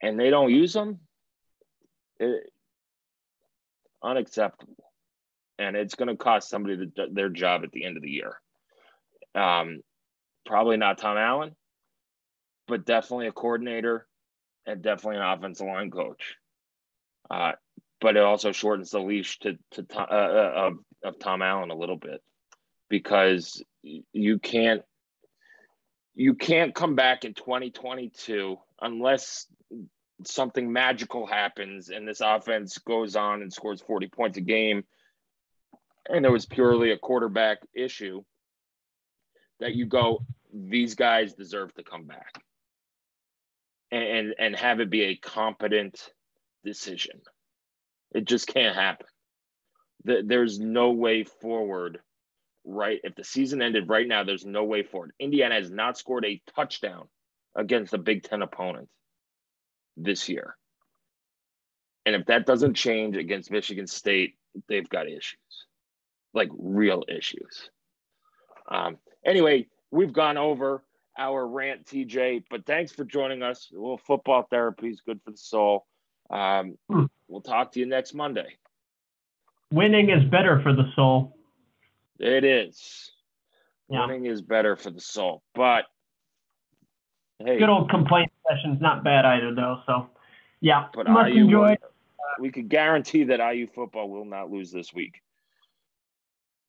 and 0.00 0.18
they 0.18 0.30
don't 0.30 0.50
use 0.50 0.72
them, 0.72 0.98
it, 2.18 2.50
unacceptable. 4.02 4.76
And 5.58 5.76
it's 5.76 5.94
going 5.94 6.08
to 6.08 6.16
cost 6.16 6.48
somebody 6.48 6.76
the, 6.76 7.08
their 7.12 7.28
job 7.28 7.62
at 7.62 7.70
the 7.72 7.84
end 7.84 7.96
of 7.96 8.02
the 8.02 8.10
year. 8.10 8.40
Um, 9.34 9.80
probably 10.44 10.76
not 10.76 10.98
Tom 10.98 11.16
Allen, 11.16 11.54
but 12.66 12.84
definitely 12.84 13.28
a 13.28 13.32
coordinator 13.32 14.06
and 14.66 14.82
definitely 14.82 15.16
an 15.16 15.22
offensive 15.22 15.66
line 15.66 15.90
coach. 15.90 16.36
Uh, 17.30 17.52
but 18.00 18.16
it 18.16 18.22
also 18.22 18.50
shortens 18.52 18.90
the 18.90 18.98
leash 18.98 19.38
to, 19.40 19.56
to 19.72 19.86
uh, 19.96 20.02
uh, 20.02 20.70
of, 21.04 21.18
Tom 21.18 21.42
Allen 21.42 21.70
a 21.70 21.76
little 21.76 21.96
bit 21.96 22.22
because 22.88 23.62
you 23.82 24.38
can't 24.38 24.82
you 26.14 26.34
can't 26.34 26.74
come 26.74 26.94
back 26.94 27.24
in 27.24 27.32
2022 27.34 28.56
unless 28.80 29.46
something 30.24 30.72
magical 30.72 31.26
happens 31.26 31.88
and 31.88 32.06
this 32.06 32.20
offense 32.20 32.78
goes 32.78 33.16
on 33.16 33.42
and 33.42 33.52
scores 33.52 33.80
40 33.80 34.08
points 34.08 34.38
a 34.38 34.42
game 34.42 34.84
and 36.08 36.24
it 36.24 36.30
was 36.30 36.46
purely 36.46 36.92
a 36.92 36.98
quarterback 36.98 37.58
issue 37.74 38.22
that 39.58 39.74
you 39.74 39.86
go 39.86 40.24
these 40.52 40.94
guys 40.94 41.34
deserve 41.34 41.74
to 41.74 41.82
come 41.82 42.04
back. 42.04 42.42
And 43.90 44.34
and 44.38 44.56
have 44.56 44.80
it 44.80 44.88
be 44.88 45.02
a 45.02 45.16
competent 45.16 46.10
decision. 46.64 47.20
It 48.14 48.24
just 48.24 48.46
can't 48.46 48.74
happen 48.74 49.06
there's 50.04 50.58
no 50.58 50.90
way 50.90 51.24
forward 51.24 52.00
right 52.64 53.00
if 53.04 53.14
the 53.14 53.24
season 53.24 53.60
ended 53.60 53.88
right 53.88 54.06
now 54.06 54.22
there's 54.22 54.46
no 54.46 54.64
way 54.64 54.82
forward 54.82 55.12
indiana 55.18 55.54
has 55.54 55.70
not 55.70 55.98
scored 55.98 56.24
a 56.24 56.40
touchdown 56.54 57.08
against 57.54 57.94
a 57.94 57.98
big 57.98 58.22
10 58.22 58.42
opponent 58.42 58.88
this 59.96 60.28
year. 60.28 60.56
And 62.04 62.16
if 62.16 62.26
that 62.26 62.46
doesn't 62.46 62.74
change 62.74 63.16
against 63.16 63.50
Michigan 63.50 63.86
State, 63.86 64.34
they've 64.68 64.88
got 64.88 65.06
issues, 65.06 65.66
like 66.34 66.48
real 66.58 67.04
issues. 67.08 67.70
Um, 68.68 68.98
anyway, 69.24 69.66
we've 69.90 70.12
gone 70.12 70.36
over 70.36 70.82
our 71.16 71.46
rant, 71.46 71.86
TJ, 71.86 72.44
but 72.50 72.66
thanks 72.66 72.90
for 72.90 73.04
joining 73.04 73.42
us. 73.42 73.70
A 73.72 73.78
little 73.78 73.98
football 73.98 74.46
therapy 74.50 74.88
is 74.88 75.00
good 75.00 75.20
for 75.24 75.30
the 75.30 75.36
soul. 75.36 75.86
Um, 76.30 76.76
hmm. 76.90 77.04
We'll 77.28 77.42
talk 77.42 77.72
to 77.72 77.80
you 77.80 77.86
next 77.86 78.14
Monday. 78.14 78.56
Winning 79.72 80.10
is 80.10 80.22
better 80.24 80.60
for 80.62 80.74
the 80.74 80.84
soul. 80.94 81.36
It 82.18 82.44
is. 82.44 83.10
Yeah. 83.88 84.06
Winning 84.06 84.26
is 84.26 84.42
better 84.42 84.76
for 84.76 84.90
the 84.90 85.00
soul. 85.00 85.42
But 85.54 85.86
hey. 87.38 87.58
Good 87.58 87.68
old 87.68 87.90
complaint 87.90 88.30
session's 88.48 88.80
not 88.80 89.02
bad 89.02 89.24
either, 89.24 89.54
though. 89.54 89.80
So, 89.86 90.10
yeah, 90.60 90.88
but 90.94 91.06
IU. 91.08 91.46
Will, 91.46 91.76
we 92.38 92.50
could 92.50 92.68
guarantee 92.68 93.24
that 93.24 93.40
IU 93.40 93.66
football 93.74 94.08
will 94.08 94.24
not 94.24 94.50
lose 94.50 94.70
this 94.70 94.92
week. 94.92 95.22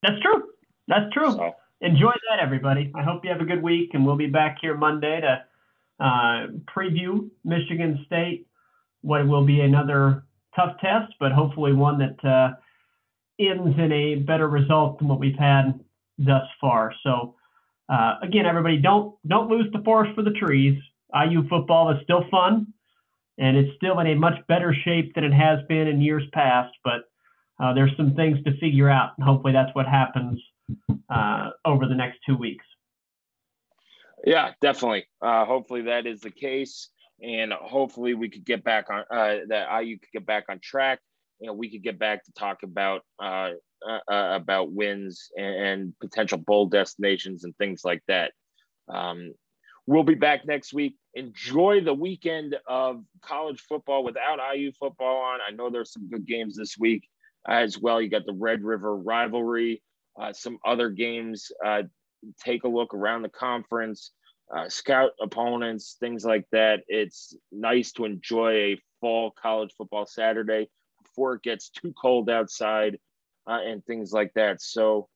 That's 0.02 0.20
true. 0.22 0.50
That's 0.88 1.12
true. 1.14 1.32
So. 1.32 1.56
Enjoy 1.82 2.14
that, 2.30 2.42
everybody. 2.42 2.92
I 2.96 3.04
hope 3.04 3.26
you 3.26 3.32
have 3.32 3.42
a 3.42 3.46
good 3.46 3.62
week, 3.62 3.92
and 3.94 4.06
we'll 4.06 4.16
be 4.16 4.28
back 4.28 4.58
here 4.62 4.78
Monday 4.78 5.20
to 5.20 5.44
uh, 6.00 6.48
preview 6.74 7.30
Michigan 7.44 8.04
State. 8.06 8.48
What 9.02 9.28
will 9.28 9.44
be 9.44 9.60
another 9.60 10.24
tough 10.56 10.78
test, 10.80 11.14
but 11.20 11.34
hopefully 11.34 11.74
one 11.74 12.00
that 12.00 12.26
uh, 12.26 12.56
ends 13.40 13.78
in 13.78 13.92
a 13.92 14.16
better 14.16 14.48
result 14.48 15.00
than 15.00 15.08
what 15.08 15.20
we've 15.20 15.38
had 15.38 15.80
thus 16.18 16.44
far. 16.62 16.94
So, 17.04 17.36
uh, 17.90 18.16
again, 18.22 18.46
everybody, 18.46 18.78
don't 18.78 19.16
don't 19.28 19.50
lose 19.50 19.72
the 19.74 19.82
forest 19.84 20.16
for 20.16 20.22
the 20.22 20.32
trees. 20.32 20.82
IU 21.14 21.48
football 21.48 21.92
is 21.92 21.98
still 22.04 22.26
fun, 22.32 22.68
and 23.38 23.58
it's 23.58 23.76
still 23.76 24.00
in 24.00 24.08
a 24.08 24.16
much 24.16 24.36
better 24.48 24.74
shape 24.74 25.14
than 25.16 25.24
it 25.24 25.34
has 25.34 25.60
been 25.68 25.88
in 25.88 26.02
years 26.02 26.24
past. 26.34 26.74
But 26.84 27.10
uh, 27.60 27.74
there's 27.74 27.96
some 27.98 28.16
things 28.16 28.44
to 28.46 28.58
figure 28.58 28.90
out, 28.90 29.12
and 29.18 29.26
hopefully 29.26 29.54
that's 29.54 29.74
what 29.76 29.88
happens 29.88 30.42
uh, 31.10 31.50
over 31.66 31.88
the 31.88 31.96
next 31.96 32.20
two 32.26 32.38
weeks. 32.38 32.66
Yeah, 34.26 34.52
definitely. 34.62 35.06
Uh, 35.22 35.46
hopefully 35.46 35.82
that 35.84 36.08
is 36.08 36.22
the 36.22 36.32
case, 36.32 36.90
and 37.22 37.52
hopefully 37.52 38.14
we 38.14 38.30
could 38.30 38.46
get 38.46 38.64
back 38.64 38.90
on 38.90 39.04
uh, 39.12 39.46
that 39.50 39.82
IU 39.82 40.00
could 40.00 40.12
get 40.14 40.26
back 40.26 40.46
on 40.50 40.60
track. 40.60 41.00
You 41.44 41.48
know, 41.48 41.54
we 41.56 41.70
could 41.70 41.84
get 41.84 42.00
back 42.00 42.24
to 42.24 42.32
talk 42.32 42.64
about 42.64 43.02
uh, 43.22 43.50
uh, 43.86 44.00
uh, 44.10 44.36
about 44.36 44.72
wins 44.72 45.30
and, 45.36 45.56
and, 45.56 45.94
potential 46.00 46.38
bowl 46.38 46.68
destinations 46.68 47.44
and 47.44 47.54
things 47.58 47.82
like 47.84 48.02
that. 48.08 48.32
Um, 48.88 49.34
we'll 49.86 50.04
be 50.04 50.16
back 50.16 50.46
next 50.46 50.74
week. 50.74 50.96
Enjoy 51.16 51.82
the 51.82 51.94
weekend 51.94 52.56
of 52.66 53.04
college 53.22 53.60
football 53.60 54.06
without 54.06 54.40
IU 54.56 54.72
football 54.72 55.18
on. 55.18 55.42
I 55.46 55.52
know 55.52 55.70
there's 55.70 55.92
some 55.92 56.08
good 56.10 56.26
games 56.26 56.56
this 56.56 56.78
week 56.80 57.10
as 57.46 57.78
well. 57.78 58.02
You 58.02 58.10
got 58.10 58.26
the 58.26 58.32
Red 58.32 58.64
River 58.64 58.96
rivalry, 58.96 59.84
uh, 60.18 60.32
some 60.32 60.60
other 60.66 60.92
games. 60.92 61.52
Uh, 61.66 61.84
take 62.42 62.64
a 62.64 62.70
look 62.70 62.94
around 62.94 63.24
the 63.24 63.28
conference, 63.28 64.12
uh, 64.56 64.70
scout 64.70 65.12
opponents, 65.22 65.98
things 66.00 66.24
like 66.24 66.46
that. 66.54 66.84
It's 66.88 67.36
nice 67.52 67.92
to 67.94 68.06
enjoy 68.06 68.54
a 68.54 68.82
fall 69.02 69.32
college 69.32 69.74
football 69.78 70.06
Saturday 70.06 70.70
before 71.14 71.36
it 71.36 71.44
gets 71.44 71.70
too 71.70 71.94
cold 72.00 72.30
outside 72.30 72.98
uh, 73.48 73.60
and 73.64 73.86
things 73.86 74.12
like 74.12 74.34
that. 74.36 74.62
So 74.62 75.08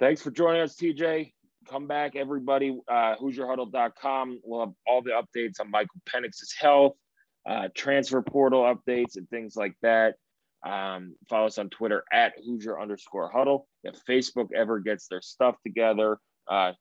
thanks 0.00 0.22
for 0.22 0.30
joining 0.30 0.62
us, 0.62 0.76
TJ. 0.76 1.32
Come 1.68 1.86
back, 1.86 2.16
everybody. 2.16 2.78
Uh, 2.88 3.16
HoosierHuddle.com. 3.16 4.40
We'll 4.42 4.60
have 4.60 4.72
all 4.86 5.02
the 5.02 5.10
updates 5.10 5.60
on 5.60 5.70
Michael 5.70 6.00
Penix's 6.08 6.54
health, 6.58 6.94
uh, 7.48 7.68
transfer 7.74 8.22
portal 8.22 8.62
updates, 8.62 9.16
and 9.16 9.28
things 9.28 9.54
like 9.54 9.74
that. 9.82 10.14
Um, 10.66 11.14
follow 11.28 11.46
us 11.46 11.58
on 11.58 11.70
Twitter 11.70 12.02
at 12.12 12.32
Hoosier 12.44 12.80
underscore 12.80 13.30
huddle. 13.30 13.68
If 13.84 13.94
Facebook 14.08 14.48
ever 14.56 14.80
gets 14.80 15.06
their 15.06 15.20
stuff 15.22 15.56
together, 15.64 16.18
uh, 16.48 16.72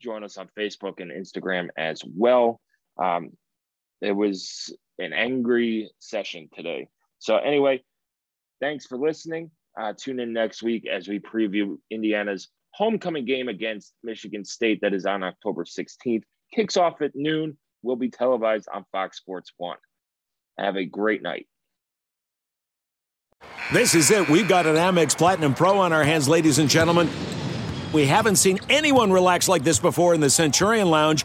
join 0.00 0.24
us 0.24 0.36
on 0.36 0.50
Facebook 0.58 1.00
and 1.00 1.10
Instagram 1.10 1.68
as 1.78 2.02
well. 2.04 2.60
Um, 2.98 3.30
it 4.02 4.12
was 4.12 4.76
an 4.98 5.12
angry 5.12 5.90
session 5.98 6.48
today. 6.54 6.88
So, 7.24 7.36
anyway, 7.36 7.82
Thanks 8.64 8.86
for 8.86 8.96
listening. 8.96 9.50
Uh, 9.78 9.92
tune 9.92 10.20
in 10.20 10.32
next 10.32 10.62
week 10.62 10.86
as 10.90 11.06
we 11.06 11.18
preview 11.18 11.76
Indiana's 11.90 12.48
homecoming 12.72 13.26
game 13.26 13.48
against 13.48 13.92
Michigan 14.02 14.42
State 14.42 14.80
that 14.80 14.94
is 14.94 15.04
on 15.04 15.22
October 15.22 15.64
16th. 15.64 16.22
Kicks 16.54 16.78
off 16.78 17.02
at 17.02 17.10
noon. 17.14 17.58
Will 17.82 17.96
be 17.96 18.08
televised 18.08 18.66
on 18.72 18.86
Fox 18.90 19.18
Sports 19.18 19.52
1. 19.58 19.76
Have 20.58 20.76
a 20.76 20.84
great 20.86 21.22
night. 21.22 21.46
This 23.70 23.94
is 23.94 24.10
it. 24.10 24.30
We've 24.30 24.48
got 24.48 24.64
an 24.66 24.76
Amex 24.76 25.14
Platinum 25.14 25.52
Pro 25.52 25.78
on 25.78 25.92
our 25.92 26.04
hands, 26.04 26.26
ladies 26.26 26.58
and 26.58 26.70
gentlemen. 26.70 27.10
We 27.92 28.06
haven't 28.06 28.36
seen 28.36 28.60
anyone 28.70 29.12
relax 29.12 29.46
like 29.46 29.62
this 29.62 29.78
before 29.78 30.14
in 30.14 30.22
the 30.22 30.30
Centurion 30.30 30.88
Lounge. 30.88 31.24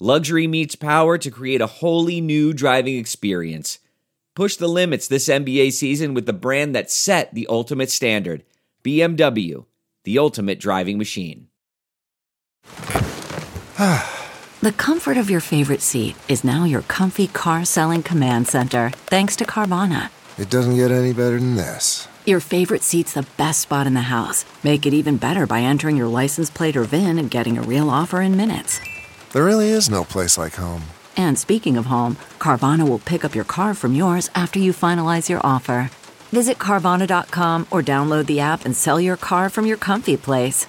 Luxury 0.00 0.46
meets 0.46 0.76
power 0.76 1.18
to 1.18 1.28
create 1.28 1.60
a 1.60 1.66
wholly 1.66 2.20
new 2.20 2.52
driving 2.52 2.96
experience. 2.96 3.80
Push 4.36 4.54
the 4.56 4.68
limits 4.68 5.08
this 5.08 5.28
NBA 5.28 5.72
season 5.72 6.14
with 6.14 6.24
the 6.24 6.32
brand 6.32 6.72
that 6.76 6.88
set 6.88 7.34
the 7.34 7.48
ultimate 7.48 7.90
standard 7.90 8.44
BMW, 8.84 9.64
the 10.04 10.18
ultimate 10.18 10.60
driving 10.60 10.98
machine. 10.98 11.48
The 14.60 14.72
comfort 14.72 15.16
of 15.16 15.30
your 15.30 15.38
favorite 15.38 15.82
seat 15.82 16.16
is 16.26 16.42
now 16.42 16.64
your 16.64 16.82
comfy 16.82 17.28
car 17.28 17.64
selling 17.64 18.02
command 18.02 18.48
center, 18.48 18.90
thanks 19.06 19.36
to 19.36 19.44
Carvana. 19.44 20.10
It 20.36 20.50
doesn't 20.50 20.74
get 20.74 20.90
any 20.90 21.12
better 21.12 21.38
than 21.38 21.54
this. 21.54 22.08
Your 22.26 22.40
favorite 22.40 22.82
seat's 22.82 23.12
the 23.12 23.24
best 23.36 23.60
spot 23.60 23.86
in 23.86 23.94
the 23.94 24.10
house. 24.10 24.44
Make 24.64 24.84
it 24.84 24.92
even 24.92 25.16
better 25.16 25.46
by 25.46 25.60
entering 25.60 25.96
your 25.96 26.08
license 26.08 26.50
plate 26.50 26.76
or 26.76 26.82
VIN 26.82 27.20
and 27.20 27.30
getting 27.30 27.56
a 27.56 27.62
real 27.62 27.88
offer 27.88 28.20
in 28.20 28.36
minutes. 28.36 28.80
There 29.32 29.44
really 29.44 29.68
is 29.68 29.90
no 29.90 30.04
place 30.04 30.38
like 30.38 30.54
home. 30.54 30.82
And 31.16 31.38
speaking 31.38 31.76
of 31.76 31.86
home, 31.86 32.16
Carvana 32.38 32.88
will 32.88 32.98
pick 32.98 33.24
up 33.24 33.34
your 33.34 33.44
car 33.44 33.74
from 33.74 33.94
yours 33.94 34.30
after 34.34 34.58
you 34.58 34.72
finalize 34.72 35.28
your 35.28 35.40
offer. 35.44 35.90
Visit 36.30 36.58
Carvana.com 36.58 37.66
or 37.70 37.82
download 37.82 38.26
the 38.26 38.40
app 38.40 38.64
and 38.64 38.76
sell 38.76 39.00
your 39.00 39.16
car 39.16 39.50
from 39.50 39.66
your 39.66 39.76
comfy 39.76 40.16
place. 40.16 40.64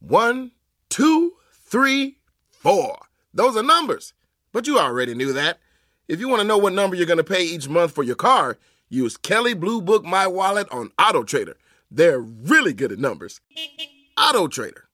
One, 0.00 0.50
two, 0.88 1.34
three, 1.52 2.16
four. 2.50 2.98
Those 3.32 3.56
are 3.56 3.62
numbers. 3.62 4.12
But 4.52 4.66
you 4.66 4.78
already 4.78 5.14
knew 5.14 5.32
that. 5.32 5.60
If 6.08 6.18
you 6.18 6.28
want 6.28 6.40
to 6.42 6.48
know 6.48 6.58
what 6.58 6.72
number 6.72 6.96
you're 6.96 7.06
going 7.06 7.18
to 7.18 7.24
pay 7.24 7.44
each 7.44 7.68
month 7.68 7.92
for 7.92 8.02
your 8.02 8.16
car, 8.16 8.58
use 8.88 9.16
Kelley 9.16 9.54
Blue 9.54 9.80
Book 9.80 10.04
My 10.04 10.26
Wallet 10.26 10.68
on 10.72 10.90
Auto 10.98 11.22
Trader. 11.22 11.56
They're 11.92 12.20
really 12.20 12.72
good 12.72 12.90
at 12.90 12.98
numbers. 12.98 13.40
Auto 14.18 14.48
Trader. 14.48 14.89